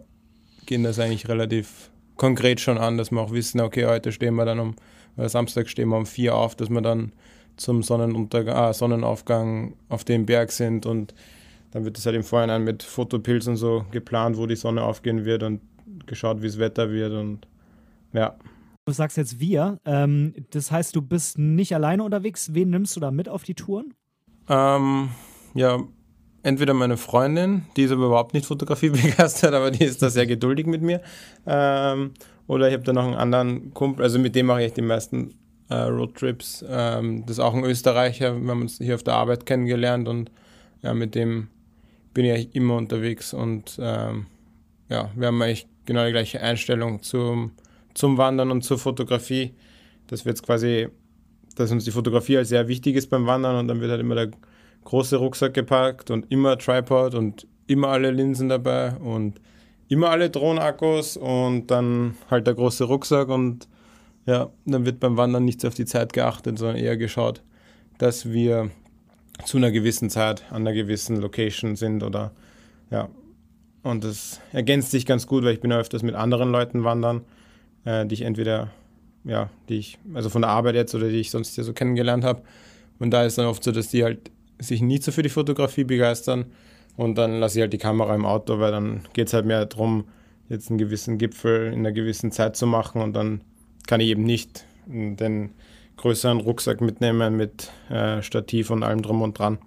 gehen 0.66 0.84
das 0.84 0.98
eigentlich 0.98 1.28
relativ 1.28 1.90
konkret 2.16 2.60
schon 2.60 2.76
an, 2.76 2.98
dass 2.98 3.10
wir 3.10 3.20
auch 3.20 3.32
wissen, 3.32 3.60
okay, 3.60 3.86
heute 3.86 4.12
stehen 4.12 4.34
wir 4.34 4.44
dann 4.44 4.60
um, 4.60 4.76
oder 5.16 5.28
Samstag 5.28 5.68
stehen 5.68 5.88
wir 5.88 5.96
um 5.96 6.06
vier 6.06 6.34
auf, 6.34 6.54
dass 6.54 6.68
wir 6.68 6.82
dann 6.82 7.12
zum 7.60 7.82
Sonnenuntergang, 7.82 8.56
ah, 8.56 8.72
Sonnenaufgang 8.72 9.74
auf 9.88 10.04
dem 10.04 10.24
Berg 10.24 10.50
sind 10.50 10.86
und 10.86 11.14
dann 11.72 11.84
wird 11.84 11.96
das 11.96 12.06
halt 12.06 12.16
im 12.16 12.24
Vorhinein 12.24 12.64
mit 12.64 12.82
Fotopilz 12.82 13.46
und 13.46 13.56
so 13.56 13.84
geplant, 13.90 14.38
wo 14.38 14.46
die 14.46 14.56
Sonne 14.56 14.82
aufgehen 14.82 15.24
wird 15.24 15.42
und 15.42 15.60
geschaut, 16.06 16.40
wie 16.42 16.46
das 16.46 16.58
Wetter 16.58 16.90
wird 16.90 17.12
und 17.12 17.46
ja. 18.12 18.34
Du 18.86 18.92
sagst 18.92 19.18
jetzt 19.18 19.38
wir, 19.38 19.78
ähm, 19.84 20.32
das 20.50 20.72
heißt, 20.72 20.96
du 20.96 21.02
bist 21.02 21.38
nicht 21.38 21.74
alleine 21.74 22.02
unterwegs. 22.02 22.54
Wen 22.54 22.70
nimmst 22.70 22.96
du 22.96 23.00
da 23.00 23.10
mit 23.10 23.28
auf 23.28 23.44
die 23.44 23.54
Touren? 23.54 23.92
Ähm, 24.48 25.10
ja, 25.54 25.78
entweder 26.42 26.72
meine 26.72 26.96
Freundin, 26.96 27.66
die 27.76 27.82
ist 27.82 27.92
aber 27.92 28.06
überhaupt 28.06 28.32
nicht 28.32 28.46
Fotografie 28.46 28.90
begeistert, 28.90 29.52
aber 29.52 29.70
die 29.70 29.84
ist 29.84 30.02
da 30.02 30.08
sehr 30.08 30.26
geduldig 30.26 30.66
mit 30.66 30.80
mir. 30.80 31.02
Ähm, 31.46 32.12
oder 32.46 32.68
ich 32.68 32.74
habe 32.74 32.84
da 32.84 32.94
noch 32.94 33.04
einen 33.04 33.14
anderen 33.14 33.74
Kumpel, 33.74 34.02
also 34.02 34.18
mit 34.18 34.34
dem 34.34 34.46
mache 34.46 34.64
ich 34.64 34.72
die 34.72 34.82
meisten 34.82 35.34
äh, 35.70 35.74
Roadtrips. 35.74 36.64
Ähm, 36.68 37.22
das 37.22 37.38
ist 37.38 37.40
auch 37.40 37.54
ein 37.54 37.64
Österreicher, 37.64 38.40
wir 38.40 38.50
haben 38.50 38.62
uns 38.62 38.78
hier 38.78 38.94
auf 38.94 39.02
der 39.02 39.14
Arbeit 39.14 39.46
kennengelernt 39.46 40.08
und 40.08 40.30
ja, 40.82 40.92
mit 40.92 41.14
dem 41.14 41.48
bin 42.12 42.24
ich 42.24 42.32
eigentlich 42.32 42.54
immer 42.54 42.76
unterwegs 42.76 43.32
und 43.32 43.78
ähm, 43.80 44.26
ja, 44.88 45.10
wir 45.14 45.28
haben 45.28 45.40
eigentlich 45.40 45.68
genau 45.86 46.04
die 46.04 46.12
gleiche 46.12 46.40
Einstellung 46.40 47.02
zum, 47.02 47.52
zum 47.94 48.18
Wandern 48.18 48.50
und 48.50 48.62
zur 48.62 48.78
Fotografie. 48.78 49.54
Das 50.08 50.26
wird 50.26 50.42
quasi, 50.42 50.88
dass 51.54 51.70
uns 51.70 51.84
die 51.84 51.92
Fotografie 51.92 52.38
als 52.38 52.48
sehr 52.48 52.66
wichtig 52.66 52.96
ist 52.96 53.08
beim 53.08 53.26
Wandern 53.26 53.56
und 53.56 53.68
dann 53.68 53.80
wird 53.80 53.92
halt 53.92 54.00
immer 54.00 54.16
der 54.16 54.30
große 54.84 55.16
Rucksack 55.16 55.54
gepackt 55.54 56.10
und 56.10 56.30
immer 56.32 56.58
Tripod 56.58 57.14
und 57.14 57.46
immer 57.68 57.88
alle 57.88 58.10
Linsen 58.10 58.48
dabei 58.48 58.96
und 58.96 59.40
immer 59.88 60.10
alle 60.10 60.30
Drohnenakkus 60.30 61.16
und 61.16 61.68
dann 61.68 62.16
halt 62.28 62.48
der 62.48 62.54
große 62.54 62.84
Rucksack 62.84 63.28
und 63.28 63.68
ja, 64.26 64.50
dann 64.64 64.84
wird 64.84 65.00
beim 65.00 65.16
Wandern 65.16 65.44
nicht 65.44 65.60
so 65.60 65.68
auf 65.68 65.74
die 65.74 65.86
Zeit 65.86 66.12
geachtet, 66.12 66.58
sondern 66.58 66.76
eher 66.76 66.96
geschaut, 66.96 67.42
dass 67.98 68.30
wir 68.30 68.70
zu 69.44 69.56
einer 69.56 69.70
gewissen 69.70 70.10
Zeit 70.10 70.44
an 70.50 70.62
einer 70.62 70.72
gewissen 70.72 71.16
Location 71.16 71.76
sind 71.76 72.02
oder 72.02 72.32
ja. 72.90 73.08
Und 73.82 74.04
das 74.04 74.40
ergänzt 74.52 74.90
sich 74.90 75.06
ganz 75.06 75.26
gut, 75.26 75.42
weil 75.42 75.54
ich 75.54 75.60
bin 75.60 75.72
öfters 75.72 76.02
mit 76.02 76.14
anderen 76.14 76.50
Leuten 76.50 76.84
wandern, 76.84 77.22
äh, 77.86 78.04
die 78.04 78.14
ich 78.14 78.22
entweder, 78.22 78.70
ja, 79.24 79.48
die 79.70 79.78
ich, 79.78 79.98
also 80.12 80.28
von 80.28 80.42
der 80.42 80.50
Arbeit 80.50 80.74
jetzt 80.74 80.94
oder 80.94 81.08
die 81.08 81.16
ich 81.16 81.30
sonst 81.30 81.54
hier 81.54 81.64
so 81.64 81.72
kennengelernt 81.72 82.22
habe. 82.22 82.42
Und 82.98 83.10
da 83.10 83.24
ist 83.24 83.38
dann 83.38 83.46
oft 83.46 83.64
so, 83.64 83.72
dass 83.72 83.88
die 83.88 84.04
halt 84.04 84.30
sich 84.58 84.82
nicht 84.82 85.02
so 85.02 85.12
für 85.12 85.22
die 85.22 85.30
Fotografie 85.30 85.84
begeistern. 85.84 86.46
Und 86.96 87.16
dann 87.16 87.40
lasse 87.40 87.58
ich 87.58 87.62
halt 87.62 87.72
die 87.72 87.78
Kamera 87.78 88.14
im 88.14 88.26
Auto, 88.26 88.58
weil 88.58 88.72
dann 88.72 89.02
geht 89.14 89.28
es 89.28 89.32
halt 89.32 89.46
mehr 89.46 89.64
darum, 89.64 90.04
jetzt 90.50 90.68
einen 90.68 90.78
gewissen 90.78 91.16
Gipfel 91.16 91.72
in 91.72 91.78
einer 91.78 91.92
gewissen 91.92 92.32
Zeit 92.32 92.56
zu 92.56 92.66
machen 92.66 93.00
und 93.00 93.14
dann 93.14 93.40
kann 93.86 94.00
ich 94.00 94.08
eben 94.08 94.24
nicht 94.24 94.64
den 94.86 95.50
größeren 95.96 96.40
Rucksack 96.40 96.80
mitnehmen 96.80 97.36
mit 97.36 97.70
äh, 97.90 98.22
Stativ 98.22 98.70
und 98.70 98.82
allem 98.82 99.02
drum 99.02 99.22
und 99.22 99.38
dran, 99.38 99.58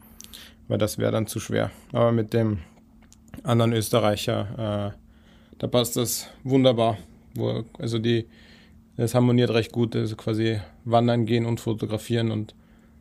weil 0.68 0.78
das 0.78 0.97
wäre 0.97 1.11
dann 1.11 1.28
zu 1.28 1.39
schwer. 1.39 1.72
Aber 1.91 2.11
mit 2.11 2.34
dem 2.34 2.59
anderen 3.43 3.74
Österreicher, 3.74 4.93
äh, 4.93 5.57
da 5.59 5.68
passt 5.68 5.95
das 5.95 6.30
wunderbar. 6.43 6.97
Wo, 7.36 7.64
also 7.80 7.99
die, 7.99 8.28
das 8.97 9.16
harmoniert 9.16 9.51
recht 9.51 9.72
gut, 9.72 9.95
also 9.95 10.16
quasi 10.16 10.59
wandern 10.86 11.26
gehen 11.26 11.45
und 11.45 11.59
fotografieren 11.59 12.32
und 12.32 12.55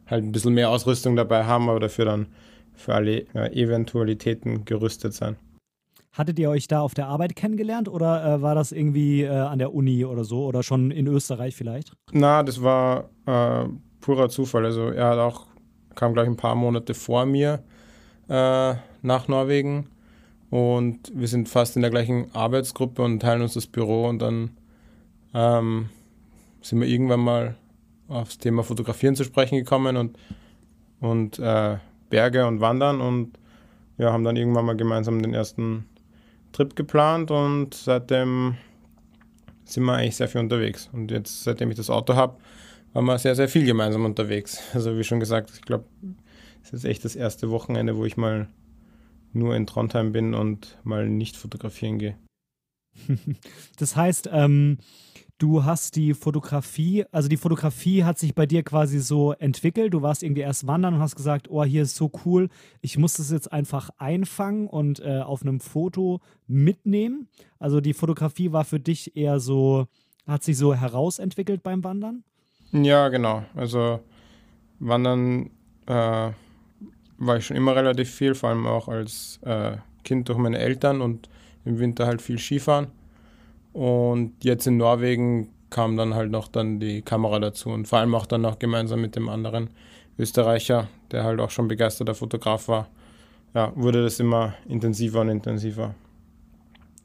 halt 0.07 0.25
ein 0.25 0.33
bisschen 0.33 0.55
mehr 0.55 0.71
Ausrüstung 0.71 1.17
dabei 1.17 1.45
haben, 1.45 1.69
aber 1.69 1.81
dafür 1.81 2.05
dann 2.05 2.27
für 2.75 2.95
alle 2.95 3.27
äh, 3.35 3.53
Eventualitäten 3.53 4.65
gerüstet 4.65 5.15
sein. 5.15 5.37
Hattet 6.13 6.39
ihr 6.39 6.51
euch 6.51 6.69
da 6.69 6.81
auf 6.81 6.93
der 6.93 7.07
Arbeit 7.07 7.35
kennengelernt 7.37 7.89
oder 7.89 8.25
äh, 8.25 8.43
war 8.43 8.55
das 8.55 8.71
irgendwie 8.71 9.23
äh, 9.23 9.31
an 9.31 9.59
der 9.59 9.73
Uni 9.73 10.05
oder 10.05 10.25
so 10.25 10.45
oder 10.45 10.63
schon 10.63 10.91
in 10.91 11.07
Österreich 11.07 11.57
vielleicht? 11.57 11.95
Na, 12.13 12.43
das 12.43 12.63
war 12.63 13.09
äh, 13.25 13.65
purer 14.01 14.29
Zufall. 14.29 14.67
Also 14.67 14.91
er 14.91 15.07
hat 15.09 15.19
auch, 15.19 15.47
kam 15.95 16.13
gleich 16.13 16.27
ein 16.27 16.37
paar 16.37 16.55
Monate 16.55 16.93
vor 16.93 17.25
mir 17.25 17.63
äh, 18.29 18.75
nach 19.01 19.27
Norwegen 19.29 19.89
und 20.51 21.11
wir 21.15 21.29
sind 21.29 21.49
fast 21.49 21.77
in 21.77 21.83
der 21.83 21.91
gleichen 21.91 22.27
Arbeitsgruppe 22.35 23.01
und 23.03 23.21
teilen 23.21 23.41
uns 23.41 23.55
das 23.55 23.67
Büro 23.67 24.07
und 24.07 24.19
dann 24.19 24.51
ähm, 25.33 25.89
sind 26.61 26.79
wir 26.79 26.89
irgendwann 26.89 27.21
mal 27.21 27.57
aufs 28.09 28.37
Thema 28.37 28.63
Fotografieren 28.63 29.17
zu 29.17 29.25
sprechen 29.25 29.57
gekommen 29.57 29.97
und, 29.97 30.19
und 31.01 31.39
äh, 31.39 31.79
Berge 32.11 32.47
und 32.47 32.61
Wandern 32.61 33.01
und 33.01 33.39
ja, 33.97 34.13
haben 34.13 34.25
dann 34.25 34.37
irgendwann 34.37 34.67
mal 34.67 34.77
gemeinsam 34.77 35.23
den 35.23 35.33
ersten 35.33 35.87
Trip 36.53 36.77
geplant 36.77 37.31
und 37.31 37.75
seitdem 37.75 38.57
sind 39.65 39.85
wir 39.85 39.95
eigentlich 39.95 40.17
sehr 40.17 40.29
viel 40.29 40.41
unterwegs. 40.41 40.89
Und 40.93 41.11
jetzt, 41.11 41.45
seitdem 41.45 41.71
ich 41.71 41.77
das 41.77 41.91
Auto 41.91 42.15
habe, 42.15 42.39
waren 42.93 43.07
wir 43.07 43.19
sehr, 43.19 43.35
sehr 43.35 43.49
viel 43.49 43.65
gemeinsam 43.65 44.05
unterwegs. 44.05 44.61
Also 44.75 44.97
wie 44.99 45.05
schon 45.05 45.21
gesagt, 45.21 45.51
ich 45.55 45.63
glaube, 45.63 45.85
es 46.63 46.73
ist 46.73 46.85
echt 46.85 47.05
das 47.05 47.17
erste 47.17 47.51
Wochenende, 47.51 47.97
wo 47.97 48.05
ich 48.05 48.17
mal 48.17 48.49
nur 49.33 49.57
in 49.57 49.67
Trondheim 49.67 50.13
bin 50.13 50.35
und 50.35 50.79
mal 50.85 51.09
nicht 51.09 51.37
fotografieren 51.37 51.99
gehe. 51.99 52.17
Das 53.79 53.97
heißt, 53.97 54.29
ähm, 54.33 54.79
du 55.39 55.65
hast 55.65 55.97
die 55.97 56.15
Fotografie, 56.15 57.05
also 57.11 57.29
die 57.29 57.37
Fotografie 57.37 58.05
hat 58.05 58.19
sich 58.19 58.35
bei 58.35 58.47
dir 58.47 58.63
quasi 58.63 59.01
so 59.01 59.33
entwickelt. 59.33 59.93
Du 59.93 60.03
warst 60.03 60.23
irgendwie 60.23 60.43
erst 60.43 60.67
wandern 60.67 60.95
und 60.95 61.01
hast 61.01 61.17
gesagt, 61.17 61.49
oh, 61.51 61.65
hier 61.65 61.83
ist 61.83 61.97
so 61.97 62.13
cool, 62.25 62.49
ich 62.81 62.97
muss 62.97 63.15
das 63.15 63.31
jetzt 63.31 63.53
einfach 63.53 63.91
einfangen 63.99 64.69
und 64.69 65.01
äh, 65.01 65.21
auf 65.21 65.43
einem 65.43 65.61
Foto 65.61 66.21
mitnehmen. 66.47 67.29
Also 67.59 67.81
die 67.81 67.95
Fotografie 67.95 68.53
war 68.53 68.65
für 68.65 68.79
dich 68.79 69.17
eher 69.17 69.41
so, 69.41 69.87
hat 70.27 70.45
sich 70.45 70.57
so 70.57 70.75
herausentwickelt 70.75 71.63
beim 71.63 71.83
Wandern? 71.83 72.23
Ja, 72.73 73.09
genau. 73.09 73.45
Also 73.55 74.01
Wandern 74.79 75.51
äh, 75.87 76.31
war 77.19 77.37
ich 77.37 77.47
schon 77.47 77.57
immer 77.57 77.75
relativ 77.75 78.11
viel, 78.11 78.35
vor 78.35 78.51
allem 78.51 78.67
auch 78.67 78.89
als 78.89 79.41
äh, 79.43 79.77
Kind 80.05 80.29
durch 80.29 80.39
meine 80.39 80.59
Eltern 80.59 81.01
und 81.01 81.29
im 81.65 81.79
Winter 81.79 82.07
halt 82.07 82.23
viel 82.23 82.39
Skifahren. 82.39 82.89
Und 83.73 84.45
jetzt 84.45 84.67
in 84.67 84.77
Norwegen 84.77 85.49
kam 85.71 85.97
dann 85.97 86.15
halt 86.15 86.31
noch 86.31 86.49
dann 86.49 86.81
die 86.81 87.03
Kamera 87.03 87.39
dazu 87.39 87.71
und 87.71 87.89
vor 87.89 87.99
allem 87.99 88.15
auch 88.15 88.27
dann 88.27 88.43
noch 88.43 88.59
gemeinsam 88.59 89.01
mit 89.01 89.17
dem 89.17 89.29
anderen 89.29 89.71
Österreicher, 90.19 90.89
der 91.11 91.25
halt 91.25 91.41
auch 91.41 91.51
schon 91.51 91.69
begeisterter 91.69 92.15
Fotograf 92.15 92.69
war, 92.69 92.89
ja, 93.55 93.73
wurde 93.75 94.03
das 94.03 94.21
immer 94.21 94.55
intensiver 94.69 95.23
und 95.23 95.31
intensiver. 95.31 95.95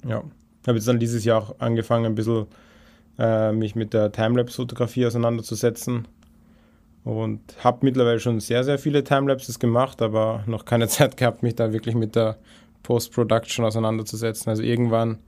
Ja, 0.05 0.24
habe 0.68 0.78
jetzt 0.78 0.88
dann 0.88 0.99
dieses 0.99 1.24
Jahr 1.24 1.41
auch 1.41 1.60
angefangen, 1.60 2.05
ein 2.05 2.16
bisschen 2.16 2.47
äh, 3.18 3.51
mich 3.51 3.76
mit 3.76 3.93
der 3.93 4.12
Timelapse-Fotografie 4.12 5.05
auseinanderzusetzen 5.05 6.08
und 7.03 7.41
habe 7.64 7.80
mittlerweile 7.82 8.20
schon 8.20 8.39
sehr, 8.39 8.64
sehr 8.64 8.78
viele 8.78 9.03
Timelapses 9.03 9.60
gemacht, 9.60 10.01
aber 10.01 10.43
noch 10.45 10.66
keine 10.66 10.88
Zeit 10.89 11.18
gehabt, 11.18 11.41
mich 11.41 11.55
da 11.55 11.74
wirklich 11.74 11.95
mit 11.95 12.16
der 12.16 12.38
Post-Production 12.84 13.66
auseinanderzusetzen. 13.66 14.50
Also 14.50 14.64
irgendwann 14.64 15.20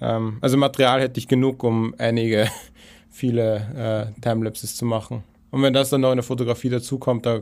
ähm, 0.00 0.38
also 0.40 0.56
Material 0.56 1.00
hätte 1.00 1.18
ich 1.18 1.28
genug, 1.28 1.62
um 1.64 1.94
einige, 1.98 2.48
viele 3.10 4.12
äh, 4.16 4.20
Timelapses 4.20 4.76
zu 4.76 4.84
machen. 4.84 5.24
Und 5.50 5.62
wenn 5.62 5.72
das 5.72 5.90
dann 5.90 6.02
noch 6.02 6.10
in 6.10 6.16
der 6.16 6.24
Fotografie 6.24 6.68
dazukommt, 6.68 7.26
da 7.26 7.40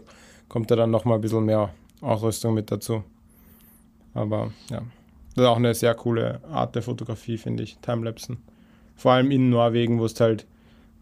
kommt 0.49 0.71
da 0.71 0.77
dann 0.77 0.91
nochmal 0.91 1.19
ein 1.19 1.21
bisschen 1.21 1.45
mehr 1.45 1.71
Ausrüstung 2.01 2.55
mit 2.55 2.71
dazu. 2.71 3.03
Aber 4.15 4.53
ja, 4.71 4.83
das 5.35 5.45
ist 5.45 5.49
auch 5.49 5.57
eine 5.57 5.75
sehr 5.75 5.95
coole 5.95 6.41
Art 6.45 6.75
der 6.75 6.83
Fotografie, 6.83 7.37
finde 7.37 7.63
ich, 7.63 7.79
Timelapsen. 7.79 8.39
Vor 8.95 9.13
allem 9.13 9.31
in 9.31 9.51
Norwegen, 9.51 9.99
wo 9.99 10.07
es 10.07 10.19
halt 10.21 10.47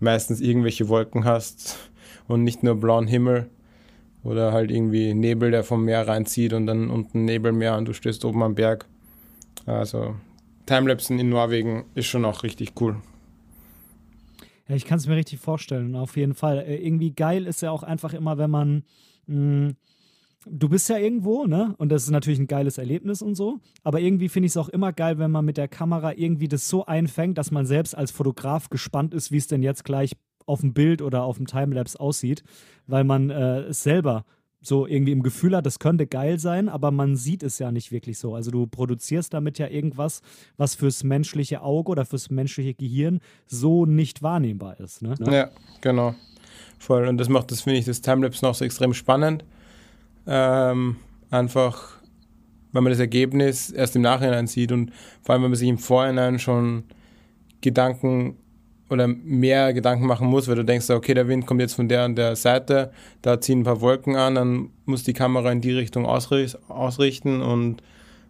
meistens 0.00 0.40
irgendwelche 0.40 0.88
Wolken 0.88 1.24
hast 1.24 1.78
und 2.28 2.42
nicht 2.42 2.62
nur 2.62 2.74
blauen 2.74 3.06
Himmel 3.06 3.50
oder 4.24 4.52
halt 4.52 4.70
irgendwie 4.70 5.14
Nebel, 5.14 5.50
der 5.50 5.62
vom 5.62 5.84
Meer 5.84 6.08
reinzieht 6.08 6.52
und 6.52 6.66
dann 6.66 6.90
unten 6.90 7.24
Nebelmeer 7.24 7.76
und 7.76 7.86
du 7.86 7.92
stehst 7.92 8.24
oben 8.24 8.42
am 8.42 8.54
Berg. 8.54 8.86
Also 9.66 10.16
Timelapsen 10.66 11.18
in 11.18 11.28
Norwegen 11.28 11.84
ist 11.94 12.06
schon 12.06 12.24
auch 12.24 12.42
richtig 12.42 12.72
cool. 12.80 12.96
Ja, 14.66 14.74
ich 14.74 14.86
kann 14.86 14.98
es 14.98 15.06
mir 15.06 15.16
richtig 15.16 15.38
vorstellen, 15.40 15.94
auf 15.94 16.16
jeden 16.16 16.34
Fall. 16.34 16.60
Äh, 16.60 16.76
irgendwie 16.76 17.12
geil 17.12 17.46
ist 17.46 17.60
ja 17.60 17.70
auch 17.70 17.82
einfach 17.82 18.14
immer, 18.14 18.38
wenn 18.38 18.50
man. 18.50 18.84
Mh, 19.26 19.68
mm, 19.68 19.76
du 20.46 20.68
bist 20.68 20.88
ja 20.88 20.98
irgendwo, 20.98 21.46
ne? 21.46 21.74
Und 21.78 21.90
das 21.90 22.04
ist 22.04 22.10
natürlich 22.10 22.38
ein 22.38 22.46
geiles 22.46 22.78
Erlebnis 22.78 23.22
und 23.22 23.34
so. 23.34 23.60
Aber 23.82 24.00
irgendwie 24.00 24.28
finde 24.28 24.46
ich 24.46 24.52
es 24.52 24.56
auch 24.56 24.68
immer 24.68 24.92
geil, 24.92 25.18
wenn 25.18 25.30
man 25.30 25.44
mit 25.44 25.56
der 25.56 25.68
Kamera 25.68 26.12
irgendwie 26.14 26.48
das 26.48 26.68
so 26.68 26.86
einfängt, 26.86 27.38
dass 27.38 27.50
man 27.50 27.66
selbst 27.66 27.94
als 27.94 28.10
Fotograf 28.10 28.68
gespannt 28.70 29.14
ist, 29.14 29.32
wie 29.32 29.38
es 29.38 29.46
denn 29.46 29.62
jetzt 29.62 29.84
gleich 29.84 30.12
auf 30.46 30.60
dem 30.60 30.74
Bild 30.74 31.02
oder 31.02 31.24
auf 31.24 31.36
dem 31.36 31.46
Timelapse 31.46 31.98
aussieht, 31.98 32.42
weil 32.86 33.04
man 33.04 33.30
äh, 33.30 33.60
es 33.62 33.82
selber 33.82 34.24
so 34.66 34.86
irgendwie 34.86 35.12
im 35.12 35.22
Gefühl 35.22 35.54
hat, 35.54 35.66
das 35.66 35.78
könnte 35.78 36.06
geil 36.06 36.38
sein, 36.38 36.68
aber 36.68 36.90
man 36.90 37.16
sieht 37.16 37.42
es 37.42 37.58
ja 37.58 37.70
nicht 37.70 37.92
wirklich 37.92 38.18
so. 38.18 38.34
Also 38.34 38.50
du 38.50 38.66
produzierst 38.66 39.34
damit 39.34 39.58
ja 39.58 39.68
irgendwas, 39.68 40.22
was 40.56 40.74
fürs 40.74 41.04
menschliche 41.04 41.60
Auge 41.60 41.92
oder 41.92 42.06
fürs 42.06 42.30
menschliche 42.30 42.72
Gehirn 42.74 43.20
so 43.46 43.84
nicht 43.84 44.22
wahrnehmbar 44.22 44.80
ist. 44.80 45.02
Ne? 45.02 45.14
Ja, 45.30 45.50
genau. 45.82 46.14
Voll. 46.78 47.06
Und 47.06 47.18
das 47.18 47.28
macht 47.28 47.50
das, 47.50 47.60
finde 47.60 47.78
ich, 47.78 47.84
das 47.84 48.00
Timelapse 48.00 48.44
noch 48.44 48.54
so 48.54 48.64
extrem 48.64 48.94
spannend. 48.94 49.44
Ähm, 50.26 50.96
einfach, 51.30 52.00
weil 52.72 52.82
man 52.82 52.90
das 52.90 53.00
Ergebnis 53.00 53.70
erst 53.70 53.96
im 53.96 54.02
Nachhinein 54.02 54.46
sieht 54.46 54.72
und 54.72 54.92
vor 55.22 55.34
allem, 55.34 55.42
wenn 55.42 55.50
man 55.50 55.58
sich 55.58 55.68
im 55.68 55.78
Vorhinein 55.78 56.38
schon 56.38 56.84
Gedanken 57.60 58.38
oder 58.94 59.06
mehr 59.06 59.72
Gedanken 59.74 60.06
machen 60.06 60.28
muss, 60.28 60.48
weil 60.48 60.56
du 60.56 60.64
denkst, 60.64 60.88
okay, 60.90 61.14
der 61.14 61.28
Wind 61.28 61.46
kommt 61.46 61.60
jetzt 61.60 61.74
von 61.74 61.88
der 61.88 62.06
und 62.06 62.16
der 62.16 62.36
Seite, 62.36 62.90
da 63.22 63.40
ziehen 63.40 63.60
ein 63.60 63.64
paar 63.64 63.80
Wolken 63.80 64.16
an, 64.16 64.34
dann 64.34 64.70
muss 64.86 65.02
die 65.02 65.12
Kamera 65.12 65.52
in 65.52 65.60
die 65.60 65.72
Richtung 65.72 66.06
ausrichten 66.06 67.42
und 67.42 67.82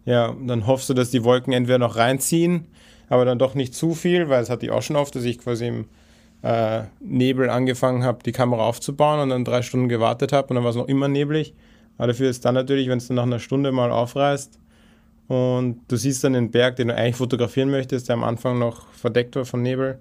ja, 0.05 0.35
dann 0.47 0.67
hoffst 0.67 0.89
du, 0.91 0.95
dass 0.95 1.11
die 1.11 1.25
Wolken 1.25 1.53
entweder 1.53 1.79
noch 1.79 1.97
reinziehen, 1.97 2.67
aber 3.09 3.25
dann 3.25 3.39
doch 3.39 3.55
nicht 3.55 3.75
zu 3.75 3.95
viel, 3.95 4.29
weil 4.29 4.43
es 4.43 4.51
hatte 4.51 4.67
ich 4.67 4.73
auch 4.73 4.83
schon 4.83 4.97
oft, 4.97 5.15
dass 5.15 5.25
ich 5.25 5.39
quasi 5.39 5.69
im 5.69 5.85
äh, 6.43 6.83
Nebel 7.01 7.49
angefangen 7.49 8.05
habe, 8.05 8.23
die 8.23 8.33
Kamera 8.33 8.65
aufzubauen 8.65 9.21
und 9.21 9.31
dann 9.31 9.45
drei 9.45 9.62
Stunden 9.62 9.89
gewartet 9.89 10.33
habe 10.33 10.49
und 10.49 10.57
dann 10.57 10.65
war 10.65 10.71
es 10.71 10.77
noch 10.77 10.89
immer 10.89 11.09
neblig. 11.09 11.55
Aber 11.97 12.09
dafür 12.09 12.29
ist 12.29 12.45
dann 12.45 12.55
natürlich, 12.55 12.89
wenn 12.89 12.99
es 12.99 13.07
dann 13.07 13.17
nach 13.17 13.23
einer 13.23 13.39
Stunde 13.39 13.73
mal 13.73 13.91
aufreißt 13.91 14.59
und 15.29 15.81
du 15.89 15.97
siehst 15.97 16.23
dann 16.25 16.35
den 16.35 16.51
Berg, 16.51 16.77
den 16.77 16.89
du 16.89 16.97
eigentlich 16.97 17.17
fotografieren 17.17 17.71
möchtest, 17.71 18.09
der 18.09 18.15
am 18.15 18.25
Anfang 18.25 18.59
noch 18.59 18.89
verdeckt 18.89 19.37
war 19.37 19.45
von 19.45 19.62
Nebel, 19.62 19.99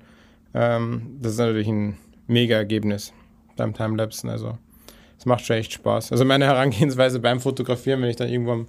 ähm, 0.53 1.17
das 1.21 1.33
ist 1.33 1.39
natürlich 1.39 1.67
ein 1.67 1.97
mega 2.27 2.55
Ergebnis 2.55 3.13
beim 3.55 3.73
Timelapsen. 3.73 4.29
Also 4.29 4.57
es 5.17 5.25
macht 5.25 5.45
schon 5.45 5.57
echt 5.57 5.73
Spaß. 5.73 6.11
Also 6.11 6.25
meine 6.25 6.45
Herangehensweise 6.45 7.19
beim 7.19 7.39
Fotografieren, 7.39 8.01
wenn 8.01 8.09
ich 8.09 8.15
dann 8.15 8.29
irgendwo 8.29 8.51
am 8.51 8.67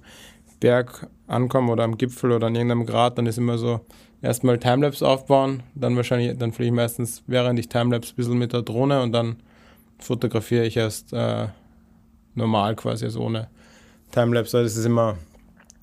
Berg 0.59 1.07
ankomme 1.27 1.71
oder 1.71 1.83
am 1.83 1.97
Gipfel 1.97 2.31
oder 2.31 2.47
an 2.47 2.55
irgendeinem 2.55 2.85
Grat, 2.85 3.17
dann 3.17 3.25
ist 3.25 3.37
immer 3.37 3.57
so, 3.57 3.81
erstmal 4.21 4.57
Timelapse 4.57 5.07
aufbauen, 5.07 5.63
dann 5.75 5.95
wahrscheinlich, 5.95 6.37
dann 6.37 6.51
fliege 6.51 6.69
ich 6.69 6.75
meistens, 6.75 7.23
während 7.27 7.59
ich 7.59 7.69
Timelapse 7.69 8.13
ein 8.13 8.15
bisschen 8.15 8.37
mit 8.37 8.53
der 8.53 8.63
Drohne 8.63 9.01
und 9.01 9.11
dann 9.11 9.37
fotografiere 9.99 10.65
ich 10.65 10.77
erst 10.77 11.13
äh, 11.13 11.47
normal 12.33 12.75
quasi, 12.75 13.05
also 13.05 13.21
ohne 13.21 13.49
Timelapse. 14.11 14.57
Also 14.57 14.67
es 14.67 14.77
ist 14.77 14.85
immer 14.85 15.17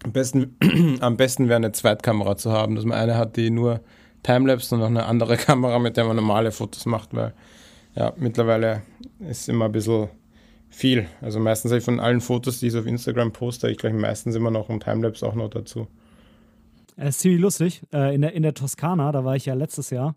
am 0.05 0.13
besten, 0.13 0.57
am 1.01 1.17
besten 1.17 1.49
wäre 1.49 1.57
eine 1.57 1.73
Zweitkamera 1.73 2.37
zu 2.37 2.53
haben, 2.53 2.75
dass 2.75 2.85
man 2.85 2.99
eine 2.99 3.17
hat, 3.17 3.37
die 3.37 3.51
nur 3.51 3.81
Timelapse 4.23 4.75
und 4.75 4.81
noch 4.81 4.89
eine 4.89 5.07
andere 5.07 5.37
Kamera, 5.39 5.79
mit 5.79 5.97
der 5.97 6.05
man 6.05 6.17
normale 6.17 6.53
Fotos 6.53 6.87
macht, 6.87 7.15
weil 7.15 7.33
ja, 7.95 8.13
mittlerweile 8.17 8.83
ist 9.21 9.49
immer 9.49 9.67
ein 9.67 9.73
bisschen 9.73 10.09
viel. 10.71 11.07
Also 11.21 11.39
meistens 11.39 11.71
habe 11.71 11.79
ich 11.79 11.85
von 11.85 12.01
allen 12.01 12.21
Fotos, 12.21 12.61
die 12.61 12.69
ich 12.69 12.77
auf 12.77 12.87
Instagram 12.87 13.33
poste, 13.33 13.71
ich 13.71 13.79
gleich 13.79 13.93
meistens 13.93 14.35
immer 14.35 14.51
noch 14.51 14.71
ein 14.71 14.81
Timelapse 14.81 15.27
auch 15.27 15.35
noch 15.35 15.51
dazu. 15.51 15.87
Das 16.97 17.11
ist 17.11 17.21
ziemlich 17.21 17.41
lustig. 17.41 17.83
Äh, 17.93 18.15
in, 18.15 18.23
der, 18.23 18.33
in 18.33 18.43
der 18.43 18.55
Toskana, 18.55 19.13
da 19.13 19.25
war 19.25 19.37
ich 19.37 19.47
ja 19.47 19.55
letztes 19.55 19.91
Jahr, 19.91 20.15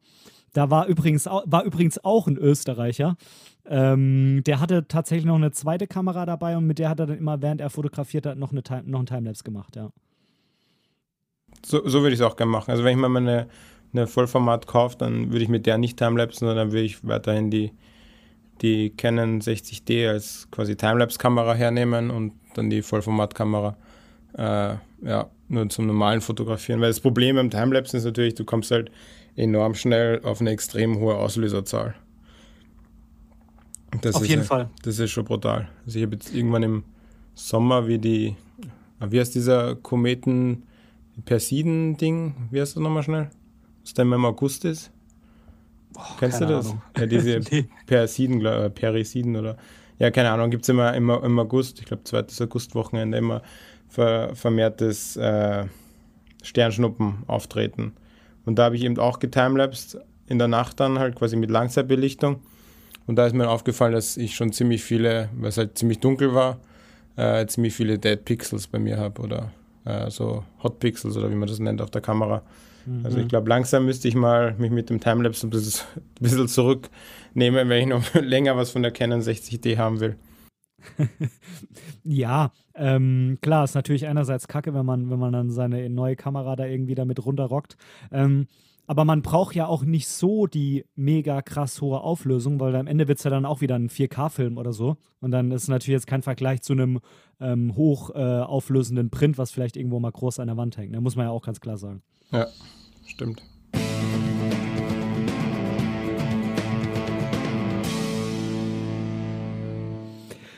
da 0.54 0.70
war 0.70 0.88
übrigens, 0.88 1.26
war 1.26 1.64
übrigens 1.64 2.04
auch 2.04 2.28
ein 2.28 2.38
Österreicher. 2.38 3.18
Ähm, 3.66 4.42
der 4.46 4.60
hatte 4.60 4.88
tatsächlich 4.88 5.26
noch 5.26 5.36
eine 5.36 5.52
zweite 5.52 5.88
Kamera 5.88 6.26
dabei 6.26 6.56
und 6.56 6.66
mit 6.66 6.80
der 6.80 6.90
hat 6.90 7.00
er 7.00 7.08
dann 7.08 7.18
immer, 7.18 7.42
während 7.42 7.60
er 7.60 7.70
fotografiert 7.70 8.26
hat, 8.26 8.38
noch, 8.38 8.52
eine 8.52 8.62
noch 8.86 9.00
einen 9.00 9.06
Timelapse 9.06 9.44
gemacht, 9.44 9.76
ja. 9.76 9.90
So, 11.66 11.88
so 11.88 12.02
würde 12.02 12.14
ich 12.14 12.20
es 12.20 12.26
auch 12.26 12.36
gerne 12.36 12.52
machen. 12.52 12.72
Also 12.72 12.84
wenn 12.84 12.92
ich 12.92 12.98
mal 12.98 13.16
eine, 13.16 13.48
eine 13.98 14.08
Vollformat 14.08 14.68
kaufe, 14.68 14.98
dann 14.98 15.32
würde 15.32 15.44
ich 15.44 15.50
mit 15.50 15.66
der 15.66 15.78
nicht 15.78 15.98
Timelapse, 15.98 16.40
sondern 16.40 16.58
dann 16.58 16.72
würde 16.72 16.86
ich 16.86 17.06
weiterhin 17.08 17.52
die, 17.52 17.72
die 18.62 18.92
Canon 18.92 19.42
60D 19.42 20.10
als 20.10 20.48
quasi 20.52 20.76
Timelapse-Kamera 20.76 21.54
hernehmen 21.54 22.12
und 22.12 22.34
dann 22.56 22.70
die 22.70 22.82
Vollformatkamera 22.82 23.76
äh, 24.38 24.76
ja, 25.02 25.30
nur 25.48 25.70
zum 25.70 25.88
normalen 25.88 26.22
Fotografieren. 26.22 26.82
Weil 26.82 26.90
das 26.90 27.00
Problem 27.00 27.36
beim 27.36 27.50
Timelapse 27.50 27.98
ist 27.98 28.06
natürlich, 28.06 28.36
du 28.36 28.46
kommst 28.46 28.72
halt 28.72 28.92
enorm 29.36 29.76
schnell 29.76 30.22
auf 30.24 30.42
eine 30.42 30.52
extrem 30.52 31.00
hohe 31.00 31.16
Auslöserzahl. 31.16 31.96
Das 34.02 34.16
auf 34.16 34.26
jeden 34.26 34.42
ja, 34.42 34.48
Fall. 34.48 34.70
Das 34.84 35.00
ist 35.00 35.12
schon 35.12 35.26
brutal. 35.26 35.70
Also 35.86 36.00
ich 36.00 36.06
habe 36.06 36.16
jetzt 36.16 36.34
irgendwann 36.34 36.64
im 36.64 36.84
Sommer 37.34 37.88
wie 37.88 38.00
die, 38.00 38.36
wie 39.00 39.20
heißt 39.20 39.36
dieser 39.36 39.76
Kometen 39.76 40.64
Persiden-Ding? 41.24 42.50
Wie 42.52 42.60
heißt 42.60 42.76
das 42.76 42.84
nochmal 42.84 43.04
schnell? 43.04 43.30
Was 43.86 43.94
dann 43.94 44.12
im 44.12 44.26
August 44.26 44.66
ist? 44.66 44.92
Oh, 45.96 46.02
Kennst 46.20 46.42
du 46.42 46.48
das? 46.48 46.66
Ahnung. 46.66 46.82
Ja, 46.98 47.06
diese 47.06 47.40
nee. 47.52 47.70
Persiden, 47.86 48.40
glaube 48.40 48.72
Perisiden 48.72 49.36
oder 49.36 49.58
ja, 50.00 50.10
keine 50.12 50.32
Ahnung, 50.32 50.50
gibt 50.50 50.64
es 50.64 50.70
immer, 50.70 50.94
immer 50.96 51.24
im 51.24 51.38
August, 51.40 51.80
ich 51.80 51.86
glaube 51.86 52.04
zweites 52.04 52.42
Augustwochenende 52.42 53.18
immer 53.18 53.42
ver, 53.88 54.36
vermehrtes 54.36 55.16
äh, 55.18 55.66
Sternschnuppen 56.44 57.24
auftreten. 57.28 57.94
Und 58.44 58.60
da 58.60 58.66
habe 58.66 58.76
ich 58.76 58.84
eben 58.84 58.98
auch 58.98 59.20
getimelapsed 59.20 60.00
in 60.28 60.40
der 60.40 60.48
Nacht 60.48 60.80
dann 60.80 60.98
halt 60.98 61.16
quasi 61.16 61.36
mit 61.36 61.52
Langzeitbelichtung. 61.52 62.42
Und 63.08 63.18
da 63.18 63.28
ist 63.28 63.36
mir 63.36 63.50
aufgefallen, 63.50 63.94
dass 63.94 64.18
ich 64.18 64.36
schon 64.36 64.52
ziemlich 64.52 64.84
viele, 64.84 65.30
weil 65.36 65.50
es 65.50 65.58
halt 65.58 65.78
ziemlich 65.78 66.00
dunkel 66.00 66.34
war, 66.34 66.60
äh, 67.18 67.46
ziemlich 67.46 67.76
viele 67.76 68.00
Dead 68.00 68.26
Pixels 68.26 68.68
bei 68.68 68.80
mir 68.80 68.98
habe 68.98 69.22
oder 69.22 69.52
äh, 69.86 70.10
so 70.10 70.44
Hot 70.64 70.80
Pixels 70.80 71.16
oder 71.16 71.30
wie 71.30 71.36
man 71.36 71.48
das 71.48 71.60
nennt 71.60 71.82
auf 71.82 71.92
der 71.92 72.02
Kamera. 72.02 72.42
Mhm. 72.86 73.06
Also 73.06 73.18
ich 73.18 73.28
glaube, 73.28 73.50
langsam 73.50 73.86
müsste 73.86 74.08
ich 74.08 74.16
mal 74.16 74.56
mich 74.58 74.72
mit 74.72 74.90
dem 74.90 75.00
Timelapse 75.00 75.48
ein 75.48 75.50
bisschen, 75.50 75.86
ein 75.96 76.04
bisschen 76.20 76.48
zurücknehmen, 76.48 77.70
wenn 77.70 77.82
ich 77.82 77.88
noch 77.88 78.14
länger 78.22 78.56
was 78.58 78.72
von 78.72 78.82
der 78.82 78.92
Canon 78.92 79.22
60D 79.22 79.78
haben 79.78 80.00
will. 80.00 80.16
ja, 82.04 82.52
ähm, 82.76 83.40
klar, 83.42 83.64
ist 83.64 83.76
natürlich 83.76 84.08
einerseits 84.08 84.48
kacke, 84.48 84.74
wenn 84.74 84.86
man, 84.86 85.10
wenn 85.10 85.20
man 85.20 85.34
dann 85.34 85.50
seine 85.50 85.90
neue 85.90 86.16
Kamera 86.16 86.56
da 86.56 86.66
irgendwie 86.66 86.96
damit 86.96 87.26
runterrockt. 87.26 87.76
Ähm, 88.12 88.48
aber 88.88 89.04
man 89.04 89.24
braucht 89.24 89.56
ja 89.56 89.66
auch 89.66 89.84
nicht 89.84 90.08
so 90.08 90.46
die 90.46 90.86
mega 90.96 91.42
krass 91.42 91.82
hohe 91.82 92.02
Auflösung, 92.02 92.60
weil 92.60 92.76
am 92.76 92.86
Ende 92.86 93.08
wird 93.08 93.18
es 93.18 93.24
ja 93.24 93.32
dann 93.32 93.46
auch 93.46 93.62
wieder 93.62 93.76
ein 93.76 93.90
4K-Film 93.90 94.58
oder 94.58 94.74
so. 94.74 94.98
Und 95.22 95.32
dann 95.32 95.52
ist 95.52 95.68
natürlich 95.68 95.96
jetzt 95.96 96.08
kein 96.08 96.22
Vergleich 96.22 96.62
zu 96.62 96.74
einem 96.74 97.00
ähm, 97.40 97.76
hoch 97.76 98.12
äh, 98.14 98.20
auflösenden 98.20 99.10
Print, 99.10 99.38
was 99.40 99.52
vielleicht 99.52 99.76
irgendwo 99.76 100.00
mal 100.00 100.12
groß 100.12 100.40
an 100.40 100.48
der 100.48 100.58
Wand 100.58 100.78
hängt. 100.78 100.94
Da 100.94 101.02
muss 101.02 101.16
man 101.16 101.26
ja 101.26 101.32
auch 101.32 101.42
ganz 101.42 101.62
klar 101.62 101.78
sagen. 101.78 102.04
Ja, 102.32 102.48
stimmt. 103.06 103.42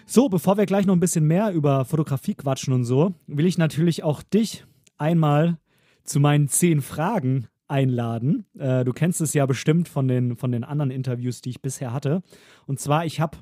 So, 0.05 0.30
bevor 0.30 0.57
wir 0.57 0.65
gleich 0.65 0.86
noch 0.86 0.95
ein 0.95 1.01
bisschen 1.01 1.26
mehr 1.26 1.51
über 1.51 1.86
Fotografie 1.86 2.34
quatschen 2.34 2.74
und 2.74 2.86
so, 2.86 3.13
will 3.28 3.45
ich 3.45 3.57
natürlich 3.57 4.03
auch 4.03 4.24
dich 4.24 4.65
einmal 4.97 5.57
zu 6.03 6.20
meinen 6.20 6.47
zehn 6.47 6.82
Fragen 6.82 7.47
einladen. 7.68 8.45
Äh, 8.57 8.86
du 8.86 8.93
kennst 8.93 9.22
es 9.22 9.34
ja 9.34 9.45
bestimmt 9.45 9.89
von 9.89 10.07
den, 10.07 10.38
von 10.38 10.51
den 10.51 10.63
anderen 10.63 10.91
Interviews, 10.91 11.41
die 11.41 11.49
ich 11.49 11.61
bisher 11.61 11.91
hatte. 11.91 12.24
Und 12.65 12.80
zwar, 12.80 13.05
ich 13.05 13.20
habe 13.20 13.38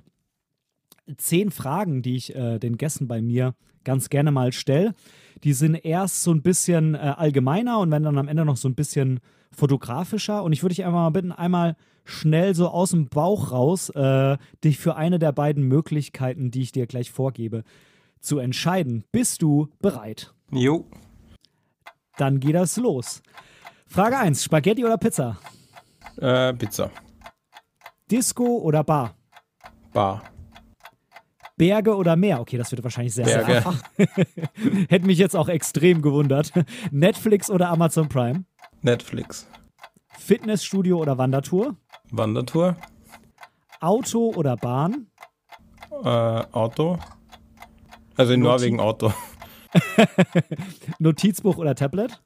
zehn 1.17 1.51
Fragen, 1.51 2.01
die 2.01 2.15
ich 2.15 2.36
äh, 2.36 2.59
den 2.59 2.78
Gästen 2.78 3.07
bei 3.07 3.21
mir 3.21 3.55
ganz 3.84 4.09
gerne 4.09 4.32
mal 4.32 4.51
stelle. 4.51 4.95
Die 5.44 5.54
sind 5.54 5.76
erst 5.76 6.24
so 6.24 6.32
ein 6.32 6.42
bisschen 6.42 6.96
äh, 6.96 6.98
allgemeiner 6.98 7.80
und 7.80 7.92
werden 7.92 8.04
dann 8.04 8.18
am 8.18 8.28
Ende 8.28 8.46
noch 8.46 8.58
so 8.58 8.68
ein 8.68 8.76
bisschen 8.76 9.20
fotografischer. 9.52 10.44
Und 10.44 10.54
ich 10.54 10.64
würde 10.64 10.76
dich 10.76 10.86
einfach 10.86 11.00
mal 11.00 11.10
bitten, 11.10 11.32
einmal 11.32 11.76
schnell 12.04 12.56
so 12.56 12.70
aus 12.70 12.92
dem 12.92 13.08
Bauch 13.08 13.52
raus, 13.52 13.90
äh, 13.90 14.38
dich 14.64 14.78
für 14.78 14.96
eine 14.96 15.20
der 15.20 15.32
beiden 15.32 15.64
Möglichkeiten, 15.64 16.52
die 16.52 16.62
ich 16.62 16.72
dir 16.72 16.88
gleich 16.88 17.12
vorgebe, 17.12 17.64
zu 18.20 18.40
entscheiden. 18.40 19.04
Bist 19.12 19.42
du 19.42 19.70
bereit? 19.82 20.34
Jo. 20.52 20.88
Dann 22.18 22.40
geht 22.40 22.56
das 22.56 22.78
los. 22.78 23.22
Frage 23.88 24.18
1: 24.18 24.44
Spaghetti 24.44 24.86
oder 24.86 24.98
Pizza? 24.98 25.38
Äh, 26.18 26.54
Pizza. 26.54 26.92
Disco 28.10 28.60
oder 28.60 28.84
Bar? 28.84 29.16
Bar. 29.94 30.22
Berge 31.58 31.95
oder 31.95 32.16
Meer? 32.16 32.41
Okay, 32.41 32.58
das 32.58 32.72
wird 32.72 32.84
wahrscheinlich 32.84 33.14
sehr, 33.14 33.26
Berge. 33.26 33.45
sehr 33.45 33.56
einfach. 33.58 33.84
Hätte 34.89 35.06
mich 35.06 35.18
jetzt 35.18 35.36
auch 35.36 35.47
extrem 35.47 36.01
gewundert. 36.01 36.51
Netflix 36.91 37.49
oder 37.49 37.70
Amazon 37.70 38.10
Prime? 38.10 38.45
Netflix. 38.82 39.47
Fitnessstudio 40.18 40.99
oder 40.99 41.18
Wandertour? 41.18 41.76
Wandertour. 42.12 42.76
Auto 43.80 44.34
oder 44.36 44.56
Bahn? 44.58 45.08
Äh, 46.03 46.08
Auto. 46.08 46.97
Also 48.16 48.34
in 48.34 48.41
Notiz 48.41 48.62
Norwegen 48.62 48.80
Auto. 48.80 49.14
Notizbuch 50.99 51.58
oder 51.58 51.76
Tablet? 51.76 52.22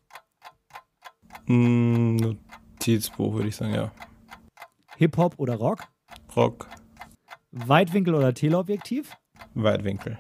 Mm, 1.48 2.16
Notizbuch, 2.16 3.34
würde 3.34 3.50
ich 3.50 3.56
sagen, 3.56 3.74
ja. 3.74 3.92
Hip-Hop 4.98 5.36
oder 5.38 5.56
Rock? 5.56 5.88
Rock. 6.36 6.68
Weitwinkel 7.52 8.14
oder 8.14 8.34
Teleobjektiv? 8.34 9.18
Weitwinkel. 9.64 10.18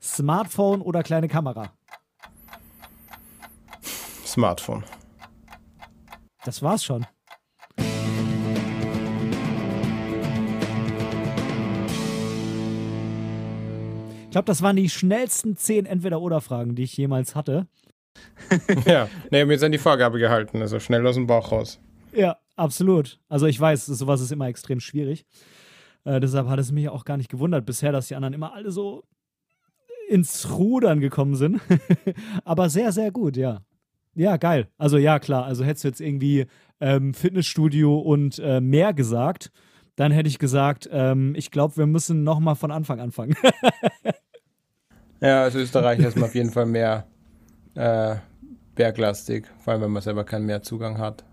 Smartphone 0.00 0.82
oder 0.82 1.02
kleine 1.02 1.28
Kamera? 1.28 1.72
Smartphone. 4.24 4.84
Das 6.44 6.62
war's 6.62 6.84
schon. 6.84 7.06
Ich 14.24 14.34
glaube, 14.34 14.46
das 14.46 14.62
waren 14.62 14.76
die 14.76 14.88
schnellsten 14.88 15.56
zehn 15.56 15.84
Entweder-Oder-Fragen, 15.84 16.74
die 16.74 16.84
ich 16.84 16.96
jemals 16.96 17.34
hatte. 17.34 17.66
ja, 18.86 19.08
ne, 19.30 19.44
mir 19.44 19.54
ist 19.54 19.62
an 19.62 19.72
die 19.72 19.78
Vorgabe 19.78 20.18
gehalten, 20.18 20.62
also 20.62 20.80
schnell 20.80 21.06
aus 21.06 21.16
dem 21.16 21.26
Bauch 21.26 21.52
raus. 21.52 21.78
Ja, 22.14 22.38
absolut. 22.56 23.20
Also 23.28 23.46
ich 23.46 23.60
weiß, 23.60 23.86
sowas 23.86 24.22
ist 24.22 24.32
immer 24.32 24.48
extrem 24.48 24.80
schwierig. 24.80 25.26
Äh, 26.04 26.20
deshalb 26.20 26.48
hat 26.48 26.58
es 26.58 26.72
mich 26.72 26.88
auch 26.88 27.04
gar 27.04 27.16
nicht 27.16 27.30
gewundert 27.30 27.66
bisher, 27.66 27.92
dass 27.92 28.08
die 28.08 28.14
anderen 28.14 28.34
immer 28.34 28.52
alle 28.54 28.70
so 28.70 29.04
ins 30.08 30.50
Rudern 30.50 31.00
gekommen 31.00 31.36
sind. 31.36 31.60
Aber 32.44 32.68
sehr, 32.68 32.92
sehr 32.92 33.10
gut, 33.10 33.36
ja. 33.36 33.62
Ja, 34.14 34.36
geil. 34.36 34.68
Also 34.76 34.98
ja, 34.98 35.18
klar. 35.18 35.44
Also 35.44 35.64
hättest 35.64 35.84
du 35.84 35.88
jetzt 35.88 36.00
irgendwie 36.00 36.46
ähm, 36.80 37.14
Fitnessstudio 37.14 37.98
und 37.98 38.38
äh, 38.40 38.60
mehr 38.60 38.92
gesagt, 38.92 39.50
dann 39.96 40.12
hätte 40.12 40.28
ich 40.28 40.38
gesagt, 40.38 40.88
ähm, 40.92 41.34
ich 41.36 41.50
glaube, 41.50 41.76
wir 41.76 41.86
müssen 41.86 42.24
nochmal 42.24 42.56
von 42.56 42.70
Anfang 42.70 43.00
anfangen. 43.00 43.36
ja, 45.20 45.44
als 45.44 45.54
Österreicher 45.54 46.08
ist 46.08 46.22
auf 46.22 46.34
jeden 46.34 46.50
Fall 46.50 46.66
mehr 46.66 47.06
äh, 47.74 48.16
berglastig, 48.74 49.46
vor 49.60 49.72
allem 49.72 49.82
wenn 49.82 49.90
man 49.90 50.02
selber 50.02 50.24
keinen 50.24 50.46
Meerzugang 50.46 50.98
hat. 50.98 51.24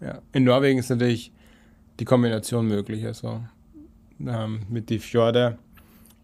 Ja. 0.00 0.22
In 0.32 0.44
Norwegen 0.44 0.78
ist 0.78 0.90
natürlich 0.90 1.32
die 2.00 2.04
Kombination 2.04 2.66
möglich. 2.66 3.04
Also 3.04 3.42
ähm, 4.20 4.60
mit 4.68 4.90
die 4.90 4.98
Fjorde 4.98 5.58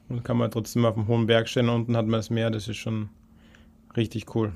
und 0.08 0.24
kann 0.24 0.36
man 0.36 0.50
trotzdem 0.50 0.84
auf 0.84 0.94
dem 0.94 1.06
hohen 1.06 1.26
Berg 1.26 1.48
stehen. 1.48 1.68
Unten 1.68 1.96
hat 1.96 2.06
man 2.06 2.18
das 2.18 2.30
Meer, 2.30 2.50
das 2.50 2.68
ist 2.68 2.76
schon 2.76 3.08
richtig 3.96 4.34
cool. 4.34 4.52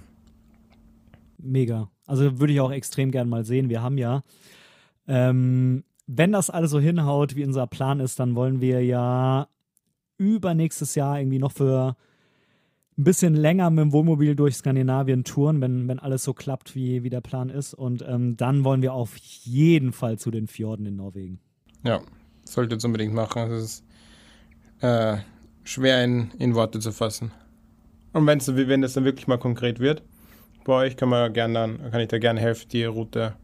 Mega. 1.39 1.91
Also 2.07 2.41
würde 2.41 2.53
ich 2.53 2.61
auch 2.61 2.72
extrem 2.72 3.11
gern 3.11 3.28
mal 3.28 3.45
sehen. 3.45 3.68
Wir 3.68 3.82
haben 3.82 3.99
ja, 3.99 4.22
ähm, 5.07 5.84
wenn 6.07 6.32
das 6.32 6.51
alles 6.51 6.70
so 6.70 6.80
hinhaut, 6.80 7.36
wie 7.36 7.45
unser 7.45 7.66
Plan 7.66 8.01
ist, 8.01 8.18
dann 8.18 8.34
wollen 8.34 8.61
wir 8.61 8.84
ja 8.84 9.49
übernächstes 10.16 10.95
Jahr 10.95 11.20
irgendwie 11.20 11.39
noch 11.39 11.53
für 11.53 11.97
ein 12.97 13.05
bisschen 13.05 13.34
länger 13.34 13.70
mit 13.70 13.82
dem 13.82 13.93
Wohnmobil 13.93 14.34
durch 14.34 14.57
Skandinavien 14.57 15.22
touren, 15.22 15.61
wenn, 15.61 15.86
wenn 15.86 16.01
alles 16.01 16.24
so 16.24 16.34
klappt, 16.34 16.74
wie, 16.74 17.05
wie 17.05 17.11
der 17.11 17.20
Plan 17.20 17.49
ist. 17.49 17.72
Und 17.72 18.05
ähm, 18.09 18.36
dann 18.36 18.64
wollen 18.64 18.82
wir 18.82 18.93
auf 18.93 19.16
jeden 19.16 19.93
Fall 19.93 20.18
zu 20.18 20.32
den 20.32 20.49
Fjorden 20.49 20.84
in 20.86 20.97
Norwegen. 20.97 21.39
Ja, 21.84 22.01
solltet 22.53 22.82
ihr 22.82 22.86
unbedingt 22.86 23.14
machen. 23.14 23.51
Es 23.51 23.62
ist 23.62 23.84
äh, 24.80 25.18
schwer 25.64 26.05
in, 26.05 26.30
in 26.38 26.55
Worte 26.55 26.80
zu 26.80 26.92
fassen. 26.92 27.32
Und 28.12 28.26
wenn's, 28.26 28.49
wenn 28.49 28.82
das 28.82 28.94
dann 28.94 29.05
wirklich 29.05 29.26
mal 29.26 29.38
konkret 29.38 29.80
wird, 29.80 30.03
bei 30.64 30.72
euch 30.86 30.96
kann, 30.96 31.09
man 31.09 31.32
gern 31.32 31.55
dann, 31.55 31.90
kann 31.90 32.01
ich 32.01 32.09
da 32.09 32.18
gerne 32.18 32.40
helfen, 32.40 32.68
die 32.70 32.84
Route 32.84 33.34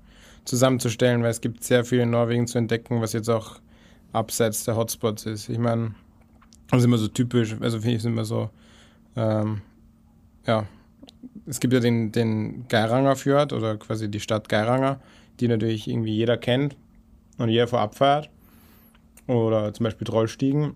zusammenzustellen, 0.44 1.22
weil 1.22 1.30
es 1.30 1.40
gibt 1.40 1.64
sehr 1.64 1.84
viel 1.84 2.00
in 2.00 2.11
Norwegen 2.11 2.46
zu 2.46 2.59
entdecken, 2.59 3.00
was 3.00 3.12
jetzt 3.12 3.30
auch 3.30 3.61
abseits 4.12 4.64
der 4.64 4.76
Hotspots 4.76 5.26
ist. 5.26 5.48
Ich 5.48 5.59
meine, 5.59 5.94
das 6.70 6.80
ist 6.80 6.84
immer 6.84 6.98
so 6.98 7.09
typisch, 7.09 7.57
also 7.61 7.78
finde 7.78 7.92
ich 7.92 7.98
es 7.98 8.05
immer 8.05 8.24
so, 8.24 8.50
ähm, 9.16 9.62
ja, 10.46 10.66
es 11.46 11.61
gibt 11.61 11.72
ja 11.72 11.80
den, 11.80 12.12
den 12.12 12.68
Geiranger 12.68 13.16
Fjord 13.16 13.52
oder 13.52 13.76
quasi 13.76 14.11
die 14.11 14.20
Stadt 14.20 14.48
Geiranger, 14.48 15.00
die 15.40 15.48
natürlich 15.48 15.88
irgendwie 15.88 16.14
jeder 16.14 16.36
kennt 16.36 16.76
und 17.38 17.48
jeder 17.48 17.66
vorab 17.66 17.94
fährt. 17.94 18.30
Oder 19.26 19.72
zum 19.72 19.84
Beispiel 19.84 20.06
Trollstiegen, 20.06 20.74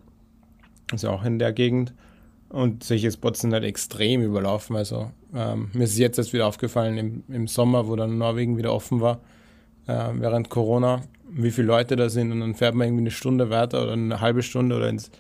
ist 0.93 1.05
ja 1.05 1.11
auch 1.11 1.25
in 1.25 1.39
der 1.39 1.53
Gegend. 1.53 1.93
Und 2.49 2.83
solche 2.83 3.11
Spots 3.11 3.41
sind 3.41 3.53
halt 3.53 3.65
extrem 3.65 4.23
überlaufen. 4.23 4.75
Also 4.77 5.11
ähm, 5.35 5.71
mir 5.75 5.85
ist 5.85 5.99
jetzt 5.99 6.19
erst 6.19 6.33
wieder 6.33 6.47
aufgefallen 6.47 6.97
im, 6.97 7.23
im 7.29 7.47
Sommer, 7.47 7.89
wo 7.89 7.97
dann 7.97 8.17
Norwegen 8.17 8.57
wieder 8.57 8.73
offen 8.73 9.01
war, 9.01 9.21
äh, 9.87 10.09
während 10.15 10.49
Corona, 10.49 11.03
wie 11.31 11.51
viele 11.51 11.67
Leute 11.67 11.97
da 11.97 12.09
sind. 12.09 12.33
Und 12.33 12.41
dann 12.41 12.55
fährt 12.55 12.75
man 12.75 12.87
irgendwie 12.87 13.03
eine 13.03 13.11
Stunde 13.11 13.51
weiter 13.51 13.83
oder 13.83 13.93
eine 13.93 14.21
halbe 14.21 14.43
Stunde 14.43 14.77
oder 14.77 14.89
ins 14.89 15.11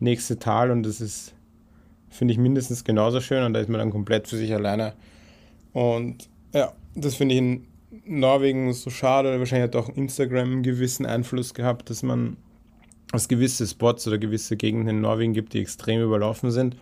nächste 0.00 0.38
Tal 0.38 0.70
und 0.70 0.82
das 0.84 1.00
ist, 1.00 1.34
finde 2.10 2.32
ich, 2.32 2.38
mindestens 2.38 2.84
genauso 2.84 3.20
schön 3.20 3.44
und 3.44 3.54
da 3.54 3.60
ist 3.60 3.68
man 3.68 3.78
dann 3.78 3.90
komplett 3.90 4.28
für 4.28 4.36
sich 4.36 4.52
alleine. 4.54 4.94
Und 5.72 6.28
ja, 6.52 6.72
das 6.94 7.14
finde 7.14 7.34
ich 7.34 7.40
in 7.40 7.66
Norwegen 8.04 8.72
so 8.72 8.90
schade. 8.90 9.38
Wahrscheinlich 9.38 9.68
hat 9.68 9.76
auch 9.76 9.88
Instagram 9.88 10.52
einen 10.52 10.62
gewissen 10.62 11.06
Einfluss 11.06 11.54
gehabt, 11.54 11.90
dass 11.90 12.02
man 12.02 12.36
es 13.16 13.28
gewisse 13.28 13.66
Spots 13.66 14.06
oder 14.08 14.18
gewisse 14.18 14.56
Gegenden 14.56 14.88
in 14.88 15.00
Norwegen 15.00 15.32
gibt, 15.32 15.52
die 15.52 15.60
extrem 15.60 16.02
überlaufen 16.02 16.50
sind. 16.50 16.76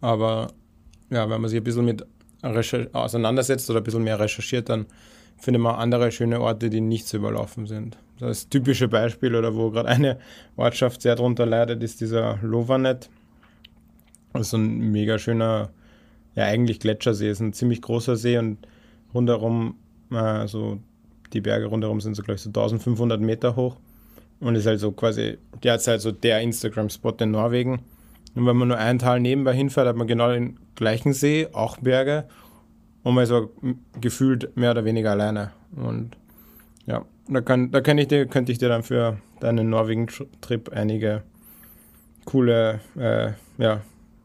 Aber 0.00 0.48
ja, 1.10 1.28
wenn 1.30 1.40
man 1.40 1.48
sich 1.48 1.60
ein 1.60 1.64
bisschen 1.64 1.84
mit 1.84 2.06
auseinandersetzt 2.42 3.68
oder 3.70 3.80
ein 3.80 3.84
bisschen 3.84 4.04
mehr 4.04 4.20
recherchiert, 4.20 4.68
dann 4.68 4.86
findet 5.38 5.62
man 5.62 5.76
andere 5.76 6.10
schöne 6.12 6.40
Orte, 6.40 6.70
die 6.70 6.80
nicht 6.80 7.06
so 7.06 7.18
überlaufen 7.18 7.66
sind. 7.66 7.98
Das 8.18 8.48
typische 8.48 8.88
Beispiel 8.88 9.34
oder 9.34 9.54
wo 9.54 9.70
gerade 9.70 9.88
eine 9.88 10.18
Ortschaft 10.56 11.02
sehr 11.02 11.16
darunter 11.16 11.46
leidet, 11.46 11.82
ist 11.82 12.00
dieser 12.00 12.38
Lovanet. 12.42 13.10
Das 14.32 14.42
ist 14.42 14.50
so 14.50 14.56
ein 14.56 14.90
mega 14.90 15.18
schöner, 15.18 15.70
ja 16.34 16.44
eigentlich 16.44 16.80
Gletschersee, 16.80 17.30
ist 17.30 17.40
ein 17.40 17.52
ziemlich 17.52 17.82
großer 17.82 18.16
See 18.16 18.38
und 18.38 18.58
rundherum, 19.14 19.76
also 20.10 20.80
die 21.32 21.40
Berge 21.40 21.66
rundherum 21.66 22.00
sind 22.00 22.14
so 22.14 22.22
gleich 22.22 22.40
so 22.40 22.48
1500 22.48 23.20
Meter 23.20 23.56
hoch 23.56 23.76
und 24.40 24.54
ist 24.54 24.66
halt 24.66 24.80
so 24.80 24.92
quasi 24.92 25.38
derzeit 25.62 26.00
so 26.00 26.12
der 26.12 26.40
Instagram-Spot 26.40 27.14
in 27.20 27.30
Norwegen. 27.30 27.82
Und 28.34 28.46
wenn 28.46 28.56
man 28.56 28.68
nur 28.68 28.78
ein 28.78 28.98
Tal 28.98 29.20
nebenbei 29.20 29.54
hinfährt, 29.54 29.88
hat 29.88 29.96
man 29.96 30.06
genau 30.06 30.30
den 30.30 30.58
gleichen 30.74 31.12
See, 31.12 31.48
auch 31.52 31.78
Berge 31.78 32.26
und 33.02 33.14
man 33.14 33.22
ist 33.22 33.30
so 33.30 33.50
gefühlt 34.00 34.56
mehr 34.56 34.72
oder 34.72 34.84
weniger 34.84 35.12
alleine. 35.12 35.52
Und 35.74 36.16
ja, 36.86 37.04
da, 37.28 37.40
kann, 37.40 37.70
da 37.70 37.80
kann 37.80 37.98
ich 37.98 38.08
dir, 38.08 38.26
könnte 38.26 38.52
ich 38.52 38.58
dir 38.58 38.68
dann 38.68 38.82
für 38.82 39.18
deinen 39.40 39.70
Norwegen-Trip 39.70 40.70
einige 40.72 41.22
coole 42.24 42.80
äh, 42.98 43.32
ja, 43.58 43.80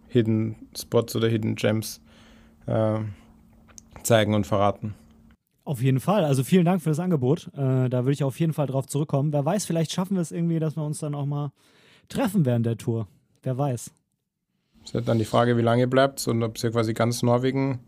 Hidden 0.07 0.55
Spots 0.76 1.16
oder 1.16 1.28
Hidden 1.28 1.55
Gems 1.55 2.01
äh, 2.66 2.99
zeigen 4.03 4.34
und 4.34 4.47
verraten. 4.47 4.95
Auf 5.64 5.82
jeden 5.82 5.99
Fall. 5.99 6.26
Also 6.26 6.43
vielen 6.43 6.66
Dank 6.66 6.82
für 6.82 6.89
das 6.89 6.99
Angebot. 6.99 7.47
Äh, 7.53 7.89
da 7.89 8.03
würde 8.03 8.14
ich 8.14 8.24
auf 8.24 8.39
jeden 8.39 8.53
Fall 8.53 8.68
drauf 8.68 8.88
zurückkommen. 8.88 9.32
Wer 9.32 9.45
weiß, 9.45 9.66
vielleicht 9.66 9.91
schaffen 9.91 10.16
wir 10.16 10.22
es 10.22 10.32
irgendwie, 10.32 10.59
dass 10.59 10.76
wir 10.76 10.84
uns 10.84 10.99
dann 10.99 11.14
auch 11.14 11.26
mal 11.26 11.51
treffen 12.09 12.45
während 12.45 12.66
der 12.66 12.78
Tour. 12.78 13.07
Wer 13.43 13.57
weiß. 13.57 13.91
Es 14.84 14.95
ist 14.95 15.07
dann 15.07 15.20
die 15.20 15.26
Frage, 15.26 15.57
wie 15.57 15.62
lange 15.62 15.88
bleibt 15.88 16.28
und 16.28 16.41
ob 16.41 16.62
ihr 16.64 16.72
quasi 16.72 16.93
ganz 16.93 17.22
Norwegen 17.22 17.80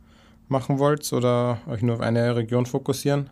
machen 0.48 0.78
wollt 0.78 1.12
oder 1.14 1.60
euch 1.68 1.82
nur 1.82 1.96
auf 1.96 2.02
eine 2.02 2.36
Region 2.36 2.66
fokussieren. 2.66 3.30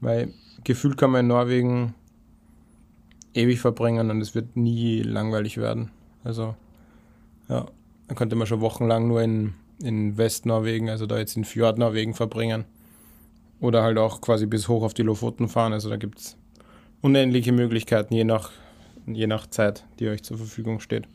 Weil 0.00 0.32
gefühlt 0.64 0.96
kann 0.96 1.10
man 1.10 1.20
in 1.20 1.28
Norwegen 1.28 1.94
ewig 3.34 3.60
verbringen 3.60 4.10
und 4.10 4.20
es 4.20 4.34
wird 4.34 4.56
nie 4.56 5.02
langweilig 5.02 5.58
werden. 5.58 5.90
Also, 6.24 6.54
ja, 7.48 7.66
da 8.08 8.14
könnte 8.14 8.36
man 8.36 8.46
schon 8.46 8.62
wochenlang 8.62 9.06
nur 9.06 9.22
in, 9.22 9.54
in 9.82 10.16
Westnorwegen, 10.16 10.88
also 10.88 11.06
da 11.06 11.18
jetzt 11.18 11.36
in 11.36 11.44
Fjordnorwegen 11.44 12.14
verbringen. 12.14 12.64
Oder 13.60 13.82
halt 13.82 13.98
auch 13.98 14.20
quasi 14.20 14.46
bis 14.46 14.68
hoch 14.68 14.82
auf 14.82 14.94
die 14.94 15.02
Lofoten 15.02 15.48
fahren. 15.48 15.72
Also 15.72 15.88
da 15.88 15.96
gibt 15.96 16.18
es 16.18 16.36
unendliche 17.00 17.52
Möglichkeiten, 17.52 18.14
je 18.14 18.24
nach, 18.24 18.50
je 19.06 19.26
nach 19.26 19.46
Zeit, 19.46 19.84
die 19.98 20.08
euch 20.08 20.22
zur 20.22 20.36
Verfügung 20.36 20.80
steht. 20.80 21.06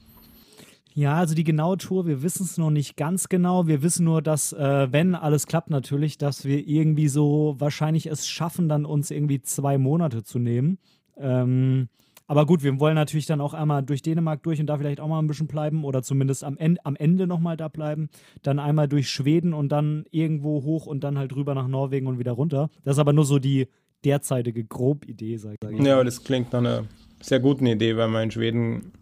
Ja, 0.93 1.15
also 1.15 1.35
die 1.35 1.45
genaue 1.45 1.77
Tour, 1.77 2.05
wir 2.05 2.21
wissen 2.21 2.43
es 2.43 2.57
noch 2.57 2.69
nicht 2.69 2.97
ganz 2.97 3.29
genau. 3.29 3.67
Wir 3.67 3.81
wissen 3.81 4.03
nur, 4.03 4.21
dass, 4.21 4.51
äh, 4.51 4.91
wenn 4.91 5.15
alles 5.15 5.47
klappt 5.47 5.69
natürlich, 5.69 6.17
dass 6.17 6.43
wir 6.43 6.67
irgendwie 6.67 7.07
so 7.07 7.55
wahrscheinlich 7.59 8.07
es 8.07 8.27
schaffen, 8.27 8.67
dann 8.67 8.85
uns 8.85 9.09
irgendwie 9.09 9.41
zwei 9.41 9.77
Monate 9.77 10.23
zu 10.23 10.37
nehmen. 10.37 10.79
Ähm, 11.17 11.87
aber 12.31 12.45
gut, 12.45 12.63
wir 12.63 12.79
wollen 12.79 12.95
natürlich 12.95 13.25
dann 13.25 13.41
auch 13.41 13.53
einmal 13.53 13.83
durch 13.83 14.01
Dänemark 14.01 14.41
durch 14.41 14.61
und 14.61 14.67
da 14.67 14.77
vielleicht 14.77 15.01
auch 15.01 15.09
mal 15.09 15.19
ein 15.19 15.27
bisschen 15.27 15.47
bleiben 15.47 15.83
oder 15.83 16.01
zumindest 16.01 16.45
am, 16.45 16.55
Ende, 16.55 16.79
am 16.85 16.95
Ende 16.95 17.27
nochmal 17.27 17.57
da 17.57 17.67
bleiben. 17.67 18.07
Dann 18.41 18.57
einmal 18.57 18.87
durch 18.87 19.09
Schweden 19.09 19.53
und 19.53 19.67
dann 19.73 20.05
irgendwo 20.11 20.63
hoch 20.63 20.85
und 20.85 21.03
dann 21.03 21.17
halt 21.17 21.35
rüber 21.35 21.55
nach 21.55 21.67
Norwegen 21.67 22.07
und 22.07 22.19
wieder 22.19 22.31
runter. 22.31 22.69
Das 22.85 22.95
ist 22.95 22.99
aber 22.99 23.11
nur 23.11 23.25
so 23.25 23.37
die 23.37 23.67
derzeitige 24.05 24.63
Grobidee, 24.63 25.35
sag 25.35 25.57
ich. 25.61 25.85
Ja, 25.85 25.95
aber 25.95 26.05
das 26.05 26.23
klingt 26.23 26.53
nach 26.53 26.59
einer 26.59 26.85
sehr 27.19 27.41
guten 27.41 27.65
Idee, 27.65 27.97
weil 27.97 28.07
man 28.07 28.23
in 28.23 28.31
Schweden 28.31 28.93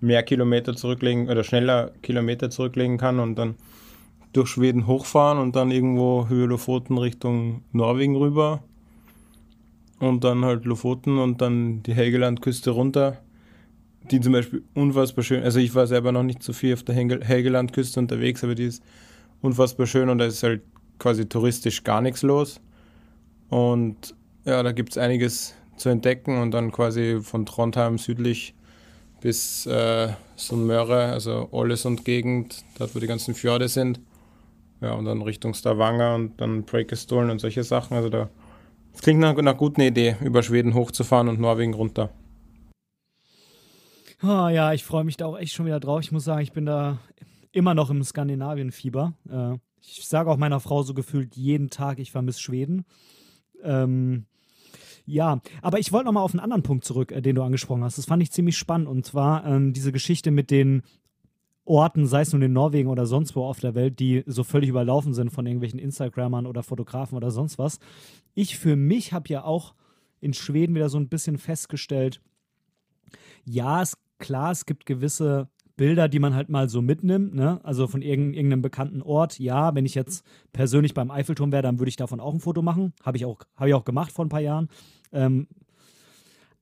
mehr 0.00 0.22
Kilometer 0.22 0.74
zurücklegen 0.74 1.28
oder 1.28 1.44
schneller 1.44 1.92
Kilometer 2.00 2.48
zurücklegen 2.48 2.96
kann 2.96 3.20
und 3.20 3.36
dann 3.36 3.56
durch 4.32 4.48
Schweden 4.48 4.86
hochfahren 4.86 5.38
und 5.38 5.56
dann 5.56 5.70
irgendwo 5.70 6.26
Höhe 6.26 6.46
Lofoten 6.46 6.96
Richtung 6.96 7.64
Norwegen 7.72 8.16
rüber 8.16 8.62
und 10.02 10.24
dann 10.24 10.44
halt 10.44 10.64
Lofoten 10.64 11.18
und 11.18 11.40
dann 11.40 11.84
die 11.84 11.94
Helgelandküste 11.94 12.72
runter, 12.72 13.18
die 14.10 14.20
zum 14.20 14.32
Beispiel 14.32 14.64
unfassbar 14.74 15.22
schön, 15.22 15.44
also 15.44 15.60
ich 15.60 15.74
war 15.76 15.86
selber 15.86 16.10
noch 16.10 16.24
nicht 16.24 16.42
so 16.42 16.52
viel 16.52 16.74
auf 16.74 16.82
der 16.82 16.96
Helgelandküste 16.96 18.00
unterwegs, 18.00 18.42
aber 18.42 18.56
die 18.56 18.64
ist 18.64 18.82
unfassbar 19.42 19.86
schön 19.86 20.08
und 20.08 20.18
da 20.18 20.26
ist 20.26 20.42
halt 20.42 20.62
quasi 20.98 21.28
touristisch 21.28 21.84
gar 21.84 22.00
nichts 22.00 22.22
los 22.22 22.60
und 23.48 24.16
ja, 24.44 24.64
da 24.64 24.72
gibt 24.72 24.90
es 24.90 24.98
einiges 24.98 25.54
zu 25.76 25.88
entdecken 25.88 26.42
und 26.42 26.50
dann 26.50 26.72
quasi 26.72 27.20
von 27.22 27.46
Trondheim 27.46 27.96
südlich 27.96 28.54
bis 29.20 29.66
äh, 29.66 30.08
Sunnmøre, 30.34 31.12
also 31.12 31.48
Ålesund 31.52 32.04
Gegend, 32.04 32.64
dort 32.76 32.92
wo 32.96 32.98
die 32.98 33.06
ganzen 33.06 33.36
Fjorde 33.36 33.68
sind. 33.68 34.00
Ja, 34.80 34.94
und 34.94 35.04
dann 35.04 35.22
Richtung 35.22 35.54
Stavanger 35.54 36.16
und 36.16 36.40
dann 36.40 36.64
Breakestolen 36.64 37.30
und 37.30 37.38
solche 37.38 37.62
Sachen. 37.62 37.96
Also 37.96 38.08
da, 38.08 38.30
das 38.92 39.00
klingt 39.02 39.20
nach, 39.20 39.36
einer 39.36 39.54
guten 39.54 39.80
Idee, 39.80 40.16
über 40.22 40.42
Schweden 40.42 40.74
hochzufahren 40.74 41.28
und 41.28 41.40
Norwegen 41.40 41.74
runter. 41.74 42.10
Oh, 44.22 44.48
ja, 44.48 44.72
ich 44.72 44.84
freue 44.84 45.04
mich 45.04 45.16
da 45.16 45.26
auch 45.26 45.36
echt 45.36 45.52
schon 45.52 45.66
wieder 45.66 45.80
drauf. 45.80 46.00
Ich 46.02 46.12
muss 46.12 46.24
sagen, 46.24 46.42
ich 46.42 46.52
bin 46.52 46.64
da 46.64 46.98
immer 47.50 47.74
noch 47.74 47.90
im 47.90 48.04
Skandinavien-Fieber. 48.04 49.14
Äh, 49.28 49.58
ich 49.80 50.06
sage 50.06 50.30
auch 50.30 50.36
meiner 50.36 50.60
Frau 50.60 50.82
so 50.82 50.94
gefühlt 50.94 51.36
jeden 51.36 51.70
Tag, 51.70 51.98
ich 51.98 52.12
vermisse 52.12 52.40
Schweden. 52.40 52.84
Ähm, 53.64 54.26
ja, 55.04 55.40
aber 55.60 55.80
ich 55.80 55.92
wollte 55.92 56.06
nochmal 56.06 56.22
auf 56.22 56.32
einen 56.32 56.40
anderen 56.40 56.62
Punkt 56.62 56.84
zurück, 56.84 57.10
äh, 57.10 57.20
den 57.20 57.34
du 57.34 57.42
angesprochen 57.42 57.82
hast. 57.82 57.98
Das 57.98 58.06
fand 58.06 58.22
ich 58.22 58.30
ziemlich 58.30 58.56
spannend 58.56 58.88
und 58.88 59.04
zwar 59.04 59.44
ähm, 59.44 59.72
diese 59.72 59.90
Geschichte 59.90 60.30
mit 60.30 60.50
den 60.50 60.82
Orten, 61.64 62.06
sei 62.06 62.22
es 62.22 62.32
nun 62.32 62.42
in 62.42 62.52
Norwegen 62.52 62.88
oder 62.88 63.06
sonst 63.06 63.36
wo 63.36 63.44
auf 63.44 63.60
der 63.60 63.74
Welt, 63.74 64.00
die 64.00 64.24
so 64.26 64.42
völlig 64.42 64.68
überlaufen 64.68 65.14
sind 65.14 65.30
von 65.30 65.46
irgendwelchen 65.46 65.78
Instagrammern 65.78 66.46
oder 66.46 66.62
Fotografen 66.62 67.16
oder 67.16 67.30
sonst 67.30 67.58
was. 67.58 67.78
Ich 68.34 68.58
für 68.58 68.76
mich 68.76 69.12
habe 69.12 69.28
ja 69.28 69.44
auch 69.44 69.74
in 70.20 70.32
Schweden 70.32 70.74
wieder 70.74 70.88
so 70.88 70.98
ein 70.98 71.08
bisschen 71.08 71.38
festgestellt, 71.38 72.20
ja, 73.44 73.82
ist 73.82 73.96
klar, 74.18 74.52
es 74.52 74.66
gibt 74.66 74.86
gewisse 74.86 75.48
Bilder, 75.76 76.08
die 76.08 76.18
man 76.18 76.34
halt 76.34 76.48
mal 76.48 76.68
so 76.68 76.82
mitnimmt, 76.82 77.34
ne? 77.34 77.60
Also 77.64 77.86
von 77.86 78.02
irgendeinem 78.02 78.62
bekannten 78.62 79.02
Ort. 79.02 79.38
Ja, 79.38 79.74
wenn 79.74 79.86
ich 79.86 79.94
jetzt 79.94 80.24
persönlich 80.52 80.94
beim 80.94 81.10
Eiffelturm 81.10 81.50
wäre, 81.50 81.62
dann 81.62 81.78
würde 81.78 81.88
ich 81.88 81.96
davon 81.96 82.20
auch 82.20 82.34
ein 82.34 82.40
Foto 82.40 82.62
machen. 82.62 82.92
Habe 83.02 83.16
ich, 83.16 83.24
auch, 83.24 83.40
hab 83.56 83.66
ich 83.66 83.74
auch 83.74 83.84
gemacht 83.84 84.12
vor 84.12 84.24
ein 84.24 84.28
paar 84.28 84.40
Jahren. 84.40 84.68
Ähm, 85.12 85.48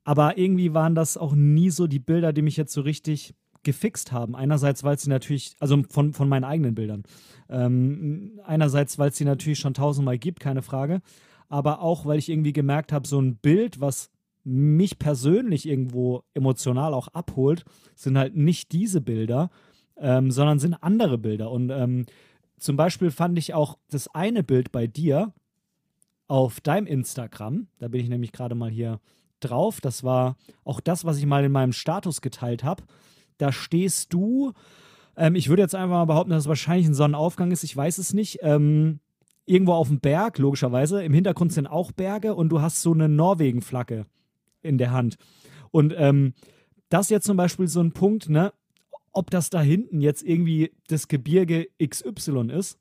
aber 0.05 0.39
irgendwie 0.39 0.73
waren 0.75 0.95
das 0.95 1.17
auch 1.17 1.35
nie 1.35 1.71
so 1.71 1.87
die 1.87 1.99
Bilder, 1.99 2.33
die 2.33 2.43
mich 2.43 2.57
jetzt 2.57 2.73
so 2.73 2.81
richtig 2.81 3.35
gefixt 3.63 4.13
haben. 4.13 4.35
Einerseits, 4.35 4.85
weil 4.85 4.99
sie 4.99 5.11
natürlich, 5.11 5.57
also 5.61 5.83
von, 5.89 6.13
von 6.13 6.29
meinen 6.29 6.45
eigenen 6.45 6.75
Bildern. 6.75 7.05
Ähm, 7.49 8.41
einerseits, 8.45 8.99
weil 8.99 9.11
es 9.11 9.17
sie 9.17 9.25
natürlich 9.25 9.59
schon 9.59 9.75
tausendmal 9.75 10.19
gibt, 10.19 10.41
keine 10.41 10.63
Frage. 10.63 11.01
Aber 11.49 11.81
auch, 11.83 12.07
weil 12.07 12.19
ich 12.19 12.29
irgendwie 12.29 12.53
gemerkt 12.53 12.93
habe, 12.93 13.07
so 13.07 13.21
ein 13.21 13.37
Bild, 13.37 13.81
was 13.81 14.11
mich 14.45 14.99
persönlich 14.99 15.69
irgendwo 15.69 16.23
emotional 16.35 16.95
auch 16.95 17.09
abholt, 17.09 17.65
sind 17.95 18.17
halt 18.17 18.37
nicht 18.37 18.73
diese 18.73 19.01
Bilder, 19.01 19.51
ähm, 19.97 20.31
sondern 20.31 20.59
sind 20.59 20.75
andere 20.75 21.19
Bilder. 21.19 21.51
Und 21.51 21.71
ähm, 21.71 22.07
zum 22.59 22.77
Beispiel 22.77 23.11
fand 23.11 23.39
ich 23.39 23.55
auch 23.55 23.79
das 23.91 24.09
eine 24.15 24.43
Bild 24.43 24.73
bei 24.73 24.87
dir 24.87 25.33
auf 26.29 26.61
deinem 26.61 26.87
Instagram, 26.87 27.67
da 27.79 27.89
bin 27.89 28.01
ich 28.01 28.09
nämlich 28.09 28.31
gerade 28.31 28.55
mal 28.55 28.71
hier 28.71 29.01
drauf, 29.41 29.81
das 29.81 30.05
war 30.05 30.37
auch 30.65 30.81
das, 30.81 31.05
was 31.05 31.19
ich 31.19 31.27
mal 31.27 31.45
in 31.45 31.51
meinem 31.51 31.73
Status 31.73 32.21
geteilt 32.21 32.63
habe. 32.63 32.85
Da 33.41 33.53
stehst 33.53 34.13
du, 34.13 34.53
ähm, 35.17 35.35
ich 35.35 35.49
würde 35.49 35.63
jetzt 35.63 35.75
einfach 35.75 35.89
mal 35.89 36.05
behaupten, 36.05 36.31
dass 36.31 36.45
es 36.45 36.49
wahrscheinlich 36.49 36.87
ein 36.87 36.95
Sonnenaufgang 36.95 37.51
ist, 37.51 37.65
ich 37.65 37.77
weiß 37.77 37.99
es 37.99 38.13
nicht. 38.13 38.39
Ähm, 38.43 39.01
irgendwo 39.47 39.73
auf 39.73 39.89
dem 39.89 40.01
Berg, 40.01 40.39
logischerweise. 40.39 41.03
Im 41.03 41.13
Hintergrund 41.13 41.53
sind 41.53 41.67
auch 41.67 41.93
Berge 41.93 42.35
und 42.35 42.51
du 42.51 42.61
hast 42.61 42.83
so 42.83 42.93
eine 42.93 43.09
Norwegen-Flagge 43.09 44.07
in 44.63 44.79
der 44.79 44.93
Hand. 44.93 45.17
Und 45.71 45.95
ähm, 45.97 46.35
das 46.89 47.09
jetzt 47.09 47.27
zum 47.27 47.37
Beispiel 47.37 47.67
so 47.67 47.81
ein 47.81 47.93
Punkt, 47.93 48.29
ne? 48.29 48.53
Ob 49.13 49.31
das 49.31 49.51
da 49.51 49.61
hinten 49.61 50.01
jetzt 50.01 50.23
irgendwie 50.23 50.71
das 50.87 51.09
Gebirge 51.09 51.67
XY 51.85 52.51
ist, 52.53 52.79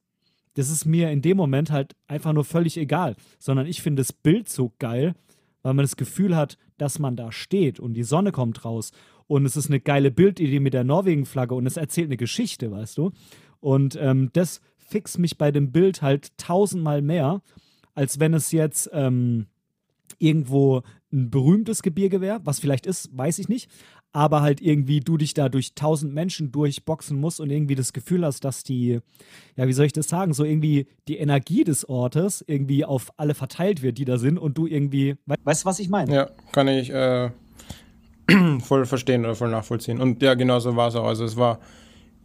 das 0.54 0.70
ist 0.70 0.86
mir 0.86 1.10
in 1.10 1.24
dem 1.24 1.38
Moment 1.38 1.72
halt 1.72 1.96
einfach 2.08 2.34
nur 2.34 2.44
völlig 2.44 2.78
egal. 2.78 3.16
Sondern 3.40 3.66
ich 3.66 3.82
finde 3.82 4.02
das 4.02 4.14
Bild 4.14 4.48
so 4.48 4.74
geil, 4.78 5.16
weil 5.64 5.74
man 5.74 5.84
das 5.84 5.96
Gefühl 5.96 6.36
hat, 6.36 6.58
dass 6.78 7.00
man 7.00 7.16
da 7.16 7.32
steht 7.32 7.80
und 7.80 7.94
die 7.94 8.04
Sonne 8.04 8.32
kommt 8.32 8.64
raus. 8.64 8.92
Und 9.30 9.46
es 9.46 9.56
ist 9.56 9.70
eine 9.70 9.80
geile 9.80 10.10
Bildidee 10.10 10.60
mit 10.60 10.74
der 10.74 10.84
Norwegen-Flagge 10.84 11.54
und 11.54 11.68
es 11.68 11.78
erzählt 11.78 12.08
eine 12.08 12.18
Geschichte, 12.18 12.72
weißt 12.72 12.98
du? 12.98 13.12
Und 13.60 13.96
ähm, 14.02 14.32
das 14.34 14.60
fixt 14.78 15.20
mich 15.20 15.38
bei 15.38 15.52
dem 15.52 15.72
Bild 15.72 16.02
halt 16.02 16.36
tausendmal 16.38 17.04
mehr, 17.04 17.44
als 17.94 18.20
wenn 18.20 18.34
es 18.34 18.52
jetzt 18.52 18.90
ähm, 18.92 19.46
irgendwo 20.18 20.82
ein 21.14 21.30
berühmtes 21.30 21.84
Gebirge 21.84 22.22
wäre, 22.22 22.42
was 22.44 22.60
vielleicht 22.60 22.88
ist, 22.88 23.16
weiß 23.16 23.38
ich 23.38 23.50
nicht, 23.50 23.70
aber 24.14 24.42
halt 24.42 24.62
irgendwie 24.62 25.00
du 25.00 25.16
dich 25.16 25.36
da 25.36 25.48
durch 25.48 25.76
tausend 25.76 26.12
Menschen 26.12 26.52
durchboxen 26.52 27.20
musst 27.20 27.40
und 27.40 27.52
irgendwie 27.52 27.76
das 27.76 27.94
Gefühl 27.94 28.26
hast, 28.26 28.44
dass 28.44 28.64
die, 28.64 29.00
ja, 29.56 29.68
wie 29.68 29.74
soll 29.74 29.86
ich 29.86 29.94
das 29.94 30.10
sagen, 30.10 30.34
so 30.34 30.44
irgendwie 30.44 30.88
die 31.08 31.18
Energie 31.18 31.64
des 31.64 31.88
Ortes 31.88 32.44
irgendwie 32.48 32.84
auf 32.84 33.12
alle 33.18 33.36
verteilt 33.36 33.84
wird, 33.84 34.00
die 34.00 34.06
da 34.06 34.18
sind 34.18 34.40
und 34.40 34.58
du 34.58 34.66
irgendwie, 34.66 35.18
weißt 35.44 35.64
du, 35.64 35.66
was 35.68 35.78
ich 35.78 35.90
meine? 35.90 36.16
Ja, 36.16 36.32
kann 36.52 36.68
ich 36.68 36.90
äh, 36.90 37.30
voll 38.64 38.86
verstehen 38.86 39.26
oder 39.26 39.36
voll 39.36 39.50
nachvollziehen. 39.50 40.00
Und 40.00 40.22
ja, 40.22 40.34
genau 40.34 40.60
so 40.60 40.76
war 40.76 40.90
es 40.90 40.96
auch. 40.96 41.06
Also 41.06 41.26
es 41.26 41.38
war 41.38 41.60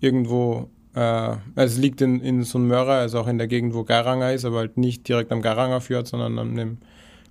irgendwo, 0.01 0.69
äh, 0.95 1.01
also 1.01 1.41
es 1.57 1.79
liegt 1.79 2.01
in, 2.01 2.21
in 2.21 2.45
Möhrer, 2.67 2.95
also 2.95 3.21
auch 3.21 3.29
in 3.29 3.39
der 3.39 3.47
Gegend, 3.47 3.75
wo 3.75 3.85
Geiranger 3.85 4.33
ist, 4.33 4.45
aber 4.45 4.59
halt 4.59 4.77
nicht 4.77 5.09
direkt 5.09 5.33
am 5.33 5.43
Geiranger 5.43 5.81
Fjord, 5.81 6.07
sondern 6.07 6.39
an 6.39 6.57
dem 6.57 6.79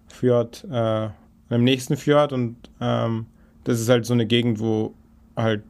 Fjord, 0.08 0.66
äh, 0.72 1.10
am 1.50 1.64
nächsten 1.64 1.98
Fjord 1.98 2.34
und 2.34 2.56
ähm, 2.82 3.28
das 3.64 3.80
ist 3.80 3.90
halt 3.90 4.06
so 4.06 4.14
eine 4.14 4.26
Gegend, 4.26 4.60
wo 4.60 4.94
halt 5.36 5.64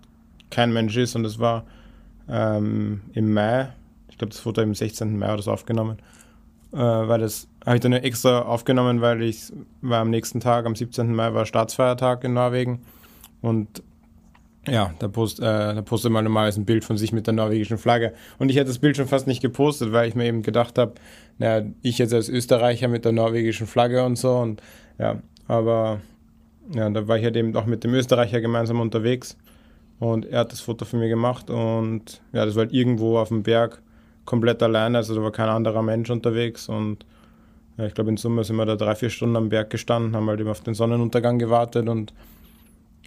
kein 0.50 0.72
Mensch 0.72 0.96
ist 0.98 1.16
und 1.16 1.24
das 1.24 1.40
war 1.40 1.66
ähm, 2.30 3.02
im 3.14 3.34
Mai, 3.34 3.70
ich 4.10 4.18
glaube, 4.18 4.32
das 4.32 4.46
wurde 4.46 4.62
im 4.62 4.76
16. 4.76 5.18
Mai 5.18 5.34
oder 5.34 5.42
so 5.42 5.52
aufgenommen, 5.52 5.98
äh, 6.72 6.78
weil 6.78 7.20
das 7.20 7.48
habe 7.66 7.76
ich 7.76 7.82
dann 7.82 7.94
extra 7.94 8.42
aufgenommen, 8.42 9.02
weil 9.02 9.22
ich 9.22 9.52
war 9.82 10.02
am 10.02 10.10
nächsten 10.10 10.40
Tag, 10.40 10.66
am 10.66 10.76
17. 10.76 11.14
Mai 11.14 11.34
war 11.34 11.46
Staatsfeiertag 11.46 12.24
in 12.24 12.34
Norwegen 12.34 12.82
und 13.42 13.84
ja, 14.68 14.94
da, 15.00 15.10
post, 15.10 15.40
äh, 15.40 15.44
da 15.44 15.82
postet 15.82 16.12
man 16.12 16.24
normalerweise 16.24 16.62
ein 16.62 16.66
Bild 16.66 16.86
von 16.86 16.98
sich 16.98 17.12
mit 17.12 17.28
der 17.28 17.34
norwegischen 17.34 17.78
Flagge. 17.78 18.14
Und 18.40 18.50
ich 18.50 18.56
hätte 18.56 18.68
das 18.68 18.80
Bild 18.80 18.96
schon 18.96 19.08
fast 19.08 19.28
nicht 19.28 19.42
gepostet, 19.42 19.92
weil 19.92 20.08
ich 20.08 20.16
mir 20.16 20.26
eben 20.26 20.42
gedacht 20.42 20.78
habe, 20.78 20.94
naja, 21.38 21.66
ich 21.82 21.98
jetzt 21.98 22.14
als 22.14 22.30
Österreicher 22.30 22.88
mit 22.88 23.04
der 23.04 23.12
norwegischen 23.12 23.68
Flagge 23.68 24.06
und 24.06 24.16
so. 24.16 24.38
Und 24.38 24.62
ja, 24.98 25.22
aber 25.50 26.00
ja, 26.74 26.90
da 26.90 27.08
war 27.08 27.18
ich 27.18 27.24
halt 27.24 27.36
eben 27.36 27.56
auch 27.56 27.66
mit 27.66 27.84
dem 27.84 27.94
Österreicher 27.94 28.42
gemeinsam 28.42 28.80
unterwegs 28.80 29.38
und 30.00 30.26
er 30.26 30.40
hat 30.40 30.52
das 30.52 30.62
Foto 30.62 30.86
für 30.86 30.98
mich 30.98 31.10
gemacht 31.10 31.50
und 31.50 32.22
ja, 32.32 32.46
das 32.46 32.56
war 32.56 32.64
halt 32.64 32.74
irgendwo 32.74 33.18
auf 33.18 33.30
dem 33.30 33.44
Berg 33.44 33.82
komplett 34.26 34.64
alleine, 34.64 34.98
also 34.98 35.16
da 35.16 35.22
war 35.22 35.32
kein 35.32 35.50
anderer 35.50 35.82
Mensch 35.82 36.10
unterwegs 36.10 36.70
und 36.70 37.06
ja, 37.78 37.86
ich 37.86 37.94
glaube 37.94 38.10
in 38.10 38.18
Summe 38.18 38.44
sind 38.44 38.56
wir 38.56 38.66
da 38.66 38.76
drei, 38.76 38.96
vier 38.96 39.10
Stunden 39.10 39.36
am 39.36 39.50
Berg 39.50 39.70
gestanden, 39.70 40.16
haben 40.16 40.28
halt 40.28 40.40
eben 40.40 40.50
auf 40.50 40.62
den 40.62 40.74
Sonnenuntergang 40.74 41.40
gewartet 41.40 41.90
und 41.90 42.14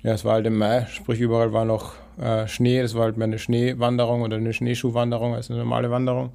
ja, 0.02 0.12
es 0.12 0.24
war 0.24 0.34
halt 0.34 0.46
im 0.46 0.58
Mai, 0.58 0.86
sprich 0.90 1.20
überall 1.20 1.52
war 1.52 1.64
noch 1.64 1.94
äh, 2.18 2.46
Schnee, 2.46 2.82
das 2.82 2.94
war 2.94 3.04
halt 3.04 3.16
mehr 3.16 3.26
eine 3.26 3.38
Schneewanderung 3.38 4.22
oder 4.22 4.36
eine 4.36 4.52
Schneeschuhwanderung 4.52 5.34
als 5.34 5.50
eine 5.50 5.60
normale 5.60 5.90
Wanderung 5.90 6.32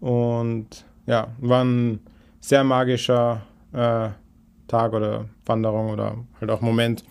und 0.00 0.84
ja, 1.06 1.28
war 1.38 1.64
ein 1.64 2.00
sehr 2.40 2.64
magischer 2.64 3.42
äh, 3.72 4.08
Tag 4.68 4.92
oder 4.92 5.26
Wanderung 5.46 5.90
oder 5.90 6.16
halt 6.40 6.50
auch 6.50 6.60
Moment. 6.60 7.04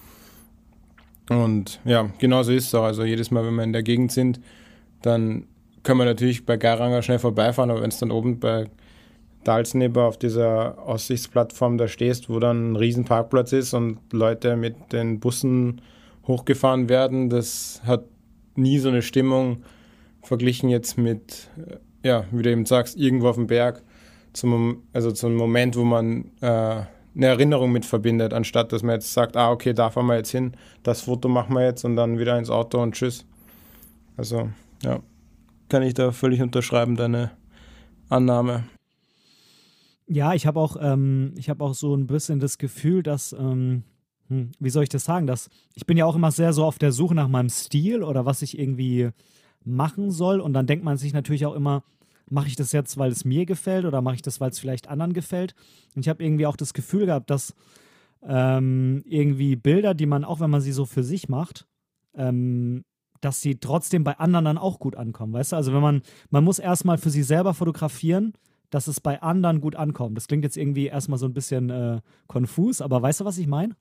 Und 1.30 1.80
ja, 1.86 2.10
genauso 2.20 2.52
ist 2.52 2.68
es 2.68 2.76
auch. 2.76 2.84
Also 2.84 3.04
jedes 3.04 3.32
Mal, 3.32 3.46
wenn 3.46 3.56
wir 3.56 3.64
in 3.64 3.74
der 3.74 3.84
Gegend 3.84 4.12
sind, 4.12 4.40
dann 5.02 5.46
können 5.84 6.00
wir 6.00 6.06
natürlich 6.06 6.46
bei 6.46 6.58
Geiranger 6.58 7.02
schnell 7.02 7.20
vorbeifahren, 7.20 7.72
aber 7.72 7.82
wenn 7.82 7.90
es 7.90 8.00
dann 8.00 8.12
oben 8.12 8.40
bei 8.40 8.66
Dalsneber 9.44 10.06
auf 10.06 10.18
dieser 10.18 10.78
Aussichtsplattform 10.80 11.78
da 11.78 11.88
stehst, 11.88 12.30
wo 12.30 12.40
dann 12.40 12.74
ein 12.74 12.76
riesen 12.76 13.06
Parkplatz 13.06 13.52
ist 13.54 13.74
und 13.74 14.00
Leute 14.12 14.56
mit 14.56 14.94
den 14.94 15.20
Bussen 15.20 15.82
hochgefahren 16.28 16.90
werden, 16.90 17.30
das 17.30 17.82
hat 17.86 18.06
nie 18.56 18.80
so 18.80 18.90
eine 18.90 19.02
Stimmung 19.02 19.64
verglichen 20.22 20.70
jetzt 20.70 20.98
mit, 20.98 21.50
äh, 21.58 22.08
ja, 22.08 22.26
wie 22.32 22.44
du 22.44 22.52
eben 22.52 22.66
sagst, 22.66 22.98
irgendwo 22.98 23.30
auf 23.30 23.36
dem 23.36 23.48
Berg, 23.48 23.84
zum, 24.32 24.84
also 24.94 25.12
zum 25.12 25.36
Moment, 25.36 25.76
wo 25.76 25.84
man 25.84 26.32
äh, 26.42 26.84
eine 27.16 27.26
Erinnerung 27.28 27.72
mit 27.72 27.86
verbindet, 27.86 28.34
anstatt 28.34 28.72
dass 28.72 28.84
man 28.84 28.96
jetzt 28.96 29.14
sagt, 29.14 29.38
ah, 29.38 29.52
okay, 29.52 29.74
da 29.74 29.90
fahren 29.90 30.08
wir 30.08 30.16
jetzt 30.16 30.32
hin, 30.32 30.54
das 30.82 31.02
Foto 31.02 31.30
machen 31.30 31.54
wir 31.54 31.64
jetzt 31.64 31.84
und 31.86 31.96
dann 31.96 32.18
wieder 32.18 32.38
ins 32.38 32.50
Auto 32.50 32.82
und 32.82 32.96
tschüss. 32.96 33.26
Also, 34.18 34.50
ja, 34.82 35.00
kann 35.70 35.84
ich 35.84 35.94
da 35.94 36.12
völlig 36.12 36.42
unterschreiben, 36.42 36.96
deine 36.96 37.32
Annahme. 38.10 38.64
Ja, 40.08 40.34
ich 40.34 40.46
habe 40.46 40.60
auch, 40.60 40.76
ähm, 40.80 41.34
ich 41.38 41.50
auch 41.50 41.74
so 41.74 41.96
ein 41.96 42.08
bisschen 42.08 42.40
das 42.40 42.58
Gefühl, 42.58 43.04
dass, 43.04 43.34
ähm, 43.34 43.84
hm, 44.28 44.52
wie 44.60 44.70
soll 44.70 44.84
ich 44.84 44.90
das 44.90 45.06
sagen, 45.06 45.28
dass 45.28 45.50
ich 45.76 45.86
bin 45.86 45.98
ja 45.98 46.06
auch 46.06 46.16
immer 46.16 46.32
sehr 46.32 46.54
so 46.54 46.66
auf 46.66 46.78
der 46.78 46.92
Suche 46.92 47.16
nach 47.16 47.28
meinem 47.28 47.50
Stil 47.50 48.04
oder 48.04 48.26
was 48.26 48.42
ich 48.42 48.60
irgendwie 48.60 49.10
machen 49.64 50.12
soll 50.12 50.42
und 50.42 50.54
dann 50.54 50.68
denkt 50.68 50.84
man 50.84 50.98
sich 50.98 51.14
natürlich 51.14 51.46
auch 51.46 51.56
immer, 51.56 51.84
mache 52.30 52.48
ich 52.48 52.56
das 52.56 52.72
jetzt, 52.72 52.98
weil 52.98 53.12
es 53.12 53.26
mir 53.26 53.46
gefällt 53.46 53.86
oder 53.86 54.02
mache 54.02 54.16
ich 54.16 54.22
das, 54.22 54.42
weil 54.42 54.50
es 54.50 54.60
vielleicht 54.60 54.90
anderen 54.90 55.14
gefällt? 55.14 55.56
Und 55.96 56.02
ich 56.02 56.10
habe 56.10 56.24
irgendwie 56.24 56.48
auch 56.48 56.56
das 56.56 56.74
Gefühl 56.74 57.06
gehabt, 57.06 57.30
dass 57.30 57.54
ähm, 58.22 59.04
irgendwie 59.06 59.56
Bilder, 59.56 59.94
die 59.94 60.06
man, 60.06 60.24
auch 60.24 60.40
wenn 60.40 60.50
man 60.50 60.62
sie 60.62 60.72
so 60.72 60.86
für 60.86 61.04
sich 61.04 61.30
macht, 61.30 61.66
ähm, 62.16 62.84
dass 63.22 63.42
sie 63.42 63.56
trotzdem 63.56 64.04
bei 64.04 64.18
anderen 64.18 64.46
dann 64.46 64.58
auch 64.58 64.80
gut 64.80 64.96
ankommen. 64.96 65.34
Weißt 65.34 65.54
du, 65.54 65.56
also 65.56 65.74
wenn 65.74 65.82
man, 65.82 66.02
man 66.30 66.44
muss 66.44 66.60
erstmal 66.60 66.98
für 66.98 67.10
sich 67.10 67.26
selber 67.26 67.54
fotografieren, 67.54 68.34
dass 68.74 68.88
es 68.88 69.00
bei 69.00 69.22
anderen 69.22 69.62
gut 69.62 69.76
ankommt. 69.76 70.18
Das 70.18 70.28
klingt 70.28 70.44
jetzt 70.44 70.58
irgendwie 70.58 70.88
erstmal 70.88 71.20
so 71.20 71.28
ein 71.28 71.34
bisschen 71.34 71.70
äh, 71.70 72.02
konfus, 72.28 72.82
aber 72.82 73.02
weißt 73.02 73.20
du, 73.20 73.26
was 73.26 73.38
ich 73.38 73.46
meine? 73.46 73.76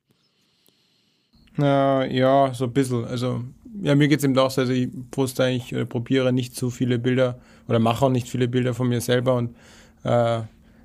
Ja, 1.57 2.05
ja, 2.05 2.53
so 2.53 2.65
ein 2.65 2.73
bisschen. 2.73 3.05
Also, 3.07 3.43
ja, 3.83 3.95
mir 3.95 4.09
geht 4.09 4.19
es 4.19 4.25
eben 4.25 4.37
auch 4.39 4.51
so. 4.51 4.61
Also, 4.61 4.73
ich 4.73 4.91
poste 5.11 5.45
eigentlich 5.45 5.75
oder 5.75 5.87
probiere 5.87 6.33
nicht 6.33 6.55
so 6.55 6.69
viele 6.69 6.99
Bilder 6.99 7.39
oder 7.69 7.79
mache 7.79 8.05
auch 8.05 8.11
nicht 8.11 8.29
viele 8.29 8.49
Bilder 8.49 8.75
von 8.75 8.89
mir 8.89 9.01
selber 9.01 9.35
und 9.35 9.57
äh, 10.05 10.43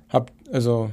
habe, 0.08 0.32
also, 0.52 0.90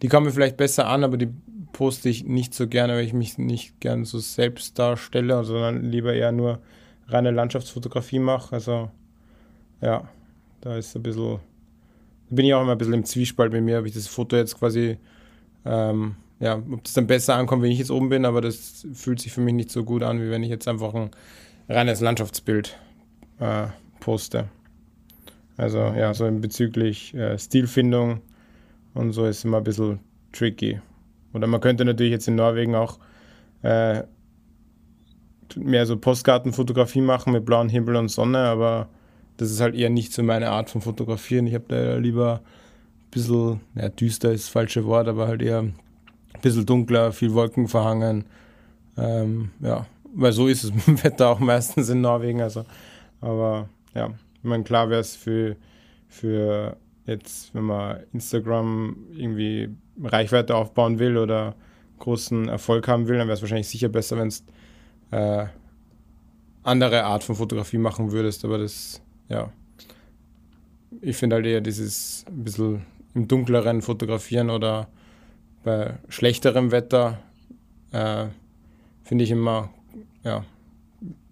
die 0.00 0.08
kommen 0.08 0.26
mir 0.26 0.32
vielleicht 0.32 0.56
besser 0.56 0.86
an, 0.86 1.04
aber 1.04 1.18
die 1.18 1.28
poste 1.72 2.08
ich 2.08 2.24
nicht 2.24 2.54
so 2.54 2.68
gerne, 2.68 2.94
weil 2.94 3.04
ich 3.04 3.12
mich 3.12 3.36
nicht 3.36 3.80
gern 3.80 4.04
so 4.04 4.18
selbst 4.18 4.78
darstelle, 4.78 5.44
sondern 5.44 5.82
lieber 5.82 6.14
eher 6.14 6.32
nur 6.32 6.60
reine 7.08 7.32
Landschaftsfotografie 7.32 8.18
mache. 8.18 8.54
Also, 8.54 8.90
ja, 9.82 10.08
da 10.62 10.76
ist 10.76 10.96
ein 10.96 11.02
bisschen, 11.02 11.40
bin 12.34 12.46
ich 12.46 12.54
auch 12.54 12.62
immer 12.62 12.72
ein 12.72 12.78
bisschen 12.78 12.94
im 12.94 13.04
Zwiespalt 13.04 13.52
mit 13.52 13.62
mir, 13.62 13.78
ob 13.80 13.86
ich 13.86 13.94
das 13.94 14.06
Foto 14.06 14.36
jetzt 14.36 14.58
quasi 14.58 14.98
ähm, 15.64 16.16
ja, 16.40 16.56
ob 16.56 16.84
das 16.84 16.94
dann 16.94 17.06
besser 17.06 17.36
ankommt, 17.36 17.62
wenn 17.62 17.70
ich 17.70 17.78
jetzt 17.78 17.90
oben 17.90 18.08
bin, 18.08 18.24
aber 18.24 18.40
das 18.40 18.86
fühlt 18.92 19.20
sich 19.20 19.32
für 19.32 19.40
mich 19.40 19.54
nicht 19.54 19.70
so 19.70 19.84
gut 19.84 20.02
an, 20.02 20.20
wie 20.20 20.30
wenn 20.30 20.42
ich 20.42 20.50
jetzt 20.50 20.68
einfach 20.68 20.94
ein 20.94 21.10
reines 21.68 22.00
Landschaftsbild 22.00 22.76
äh, 23.40 23.68
poste. 24.00 24.48
Also 25.56 25.78
ja, 25.78 26.12
so 26.12 26.30
bezüglich 26.30 27.14
äh, 27.14 27.38
Stilfindung 27.38 28.20
und 28.94 29.12
so 29.12 29.24
ist 29.24 29.44
immer 29.44 29.58
ein 29.58 29.64
bisschen 29.64 30.00
tricky. 30.32 30.80
Oder 31.32 31.46
man 31.46 31.60
könnte 31.60 31.84
natürlich 31.84 32.12
jetzt 32.12 32.28
in 32.28 32.34
Norwegen 32.34 32.74
auch 32.74 32.98
äh, 33.62 34.02
mehr 35.56 35.86
so 35.86 35.96
Postkartenfotografie 35.96 37.00
machen 37.00 37.32
mit 37.32 37.44
blauem 37.44 37.68
Himmel 37.68 37.96
und 37.96 38.08
Sonne, 38.08 38.38
aber 38.38 38.88
das 39.36 39.50
ist 39.50 39.60
halt 39.60 39.74
eher 39.74 39.90
nicht 39.90 40.12
so 40.12 40.22
meine 40.22 40.50
Art 40.50 40.70
von 40.70 40.80
Fotografieren. 40.80 41.46
Ich 41.46 41.54
habe 41.54 41.64
da 41.68 41.96
lieber 41.96 42.40
ein 42.44 43.10
bisschen, 43.10 43.60
ja, 43.74 43.88
düster 43.88 44.32
ist 44.32 44.46
das 44.46 44.52
falsche 44.52 44.84
Wort, 44.84 45.08
aber 45.08 45.26
halt 45.26 45.42
eher 45.42 45.64
bisschen 46.42 46.66
dunkler, 46.66 47.12
viel 47.12 47.32
Wolken 47.32 47.68
verhangen. 47.68 48.24
Ähm, 48.96 49.50
ja, 49.60 49.86
weil 50.14 50.32
so 50.32 50.46
ist 50.46 50.64
es 50.64 50.74
mit 50.74 50.86
dem 50.86 51.02
Wetter 51.02 51.28
auch 51.28 51.40
meistens 51.40 51.88
in 51.88 52.00
Norwegen. 52.00 52.40
Also, 52.40 52.64
aber 53.20 53.68
ja, 53.94 54.10
ich 54.36 54.44
meine, 54.44 54.64
klar 54.64 54.90
wäre 54.90 55.00
es 55.00 55.16
für, 55.16 55.56
für 56.08 56.76
jetzt, 57.06 57.54
wenn 57.54 57.64
man 57.64 57.98
Instagram 58.12 58.96
irgendwie 59.14 59.70
Reichweite 60.02 60.54
aufbauen 60.54 60.98
will 60.98 61.16
oder 61.16 61.54
großen 61.98 62.48
Erfolg 62.48 62.88
haben 62.88 63.08
will, 63.08 63.18
dann 63.18 63.28
wäre 63.28 63.36
es 63.36 63.42
wahrscheinlich 63.42 63.68
sicher 63.68 63.88
besser, 63.88 64.18
wenn 64.18 64.28
es 64.28 64.44
äh, 65.10 65.46
andere 66.62 67.04
Art 67.04 67.24
von 67.24 67.36
Fotografie 67.36 67.78
machen 67.78 68.10
würdest, 68.12 68.44
aber 68.44 68.58
das, 68.58 69.00
ja. 69.28 69.52
Ich 71.00 71.16
finde 71.16 71.36
halt 71.36 71.46
eher 71.46 71.60
dieses 71.60 72.24
ein 72.28 72.44
bisschen 72.44 72.86
im 73.14 73.28
dunkleren 73.28 73.82
Fotografieren 73.82 74.50
oder 74.50 74.88
bei 75.64 75.98
schlechterem 76.08 76.70
Wetter 76.70 77.18
äh, 77.92 78.26
finde 79.02 79.24
ich 79.24 79.30
immer, 79.30 79.70
ja, 80.22 80.44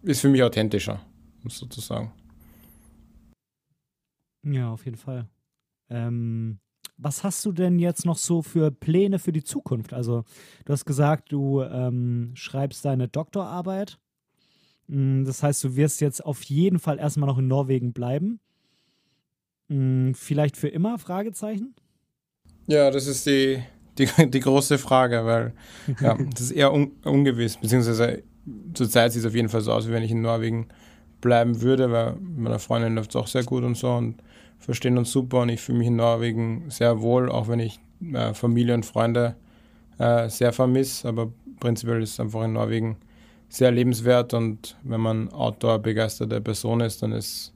ist 0.02 0.20
für 0.20 0.28
mich 0.28 0.42
authentischer, 0.42 1.00
sozusagen. 1.46 2.12
Ja, 4.44 4.72
auf 4.72 4.84
jeden 4.84 4.96
Fall. 4.96 5.28
Ähm, 5.88 6.58
was 6.96 7.24
hast 7.24 7.44
du 7.44 7.52
denn 7.52 7.78
jetzt 7.78 8.04
noch 8.04 8.16
so 8.16 8.42
für 8.42 8.70
Pläne 8.70 9.18
für 9.18 9.32
die 9.32 9.44
Zukunft? 9.44 9.92
Also, 9.92 10.24
du 10.64 10.72
hast 10.72 10.84
gesagt, 10.84 11.32
du 11.32 11.62
ähm, 11.62 12.32
schreibst 12.34 12.84
deine 12.84 13.08
Doktorarbeit. 13.08 13.98
Mm, 14.92 15.24
das 15.24 15.42
heißt, 15.42 15.64
du 15.64 15.74
wirst 15.74 16.02
jetzt 16.02 16.24
auf 16.24 16.42
jeden 16.44 16.78
Fall 16.78 16.98
erstmal 16.98 17.26
noch 17.26 17.38
in 17.38 17.48
Norwegen 17.48 17.94
bleiben. 17.94 18.40
Mm, 19.68 20.12
vielleicht 20.12 20.58
für 20.58 20.68
immer? 20.68 20.98
Fragezeichen? 20.98 21.74
Ja, 22.66 22.90
das 22.90 23.06
ist 23.06 23.26
die, 23.26 23.62
die, 23.96 24.06
die 24.30 24.40
große 24.40 24.76
Frage, 24.76 25.24
weil 25.24 25.54
ja, 26.00 26.18
das 26.32 26.42
ist 26.42 26.50
eher 26.50 26.74
un, 26.74 26.92
ungewiss. 27.04 27.56
Beziehungsweise 27.56 28.22
zurzeit 28.74 29.12
sieht 29.12 29.20
es 29.20 29.26
auf 29.26 29.34
jeden 29.34 29.48
Fall 29.48 29.62
so 29.62 29.72
aus, 29.72 29.88
wie 29.88 29.92
wenn 29.92 30.02
ich 30.02 30.10
in 30.10 30.20
Norwegen 30.20 30.68
bleiben 31.22 31.62
würde, 31.62 31.90
weil 31.90 32.16
meiner 32.20 32.58
Freundin 32.58 32.94
läuft 32.94 33.10
es 33.10 33.16
auch 33.16 33.28
sehr 33.28 33.44
gut 33.44 33.64
und 33.64 33.76
so 33.76 33.92
und 33.92 34.22
verstehen 34.58 34.98
uns 34.98 35.10
super 35.10 35.40
und 35.40 35.48
ich 35.48 35.60
fühle 35.62 35.78
mich 35.78 35.88
in 35.88 35.96
Norwegen 35.96 36.66
sehr 36.68 37.00
wohl, 37.00 37.30
auch 37.30 37.48
wenn 37.48 37.60
ich 37.60 37.80
äh, 38.12 38.34
Familie 38.34 38.74
und 38.74 38.84
Freunde 38.84 39.36
äh, 39.98 40.28
sehr 40.28 40.52
vermisse. 40.52 41.08
Aber 41.08 41.32
prinzipiell 41.60 42.02
ist 42.02 42.12
es 42.12 42.20
einfach 42.20 42.42
in 42.42 42.52
Norwegen 42.52 42.98
sehr 43.52 43.70
lebenswert 43.70 44.32
und 44.32 44.78
wenn 44.82 45.02
man 45.02 45.30
Outdoor-begeisterte 45.30 46.40
Person 46.40 46.80
ist, 46.80 47.02
dann 47.02 47.12
ist 47.12 47.52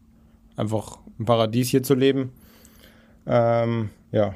einfach 0.54 0.98
ein 1.18 1.24
Paradies 1.24 1.70
hier 1.70 1.82
zu 1.82 1.94
leben. 1.94 2.32
Ähm, 3.26 3.88
ja, 4.12 4.34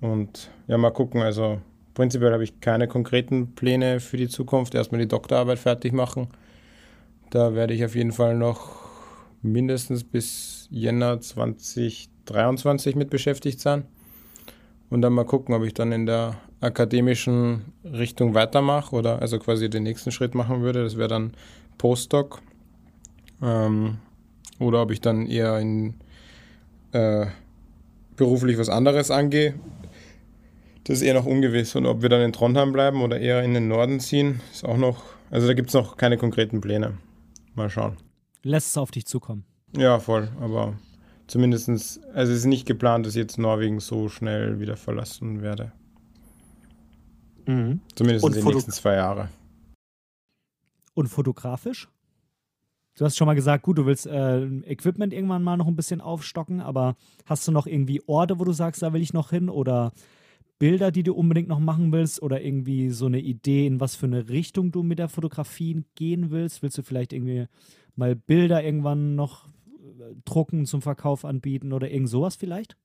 und 0.00 0.48
ja, 0.68 0.78
mal 0.78 0.90
gucken. 0.90 1.20
Also 1.20 1.60
prinzipiell 1.92 2.32
habe 2.32 2.44
ich 2.44 2.60
keine 2.60 2.88
konkreten 2.88 3.54
Pläne 3.54 4.00
für 4.00 4.16
die 4.16 4.28
Zukunft. 4.28 4.74
Erstmal 4.74 5.02
die 5.02 5.06
Doktorarbeit 5.06 5.58
fertig 5.58 5.92
machen. 5.92 6.28
Da 7.28 7.54
werde 7.54 7.74
ich 7.74 7.84
auf 7.84 7.94
jeden 7.94 8.12
Fall 8.12 8.34
noch 8.34 8.80
mindestens 9.42 10.04
bis 10.04 10.66
Jänner 10.70 11.20
2023 11.20 12.96
mit 12.96 13.10
beschäftigt 13.10 13.60
sein. 13.60 13.84
Und 14.88 15.02
dann 15.02 15.12
mal 15.12 15.26
gucken, 15.26 15.54
ob 15.54 15.62
ich 15.64 15.74
dann 15.74 15.92
in 15.92 16.06
der 16.06 16.36
akademischen 16.62 17.72
Richtung 17.84 18.34
weitermache 18.34 18.94
oder 18.94 19.20
also 19.20 19.38
quasi 19.38 19.68
den 19.68 19.82
nächsten 19.82 20.12
Schritt 20.12 20.34
machen 20.34 20.62
würde. 20.62 20.82
Das 20.82 20.96
wäre 20.96 21.08
dann 21.08 21.32
Postdoc. 21.78 22.40
Ähm, 23.42 23.98
oder 24.58 24.82
ob 24.82 24.92
ich 24.92 25.00
dann 25.00 25.26
eher 25.26 25.58
in 25.58 25.94
äh, 26.92 27.26
beruflich 28.16 28.58
was 28.58 28.68
anderes 28.68 29.10
angehe. 29.10 29.54
Das 30.84 30.98
ist 30.98 31.02
eher 31.02 31.14
noch 31.14 31.26
ungewiss. 31.26 31.74
Und 31.74 31.86
ob 31.86 32.02
wir 32.02 32.08
dann 32.08 32.22
in 32.22 32.32
Trondheim 32.32 32.72
bleiben 32.72 33.02
oder 33.02 33.18
eher 33.18 33.42
in 33.42 33.54
den 33.54 33.68
Norden 33.68 34.00
ziehen, 34.00 34.40
ist 34.52 34.64
auch 34.64 34.76
noch. 34.76 35.02
Also 35.30 35.46
da 35.46 35.54
gibt 35.54 35.68
es 35.68 35.74
noch 35.74 35.96
keine 35.96 36.16
konkreten 36.16 36.60
Pläne. 36.60 36.98
Mal 37.54 37.70
schauen. 37.70 37.96
Lässt 38.42 38.68
es 38.68 38.78
auf 38.78 38.90
dich 38.90 39.06
zukommen. 39.06 39.44
Ja, 39.76 39.98
voll. 39.98 40.28
Aber 40.40 40.74
zumindest, 41.26 41.68
also 41.68 42.32
es 42.32 42.38
ist 42.38 42.44
nicht 42.44 42.66
geplant, 42.66 43.06
dass 43.06 43.14
ich 43.14 43.20
jetzt 43.20 43.38
Norwegen 43.38 43.80
so 43.80 44.08
schnell 44.08 44.60
wieder 44.60 44.76
verlassen 44.76 45.42
werde. 45.42 45.72
Mhm. 47.46 47.80
Zumindest 47.94 48.26
in 48.26 48.32
den 48.32 48.44
nächsten 48.44 48.72
zwei 48.72 48.94
Jahre. 48.94 49.28
Und 50.94 51.08
fotografisch? 51.08 51.88
Du 52.94 53.06
hast 53.06 53.16
schon 53.16 53.26
mal 53.26 53.34
gesagt, 53.34 53.64
gut, 53.64 53.78
du 53.78 53.86
willst 53.86 54.06
äh, 54.06 54.44
Equipment 54.44 55.14
irgendwann 55.14 55.42
mal 55.42 55.56
noch 55.56 55.66
ein 55.66 55.76
bisschen 55.76 56.02
aufstocken, 56.02 56.60
aber 56.60 56.96
hast 57.24 57.48
du 57.48 57.52
noch 57.52 57.66
irgendwie 57.66 58.02
Orte, 58.06 58.38
wo 58.38 58.44
du 58.44 58.52
sagst, 58.52 58.82
da 58.82 58.92
will 58.92 59.00
ich 59.00 59.14
noch 59.14 59.30
hin? 59.30 59.48
Oder 59.48 59.92
Bilder, 60.58 60.90
die 60.90 61.02
du 61.02 61.14
unbedingt 61.14 61.48
noch 61.48 61.58
machen 61.58 61.90
willst? 61.90 62.20
Oder 62.20 62.42
irgendwie 62.42 62.90
so 62.90 63.06
eine 63.06 63.20
Idee, 63.20 63.66
in 63.66 63.80
was 63.80 63.96
für 63.96 64.06
eine 64.06 64.28
Richtung 64.28 64.72
du 64.72 64.82
mit 64.82 64.98
der 64.98 65.08
Fotografie 65.08 65.84
gehen 65.94 66.30
willst? 66.30 66.62
Willst 66.62 66.76
du 66.76 66.82
vielleicht 66.82 67.14
irgendwie 67.14 67.46
mal 67.96 68.14
Bilder 68.14 68.62
irgendwann 68.62 69.14
noch 69.14 69.46
äh, 69.46 70.14
drucken 70.26 70.66
zum 70.66 70.82
Verkauf 70.82 71.24
anbieten 71.24 71.72
oder 71.72 71.90
irgend 71.90 72.10
sowas 72.10 72.36
vielleicht? 72.36 72.76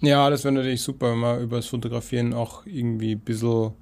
Ja, 0.00 0.28
das 0.30 0.44
wäre 0.44 0.54
natürlich 0.54 0.82
super, 0.82 1.12
wenn 1.12 1.18
man 1.18 1.42
über 1.42 1.56
das 1.56 1.66
Fotografieren 1.66 2.34
auch 2.34 2.66
irgendwie 2.66 3.12
ein 3.12 3.20
bisschen 3.20 3.72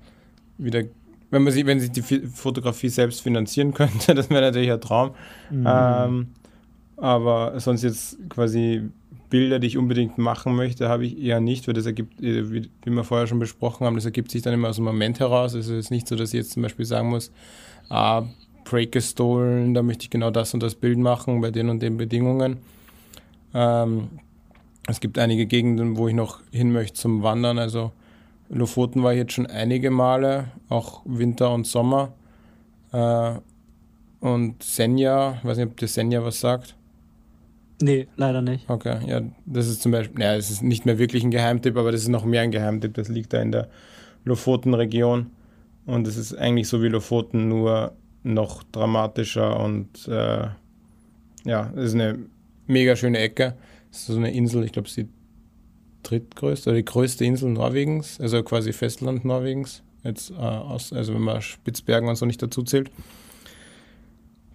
wieder, 0.58 0.82
wenn 1.30 1.42
man 1.42 1.52
sich, 1.52 1.66
wenn 1.66 1.80
sich 1.80 1.90
die 1.90 2.02
Fotografie 2.02 2.88
selbst 2.88 3.20
finanzieren 3.20 3.74
könnte, 3.74 4.14
das 4.14 4.30
wäre 4.30 4.42
natürlich 4.42 4.70
ein 4.70 4.80
Traum. 4.80 5.10
Mhm. 5.50 5.66
Ähm, 5.68 6.26
aber 6.96 7.58
sonst 7.58 7.82
jetzt 7.82 8.18
quasi 8.28 8.88
Bilder, 9.30 9.58
die 9.58 9.66
ich 9.66 9.76
unbedingt 9.76 10.16
machen 10.16 10.54
möchte, 10.54 10.88
habe 10.88 11.06
ich 11.06 11.20
eher 11.20 11.40
nicht, 11.40 11.66
weil 11.66 11.74
das 11.74 11.86
ergibt, 11.86 12.22
äh, 12.22 12.52
wie, 12.52 12.70
wir 12.84 13.04
vorher 13.04 13.26
schon 13.26 13.40
besprochen 13.40 13.84
haben, 13.84 13.96
das 13.96 14.04
ergibt 14.04 14.30
sich 14.30 14.42
dann 14.42 14.54
immer 14.54 14.68
aus 14.68 14.76
dem 14.76 14.84
Moment 14.84 15.18
heraus. 15.18 15.54
Es 15.54 15.68
ist 15.68 15.90
nicht 15.90 16.06
so, 16.06 16.14
dass 16.14 16.28
ich 16.28 16.38
jetzt 16.38 16.52
zum 16.52 16.62
Beispiel 16.62 16.84
sagen 16.84 17.08
muss, 17.08 17.32
ah, 17.88 18.22
Break 18.64 18.92
gestohlen, 18.92 19.74
da 19.74 19.82
möchte 19.82 20.04
ich 20.04 20.10
genau 20.10 20.30
das 20.30 20.54
und 20.54 20.62
das 20.62 20.76
Bild 20.76 20.98
machen 20.98 21.40
bei 21.40 21.50
den 21.50 21.68
und 21.68 21.82
den 21.82 21.96
Bedingungen. 21.96 22.58
Ähm, 23.52 24.08
es 24.86 25.00
gibt 25.00 25.18
einige 25.18 25.46
Gegenden, 25.46 25.96
wo 25.96 26.08
ich 26.08 26.14
noch 26.14 26.40
hin 26.50 26.72
möchte 26.72 26.94
zum 26.94 27.22
Wandern. 27.22 27.58
Also 27.58 27.92
Lofoten 28.48 29.02
war 29.02 29.12
ich 29.12 29.18
jetzt 29.18 29.32
schon 29.32 29.46
einige 29.46 29.90
Male, 29.90 30.52
auch 30.68 31.02
Winter 31.04 31.52
und 31.52 31.66
Sommer. 31.66 32.12
Äh, 32.92 33.34
und 34.20 34.62
Senja, 34.62 35.36
ich 35.38 35.44
weiß 35.44 35.58
nicht, 35.58 35.66
ob 35.66 35.76
dir 35.76 35.88
Senja 35.88 36.24
was 36.24 36.40
sagt. 36.40 36.76
Nee, 37.82 38.06
leider 38.16 38.40
nicht. 38.40 38.68
Okay, 38.70 38.98
ja, 39.06 39.20
das 39.46 39.68
ist 39.68 39.82
zum 39.82 39.92
Beispiel, 39.92 40.18
naja, 40.18 40.36
es 40.36 40.50
ist 40.50 40.62
nicht 40.62 40.86
mehr 40.86 40.98
wirklich 40.98 41.24
ein 41.24 41.30
Geheimtipp, 41.30 41.76
aber 41.76 41.92
das 41.92 42.02
ist 42.02 42.08
noch 42.08 42.24
mehr 42.24 42.42
ein 42.42 42.50
Geheimtipp. 42.50 42.94
Das 42.94 43.08
liegt 43.08 43.32
da 43.32 43.42
in 43.42 43.52
der 43.52 43.68
Lofoten-Region. 44.24 45.30
Und 45.86 46.06
es 46.06 46.16
ist 46.16 46.34
eigentlich 46.34 46.68
so 46.68 46.82
wie 46.82 46.88
Lofoten, 46.88 47.48
nur 47.48 47.92
noch 48.22 48.62
dramatischer 48.62 49.60
und 49.60 50.08
äh, 50.08 50.46
ja, 51.44 51.70
es 51.76 51.84
ist 51.84 51.94
eine 51.94 52.18
mega 52.66 52.96
schöne 52.96 53.18
Ecke. 53.18 53.54
Es 53.94 54.08
ist 54.08 54.14
so 54.14 54.16
eine 54.16 54.32
Insel, 54.32 54.64
ich 54.64 54.72
glaube, 54.72 54.88
die 54.88 55.08
drittgrößte 56.02 56.70
oder 56.70 56.76
die 56.76 56.84
größte 56.84 57.24
Insel 57.24 57.50
Norwegens, 57.50 58.20
also 58.20 58.42
quasi 58.42 58.72
Festland 58.72 59.24
Norwegens. 59.24 59.82
Jetzt 60.02 60.30
äh, 60.32 60.34
aus, 60.34 60.92
also 60.92 61.14
wenn 61.14 61.22
man 61.22 61.40
Spitzbergen 61.40 62.08
und 62.08 62.16
so 62.16 62.26
nicht 62.26 62.42
dazu 62.42 62.62
zählt. 62.62 62.90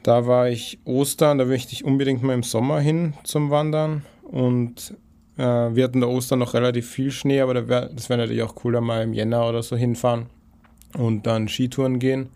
Da 0.04 0.28
war 0.28 0.50
ich 0.50 0.80
Ostern, 0.86 1.38
da 1.38 1.46
möchte 1.46 1.74
ich 1.74 1.84
unbedingt 1.84 2.22
mal 2.22 2.34
im 2.34 2.44
Sommer 2.44 2.80
hin 2.80 3.14
zum 3.24 3.50
Wandern. 3.50 4.04
Und 4.24 4.94
äh, 5.38 5.42
wir 5.42 5.84
hatten 5.86 6.02
da 6.02 6.08
Ostern 6.08 6.40
noch 6.40 6.54
relativ 6.54 6.90
viel 6.90 7.12
Schnee, 7.12 7.42
aber 7.42 7.54
da 7.54 7.68
wär, 7.68 7.90
das 7.90 8.10
wäre 8.10 8.20
natürlich 8.20 8.44
auch 8.44 8.56
cooler, 8.56 8.82
mal 8.82 9.04
im 9.04 9.14
Jänner 9.14 9.48
oder 9.50 9.64
so 9.64 9.76
hinfahren 9.76 10.28
und 10.98 11.26
dann 11.26 11.48
Skitouren 11.48 12.00
gehen 12.00 12.30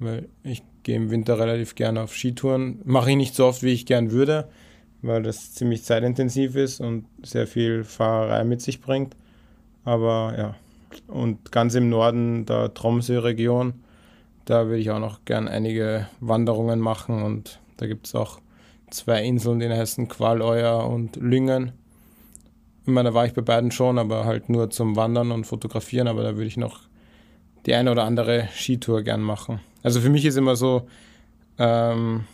weil 0.00 0.28
ich 0.42 0.62
gehe 0.82 0.96
im 0.96 1.10
Winter 1.10 1.38
relativ 1.38 1.76
gerne 1.76 2.02
auf 2.02 2.14
Skitouren. 2.14 2.80
Mache 2.84 3.10
ich 3.10 3.16
nicht 3.16 3.34
so 3.34 3.46
oft, 3.46 3.62
wie 3.62 3.72
ich 3.72 3.86
gern 3.86 4.10
würde, 4.10 4.48
weil 5.02 5.22
das 5.22 5.52
ziemlich 5.52 5.84
zeitintensiv 5.84 6.56
ist 6.56 6.80
und 6.80 7.06
sehr 7.22 7.46
viel 7.46 7.84
Fahrerei 7.84 8.44
mit 8.44 8.60
sich 8.60 8.80
bringt. 8.80 9.16
Aber 9.84 10.34
ja, 10.36 10.54
und 11.06 11.52
ganz 11.52 11.74
im 11.74 11.88
Norden 11.88 12.46
der 12.46 12.74
Tromsø-Region, 12.74 13.74
da 14.44 14.66
würde 14.66 14.78
ich 14.78 14.90
auch 14.90 14.98
noch 14.98 15.24
gern 15.24 15.48
einige 15.48 16.08
Wanderungen 16.20 16.80
machen 16.80 17.22
und 17.22 17.60
da 17.76 17.86
gibt 17.86 18.06
es 18.06 18.14
auch 18.14 18.40
zwei 18.90 19.22
Inseln, 19.22 19.60
die 19.60 19.68
heißen 19.68 20.08
Qualøya 20.08 20.80
und 20.80 21.16
Lyngen. 21.16 21.72
Ich 22.82 22.92
meine, 22.92 23.10
da 23.10 23.14
war 23.14 23.26
ich 23.26 23.34
bei 23.34 23.42
beiden 23.42 23.70
schon, 23.70 23.98
aber 23.98 24.24
halt 24.24 24.48
nur 24.48 24.70
zum 24.70 24.96
Wandern 24.96 25.30
und 25.30 25.44
Fotografieren, 25.44 26.08
aber 26.08 26.22
da 26.22 26.36
würde 26.36 26.46
ich 26.46 26.56
noch 26.56 26.80
die 27.66 27.74
eine 27.74 27.92
oder 27.92 28.04
andere 28.04 28.48
Skitour 28.52 29.02
gern 29.02 29.20
machen. 29.20 29.60
Also 29.82 30.00
für 30.00 30.10
mich 30.10 30.24
ist 30.24 30.36
immer 30.36 30.56
so, 30.56 30.88
ähm, 31.58 32.24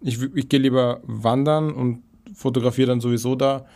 ich, 0.00 0.22
ich 0.34 0.48
gehe 0.48 0.60
lieber 0.60 1.00
wandern 1.04 1.72
und 1.72 2.02
fotografiere 2.34 2.88
dann 2.88 3.00
sowieso 3.00 3.34
da. 3.34 3.66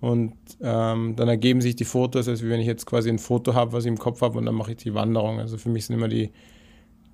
Und 0.00 0.34
ähm, 0.62 1.14
dann 1.16 1.28
ergeben 1.28 1.60
sich 1.60 1.76
die 1.76 1.84
Fotos, 1.84 2.26
als 2.26 2.42
wenn 2.42 2.60
ich 2.60 2.66
jetzt 2.66 2.86
quasi 2.86 3.10
ein 3.10 3.18
Foto 3.18 3.54
habe, 3.54 3.72
was 3.72 3.84
ich 3.84 3.90
im 3.90 3.98
Kopf 3.98 4.22
habe, 4.22 4.38
und 4.38 4.46
dann 4.46 4.54
mache 4.54 4.70
ich 4.72 4.78
die 4.78 4.94
Wanderung. 4.94 5.38
Also 5.38 5.58
für 5.58 5.68
mich 5.68 5.86
sind 5.86 5.96
immer 5.96 6.08
die, 6.08 6.30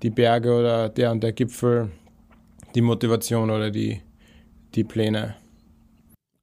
die 0.02 0.10
Berge 0.10 0.56
oder 0.56 0.88
der 0.88 1.10
und 1.10 1.22
der 1.22 1.32
Gipfel 1.32 1.90
die 2.76 2.82
Motivation 2.82 3.50
oder 3.50 3.70
die, 3.70 4.00
die 4.74 4.84
Pläne. 4.84 5.34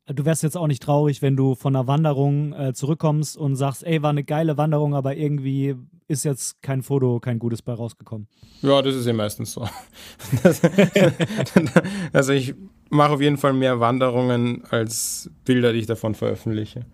Du 0.08 0.26
wärst 0.26 0.44
jetzt 0.44 0.58
auch 0.58 0.68
nicht 0.68 0.84
traurig, 0.84 1.22
wenn 1.22 1.38
du 1.38 1.56
von 1.56 1.76
einer 1.76 1.88
Wanderung 1.88 2.52
äh, 2.54 2.74
zurückkommst 2.74 3.38
und 3.38 3.56
sagst, 3.56 3.86
ey, 3.86 4.02
war 4.02 4.10
eine 4.10 4.26
geile 4.26 4.58
Wanderung, 4.58 4.96
aber 4.96 5.16
irgendwie 5.16 5.76
ist 6.14 6.24
jetzt 6.24 6.62
kein 6.62 6.82
Foto, 6.82 7.20
kein 7.20 7.40
gutes 7.40 7.62
bei 7.62 7.74
rausgekommen. 7.74 8.28
Ja, 8.62 8.82
das 8.82 8.96
ist 8.96 9.06
ja 9.06 9.14
meistens 9.14 9.52
so. 9.52 9.68
Also 12.14 12.34
ich 12.34 12.56
mache 12.90 13.14
auf 13.14 13.22
jeden 13.22 13.38
Fall 13.38 13.54
mehr 13.54 13.80
Wanderungen 13.80 14.64
als 14.70 15.30
Bilder, 15.46 15.74
die 15.74 15.80
ich 15.80 15.88
davon 15.88 16.16
veröffentliche. 16.16 16.86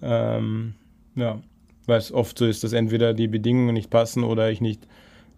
Ähm, 0.00 0.74
ja, 1.14 1.40
weil 1.86 1.98
es 1.98 2.12
oft 2.12 2.38
so 2.38 2.46
ist, 2.46 2.64
dass 2.64 2.72
entweder 2.72 3.12
die 3.14 3.28
Bedingungen 3.28 3.74
nicht 3.74 3.90
passen 3.90 4.24
oder 4.24 4.50
ich 4.50 4.60
nicht 4.60 4.86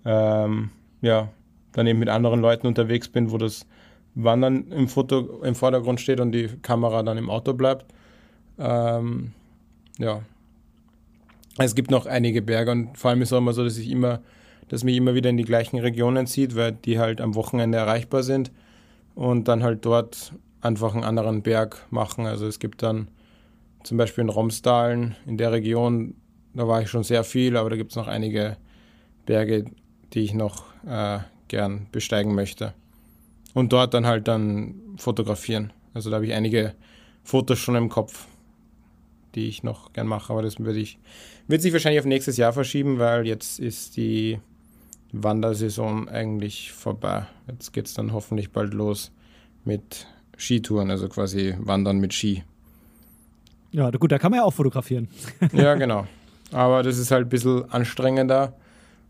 ähm, 0.04 0.70
ja, 1.00 1.28
dann 1.72 1.86
eben 1.86 1.98
mit 1.98 2.08
anderen 2.08 2.40
Leuten 2.40 2.66
unterwegs 2.66 3.08
bin, 3.08 3.32
wo 3.32 3.38
das 3.38 3.66
Wandern 4.14 4.70
im 4.70 4.88
Foto 4.88 5.42
im 5.42 5.54
Vordergrund 5.54 6.00
steht 6.00 6.20
und 6.20 6.32
die 6.32 6.48
Kamera 6.62 7.02
dann 7.02 7.18
im 7.18 7.28
Auto 7.28 7.52
bleibt. 7.52 7.86
Ähm, 8.58 9.32
ja. 9.98 10.22
Es 11.59 11.74
gibt 11.74 11.90
noch 11.90 12.07
einige 12.07 12.42
Berge 12.42 12.70
und 12.70 12.98
vor 12.98 13.11
allem 13.11 13.22
ist 13.22 13.28
es 13.28 13.32
auch 13.32 13.38
immer 13.38 13.52
so, 13.52 13.64
dass 13.64 13.78
ich 13.78 13.90
immer, 13.90 14.20
dass 14.68 14.84
mich 14.84 14.96
immer 14.96 15.14
wieder 15.14 15.30
in 15.30 15.36
die 15.36 15.44
gleichen 15.44 15.78
Regionen 15.78 16.26
zieht, 16.26 16.54
weil 16.54 16.72
die 16.72 16.98
halt 16.98 17.20
am 17.20 17.34
Wochenende 17.34 17.78
erreichbar 17.78 18.22
sind 18.22 18.52
und 19.14 19.48
dann 19.48 19.62
halt 19.62 19.84
dort 19.84 20.32
einfach 20.61 20.94
einen 20.94 21.04
anderen 21.04 21.42
Berg 21.42 21.86
machen. 21.90 22.26
Also 22.26 22.46
es 22.46 22.59
gibt 22.59 22.82
dann 22.82 23.09
zum 23.84 23.96
Beispiel 23.96 24.22
in 24.22 24.30
Romsdalen, 24.30 25.16
in 25.26 25.38
der 25.38 25.52
Region, 25.52 26.14
da 26.54 26.66
war 26.66 26.82
ich 26.82 26.90
schon 26.90 27.04
sehr 27.04 27.24
viel, 27.24 27.57
aber 27.57 27.70
da 27.70 27.76
gibt 27.76 27.92
es 27.92 27.96
noch 27.96 28.09
einige 28.09 28.57
Berge, 29.24 29.64
die 30.12 30.20
ich 30.20 30.34
noch 30.34 30.64
äh, 30.86 31.20
gern 31.48 31.86
besteigen 31.92 32.34
möchte. 32.34 32.74
Und 33.54 33.72
dort 33.72 33.94
dann 33.94 34.07
halt 34.07 34.28
dann 34.28 34.74
fotografieren. 34.96 35.72
Also 35.94 36.11
da 36.11 36.16
habe 36.16 36.26
ich 36.26 36.34
einige 36.34 36.74
Fotos 37.24 37.59
schon 37.59 37.76
im 37.76 37.88
Kopf, 37.88 38.26
die 39.34 39.48
ich 39.48 39.62
noch 39.62 39.92
gern 39.92 40.07
mache, 40.07 40.32
aber 40.32 40.42
das 40.42 40.59
würde 40.59 40.78
ich, 40.78 40.98
wird 41.49 41.62
sich 41.62 41.72
wahrscheinlich 41.72 42.01
auf 42.01 42.07
nächstes 42.07 42.36
Jahr 42.36 42.53
verschieben, 42.53 42.99
weil 42.99 43.26
jetzt 43.26 43.59
ist 43.59 43.97
die 43.97 44.38
Wandersaison 45.12 46.09
eigentlich 46.09 46.72
vorbei. 46.72 47.26
Jetzt 47.49 47.72
geht 47.72 47.86
es 47.86 47.94
dann 47.94 48.12
hoffentlich 48.12 48.51
bald 48.51 48.74
los 48.74 49.12
mit 49.64 50.07
Skitouren, 50.36 50.90
also 50.90 51.09
quasi 51.09 51.55
Wandern 51.59 51.99
mit 51.99 52.12
Ski. 52.12 52.44
Ja, 53.70 53.90
gut, 53.90 54.12
da 54.12 54.18
kann 54.18 54.30
man 54.30 54.40
ja 54.40 54.44
auch 54.44 54.55
fotografieren. 54.55 55.09
ja, 55.53 55.74
genau. 55.76 56.07
Aber 56.53 56.82
das 56.82 56.99
ist 56.99 57.11
halt 57.11 57.26
ein 57.26 57.28
bisschen 57.28 57.70
anstrengender 57.70 58.55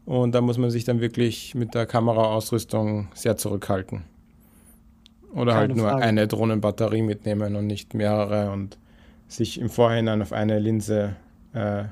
und 0.04 0.34
da 0.34 0.40
muss 0.40 0.58
man 0.58 0.70
sich 0.70 0.84
dann 0.84 1.00
wirklich 1.00 1.54
mit 1.54 1.74
der 1.74 1.86
Kameraausrüstung 1.86 3.08
sehr 3.14 3.36
zurückhalten. 3.36 4.04
Oder 5.34 5.52
Keine 5.52 5.58
halt 5.58 5.76
nur 5.76 5.90
Frage. 5.90 6.02
eine 6.02 6.26
Drohnenbatterie 6.26 7.02
mitnehmen 7.02 7.56
und 7.56 7.66
nicht 7.66 7.92
mehrere 7.92 8.50
und 8.52 8.78
sich 9.28 9.60
im 9.60 9.68
Vorhinein 9.68 10.22
auf 10.22 10.32
eine 10.32 10.58
Linse 10.58 11.16
äh, 11.52 11.84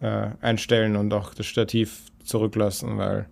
äh, 0.00 0.30
einstellen 0.40 0.96
und 0.96 1.12
auch 1.12 1.34
das 1.34 1.46
Stativ 1.46 2.06
zurücklassen, 2.24 2.98
weil 2.98 3.26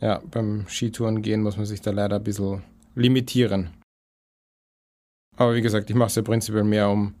ja, 0.00 0.20
beim 0.30 0.66
Skitouren 0.68 1.22
gehen 1.22 1.42
muss 1.42 1.56
man 1.56 1.66
sich 1.66 1.80
da 1.80 1.90
leider 1.90 2.16
ein 2.16 2.24
bisschen 2.24 2.62
limitieren. 2.94 3.70
Aber 5.36 5.54
wie 5.54 5.62
gesagt, 5.62 5.90
ich 5.90 5.96
mache 5.96 6.08
es 6.08 6.14
ja 6.14 6.22
prinzipiell 6.22 6.64
mehr 6.64 6.88
um 6.88 7.14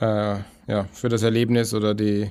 äh, 0.00 0.38
ja, 0.66 0.84
für 0.92 1.08
das 1.08 1.22
Erlebnis 1.22 1.74
oder 1.74 1.94
die 1.94 2.30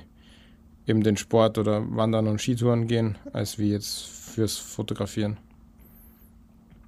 eben 0.86 1.02
den 1.02 1.16
Sport 1.16 1.58
oder 1.58 1.84
Wandern 1.96 2.26
und 2.28 2.40
Skitouren 2.40 2.86
gehen, 2.86 3.18
als 3.32 3.58
wie 3.58 3.70
jetzt 3.70 4.06
fürs 4.06 4.56
Fotografieren. 4.56 5.36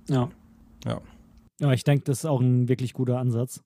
Ja. 0.08 0.30
Ja. 0.84 1.00
Ja, 1.60 1.72
ich 1.72 1.84
denke, 1.84 2.04
das 2.04 2.18
ist 2.18 2.24
auch 2.24 2.40
ein 2.40 2.68
wirklich 2.68 2.92
guter 2.92 3.18
Ansatz. 3.18 3.60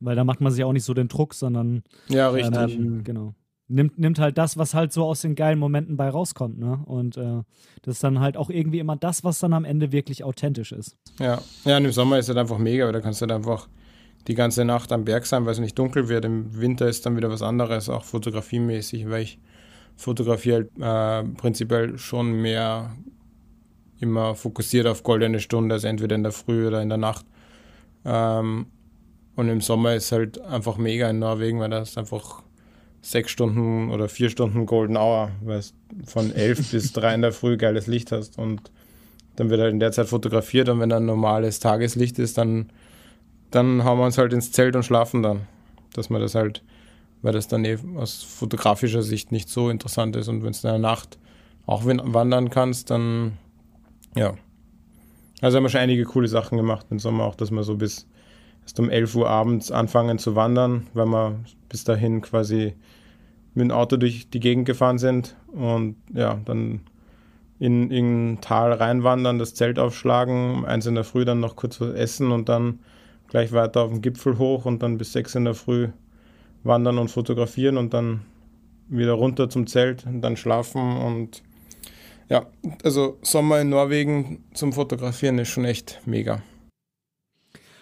Weil 0.00 0.16
da 0.16 0.24
macht 0.24 0.40
man 0.40 0.52
sich 0.52 0.64
auch 0.64 0.72
nicht 0.72 0.84
so 0.84 0.94
den 0.94 1.08
Druck, 1.08 1.34
sondern. 1.34 1.82
Ja, 2.08 2.30
richtig. 2.30 2.76
Ähm, 2.76 3.02
genau. 3.02 3.34
Nimmt, 3.70 3.98
nimmt 3.98 4.18
halt 4.18 4.38
das, 4.38 4.56
was 4.56 4.72
halt 4.72 4.94
so 4.94 5.04
aus 5.04 5.20
den 5.20 5.34
geilen 5.34 5.58
Momenten 5.58 5.98
bei 5.98 6.08
rauskommt, 6.08 6.58
ne? 6.58 6.80
Und 6.86 7.18
äh, 7.18 7.42
das 7.82 7.96
ist 7.96 8.04
dann 8.04 8.18
halt 8.18 8.38
auch 8.38 8.48
irgendwie 8.48 8.78
immer 8.78 8.96
das, 8.96 9.24
was 9.24 9.40
dann 9.40 9.52
am 9.52 9.66
Ende 9.66 9.92
wirklich 9.92 10.24
authentisch 10.24 10.72
ist. 10.72 10.96
Ja, 11.18 11.38
ja, 11.64 11.76
und 11.76 11.84
im 11.84 11.92
Sommer 11.92 12.18
ist 12.18 12.28
halt 12.28 12.38
einfach 12.38 12.56
mega, 12.56 12.86
weil 12.86 12.94
da 12.94 13.00
kannst 13.00 13.20
du 13.20 13.24
halt 13.24 13.32
einfach 13.32 13.68
die 14.26 14.34
ganze 14.34 14.64
Nacht 14.64 14.90
am 14.90 15.04
Berg 15.04 15.26
sein, 15.26 15.44
weil 15.44 15.52
es 15.52 15.58
nicht 15.58 15.78
dunkel 15.78 16.08
wird. 16.08 16.24
Im 16.24 16.58
Winter 16.58 16.88
ist 16.88 17.04
dann 17.04 17.16
wieder 17.16 17.30
was 17.30 17.42
anderes, 17.42 17.90
auch 17.90 18.04
fotografiemäßig, 18.04 19.08
weil 19.10 19.22
ich 19.22 19.38
fotografiere 19.96 20.68
halt 20.80 21.26
äh, 21.26 21.30
prinzipiell 21.36 21.98
schon 21.98 22.40
mehr 22.40 22.96
immer 24.00 24.34
fokussiert 24.34 24.86
auf 24.86 25.02
goldene 25.02 25.40
Stunde, 25.40 25.74
also 25.74 25.88
entweder 25.88 26.14
in 26.14 26.22
der 26.22 26.32
Früh 26.32 26.66
oder 26.66 26.80
in 26.82 26.88
der 26.88 26.98
Nacht. 26.98 27.26
Ähm, 28.04 28.66
und 29.34 29.48
im 29.48 29.60
Sommer 29.60 29.94
ist 29.94 30.12
halt 30.12 30.40
einfach 30.40 30.78
mega 30.78 31.08
in 31.10 31.18
Norwegen, 31.18 31.60
weil 31.60 31.70
da 31.70 31.80
ist 31.80 31.98
einfach 31.98 32.42
sechs 33.10 33.30
Stunden 33.30 33.90
oder 33.90 34.08
vier 34.08 34.30
Stunden 34.30 34.66
Golden 34.66 34.96
Hour, 34.96 35.30
weil 35.42 35.62
von 36.04 36.32
elf 36.32 36.70
bis 36.70 36.92
drei 36.94 37.14
in 37.14 37.22
der 37.22 37.32
Früh 37.32 37.56
geiles 37.56 37.86
Licht 37.86 38.12
hast 38.12 38.38
und 38.38 38.70
dann 39.36 39.50
wird 39.50 39.60
halt 39.60 39.72
in 39.72 39.80
der 39.80 39.92
Zeit 39.92 40.08
fotografiert 40.08 40.68
und 40.68 40.80
wenn 40.80 40.88
dann 40.88 41.06
normales 41.06 41.60
Tageslicht 41.60 42.18
ist, 42.18 42.38
dann, 42.38 42.70
dann 43.50 43.84
hauen 43.84 43.98
wir 43.98 44.04
uns 44.04 44.18
halt 44.18 44.32
ins 44.32 44.52
Zelt 44.52 44.74
und 44.74 44.82
schlafen 44.82 45.22
dann. 45.22 45.46
Dass 45.94 46.10
man 46.10 46.20
das 46.20 46.34
halt 46.34 46.62
weil 47.22 47.32
das 47.32 47.48
dann 47.48 47.64
eben 47.64 47.96
aus 47.96 48.22
fotografischer 48.22 49.02
Sicht 49.02 49.32
nicht 49.32 49.48
so 49.48 49.70
interessant 49.70 50.16
ist. 50.16 50.28
Und 50.28 50.42
wenn 50.42 50.50
es 50.50 50.64
in 50.64 50.70
der 50.70 50.78
Nacht 50.78 51.18
auch 51.66 51.84
wandern 51.84 52.50
kannst, 52.50 52.90
dann 52.90 53.38
ja. 54.16 54.34
Also 55.40 55.56
haben 55.56 55.64
wir 55.64 55.70
schon 55.70 55.80
einige 55.80 56.04
coole 56.04 56.28
Sachen 56.28 56.56
gemacht 56.56 56.86
im 56.90 56.98
Sommer, 56.98 57.24
auch 57.24 57.36
dass 57.36 57.50
wir 57.50 57.62
so 57.62 57.76
bis 57.76 58.08
erst 58.62 58.80
um 58.80 58.90
11 58.90 59.14
Uhr 59.14 59.28
abends 59.28 59.70
anfangen 59.70 60.18
zu 60.18 60.34
wandern, 60.34 60.86
weil 60.94 61.06
wir 61.06 61.38
bis 61.68 61.84
dahin 61.84 62.20
quasi 62.20 62.74
mit 63.58 63.70
dem 63.70 63.76
Auto 63.76 63.96
durch 63.96 64.30
die 64.30 64.40
Gegend 64.40 64.66
gefahren 64.66 64.98
sind 64.98 65.36
und 65.52 65.96
ja, 66.14 66.40
dann 66.44 66.80
in, 67.58 67.90
in 67.90 68.32
ein 68.32 68.40
Tal 68.40 68.72
reinwandern, 68.72 69.38
das 69.38 69.54
Zelt 69.54 69.78
aufschlagen, 69.78 70.64
eins 70.64 70.86
in 70.86 70.94
der 70.94 71.04
Früh 71.04 71.24
dann 71.24 71.40
noch 71.40 71.56
kurz 71.56 71.80
was 71.80 71.94
essen 71.94 72.30
und 72.30 72.48
dann 72.48 72.78
gleich 73.26 73.52
weiter 73.52 73.82
auf 73.82 73.90
den 73.90 74.00
Gipfel 74.00 74.38
hoch 74.38 74.64
und 74.64 74.82
dann 74.82 74.96
bis 74.96 75.12
sechs 75.12 75.34
in 75.34 75.44
der 75.44 75.54
Früh 75.54 75.88
wandern 76.62 76.98
und 76.98 77.10
fotografieren 77.10 77.76
und 77.76 77.92
dann 77.94 78.20
wieder 78.88 79.12
runter 79.12 79.50
zum 79.50 79.66
Zelt 79.66 80.06
und 80.06 80.22
dann 80.22 80.36
schlafen 80.36 80.96
und 80.96 81.42
ja, 82.28 82.46
also 82.84 83.18
Sommer 83.22 83.60
in 83.60 83.70
Norwegen 83.70 84.44
zum 84.52 84.72
Fotografieren 84.72 85.38
ist 85.38 85.48
schon 85.48 85.64
echt 85.64 86.00
mega. 86.04 86.42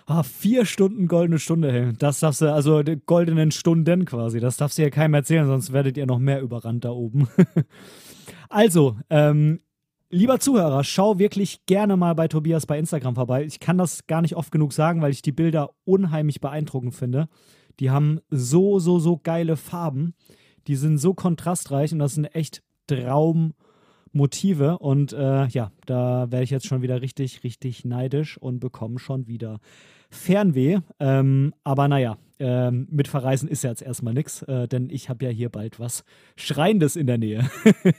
Ah, 0.08 0.22
vier 0.22 0.66
Stunden 0.66 1.08
goldene 1.08 1.40
Stunde, 1.40 1.72
hey. 1.72 1.92
Das 1.98 2.20
darfst 2.20 2.40
du, 2.40 2.52
also 2.52 2.80
goldenen 3.06 3.50
Stunden 3.50 4.04
quasi. 4.04 4.38
Das 4.38 4.56
darfst 4.56 4.78
du 4.78 4.82
ja 4.82 4.90
keinem 4.90 5.14
erzählen, 5.14 5.46
sonst 5.46 5.72
werdet 5.72 5.96
ihr 5.96 6.06
noch 6.06 6.20
mehr 6.20 6.40
überrannt 6.40 6.84
da 6.84 6.90
oben. 6.90 7.26
also, 8.48 8.96
ähm, 9.10 9.58
lieber 10.08 10.38
Zuhörer, 10.38 10.84
schau 10.84 11.18
wirklich 11.18 11.66
gerne 11.66 11.96
mal 11.96 12.14
bei 12.14 12.28
Tobias 12.28 12.66
bei 12.66 12.78
Instagram 12.78 13.16
vorbei. 13.16 13.44
Ich 13.44 13.58
kann 13.58 13.78
das 13.78 14.06
gar 14.06 14.22
nicht 14.22 14.36
oft 14.36 14.52
genug 14.52 14.72
sagen, 14.72 15.02
weil 15.02 15.10
ich 15.10 15.22
die 15.22 15.32
Bilder 15.32 15.70
unheimlich 15.84 16.40
beeindruckend 16.40 16.94
finde. 16.94 17.28
Die 17.80 17.90
haben 17.90 18.20
so, 18.30 18.78
so, 18.78 19.00
so 19.00 19.18
geile 19.18 19.56
Farben. 19.56 20.14
Die 20.68 20.76
sind 20.76 20.98
so 20.98 21.14
kontrastreich 21.14 21.92
und 21.92 21.98
das 21.98 22.14
sind 22.14 22.26
echt 22.26 22.62
Traummotive. 22.86 24.78
Und 24.78 25.12
äh, 25.14 25.48
ja, 25.48 25.72
da 25.84 26.30
werde 26.30 26.44
ich 26.44 26.50
jetzt 26.50 26.66
schon 26.66 26.82
wieder 26.82 27.02
richtig, 27.02 27.42
richtig 27.42 27.84
neidisch 27.84 28.38
und 28.38 28.60
bekomme 28.60 29.00
schon 29.00 29.26
wieder 29.26 29.58
Fernweh. 30.16 30.80
Ähm, 30.98 31.54
aber 31.62 31.88
naja, 31.88 32.18
ähm, 32.38 32.88
mit 32.90 33.08
Verreisen 33.08 33.48
ist 33.48 33.62
ja 33.64 33.70
jetzt 33.70 33.82
erstmal 33.82 34.14
nichts, 34.14 34.42
äh, 34.42 34.68
denn 34.68 34.90
ich 34.90 35.08
habe 35.08 35.24
ja 35.24 35.30
hier 35.30 35.48
bald 35.48 35.80
was 35.80 36.04
Schreiendes 36.36 36.96
in 36.96 37.06
der 37.06 37.18
Nähe. 37.18 37.48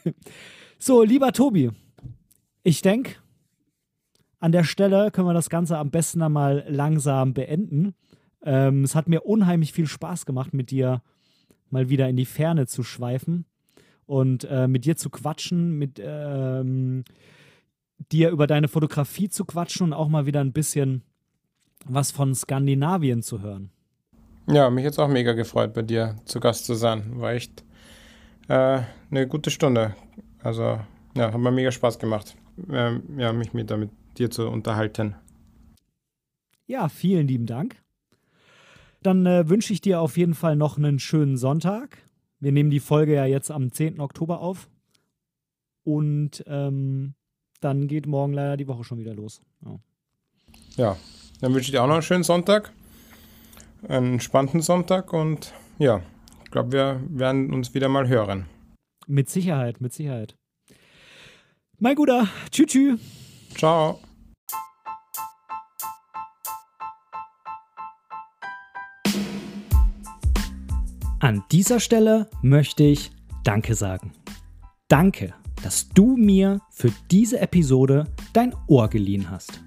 so, 0.79 1.03
lieber 1.03 1.31
Tobi, 1.31 1.71
ich 2.63 2.81
denke, 2.81 3.15
an 4.39 4.51
der 4.51 4.63
Stelle 4.63 5.09
können 5.11 5.27
wir 5.27 5.33
das 5.33 5.49
Ganze 5.49 5.77
am 5.77 5.89
besten 5.89 6.21
einmal 6.21 6.65
langsam 6.67 7.33
beenden. 7.33 7.95
Ähm, 8.43 8.83
es 8.83 8.93
hat 8.93 9.07
mir 9.07 9.21
unheimlich 9.21 9.73
viel 9.73 9.87
Spaß 9.87 10.25
gemacht, 10.25 10.53
mit 10.53 10.69
dir 10.69 11.01
mal 11.69 11.89
wieder 11.89 12.07
in 12.07 12.15
die 12.15 12.25
Ferne 12.25 12.67
zu 12.67 12.83
schweifen 12.83 13.45
und 14.05 14.45
äh, 14.45 14.67
mit 14.67 14.85
dir 14.85 14.95
zu 14.95 15.09
quatschen, 15.09 15.77
mit 15.77 15.99
ähm, 16.03 17.03
dir 18.11 18.29
über 18.29 18.45
deine 18.45 18.67
Fotografie 18.67 19.29
zu 19.29 19.45
quatschen 19.45 19.87
und 19.87 19.93
auch 19.93 20.07
mal 20.07 20.25
wieder 20.25 20.41
ein 20.41 20.53
bisschen 20.53 21.01
was 21.85 22.11
von 22.11 22.33
Skandinavien 22.35 23.21
zu 23.21 23.41
hören. 23.41 23.71
Ja, 24.49 24.69
mich 24.69 24.83
jetzt 24.83 24.99
auch 24.99 25.09
mega 25.09 25.33
gefreut, 25.33 25.73
bei 25.73 25.81
dir 25.81 26.15
zu 26.25 26.39
Gast 26.39 26.65
zu 26.65 26.73
sein. 26.73 27.19
War 27.19 27.33
echt 27.33 27.65
äh, 28.47 28.81
eine 29.11 29.27
gute 29.27 29.51
Stunde. 29.51 29.95
Also, 30.41 30.79
ja, 31.15 31.33
hat 31.33 31.37
mir 31.37 31.51
mega 31.51 31.71
Spaß 31.71 31.99
gemacht, 31.99 32.35
äh, 32.69 32.93
ja, 33.17 33.33
mich 33.33 33.53
mit, 33.53 33.69
mit 33.77 33.89
dir 34.17 34.31
zu 34.31 34.47
unterhalten. 34.47 35.15
Ja, 36.65 36.87
vielen 36.87 37.27
lieben 37.27 37.45
Dank. 37.45 37.75
Dann 39.03 39.25
äh, 39.25 39.49
wünsche 39.49 39.73
ich 39.73 39.81
dir 39.81 40.01
auf 40.01 40.17
jeden 40.17 40.33
Fall 40.33 40.55
noch 40.55 40.77
einen 40.77 40.99
schönen 40.99 41.37
Sonntag. 41.37 41.97
Wir 42.39 42.51
nehmen 42.51 42.69
die 42.69 42.79
Folge 42.79 43.15
ja 43.15 43.25
jetzt 43.25 43.51
am 43.51 43.71
10. 43.71 43.99
Oktober 43.99 44.39
auf. 44.39 44.69
Und 45.83 46.43
ähm, 46.47 47.15
dann 47.59 47.87
geht 47.87 48.07
morgen 48.07 48.33
leider 48.33 48.57
die 48.57 48.67
Woche 48.67 48.83
schon 48.83 48.99
wieder 48.99 49.13
los. 49.13 49.41
Ja, 49.63 49.79
ja 50.75 50.97
dann 51.39 51.53
wünsche 51.53 51.65
ich 51.65 51.71
dir 51.71 51.83
auch 51.83 51.87
noch 51.87 51.95
einen 51.95 52.03
schönen 52.03 52.23
Sonntag. 52.23 52.71
Einen 53.87 54.13
entspannten 54.13 54.61
Sonntag 54.61 55.13
und 55.13 55.53
ja, 55.77 56.01
ich 56.43 56.51
glaube, 56.51 56.71
wir 56.71 57.01
werden 57.09 57.53
uns 57.53 57.73
wieder 57.73 57.89
mal 57.89 58.07
hören. 58.07 58.47
Mit 59.05 59.29
Sicherheit, 59.29 59.79
mit 59.79 59.93
Sicherheit. 59.93 60.35
Mein 61.79 61.95
Guter, 61.95 62.27
tschüss. 62.51 62.67
tschüss. 62.67 62.99
Ciao. 63.55 63.99
An 71.19 71.43
dieser 71.51 71.79
Stelle 71.79 72.29
möchte 72.41 72.83
ich 72.83 73.11
Danke 73.43 73.75
sagen. 73.75 74.13
Danke, 74.87 75.33
dass 75.63 75.89
du 75.89 76.15
mir 76.15 76.59
für 76.71 76.91
diese 77.11 77.39
Episode 77.39 78.05
dein 78.33 78.53
Ohr 78.67 78.87
geliehen 78.89 79.29
hast. 79.29 79.66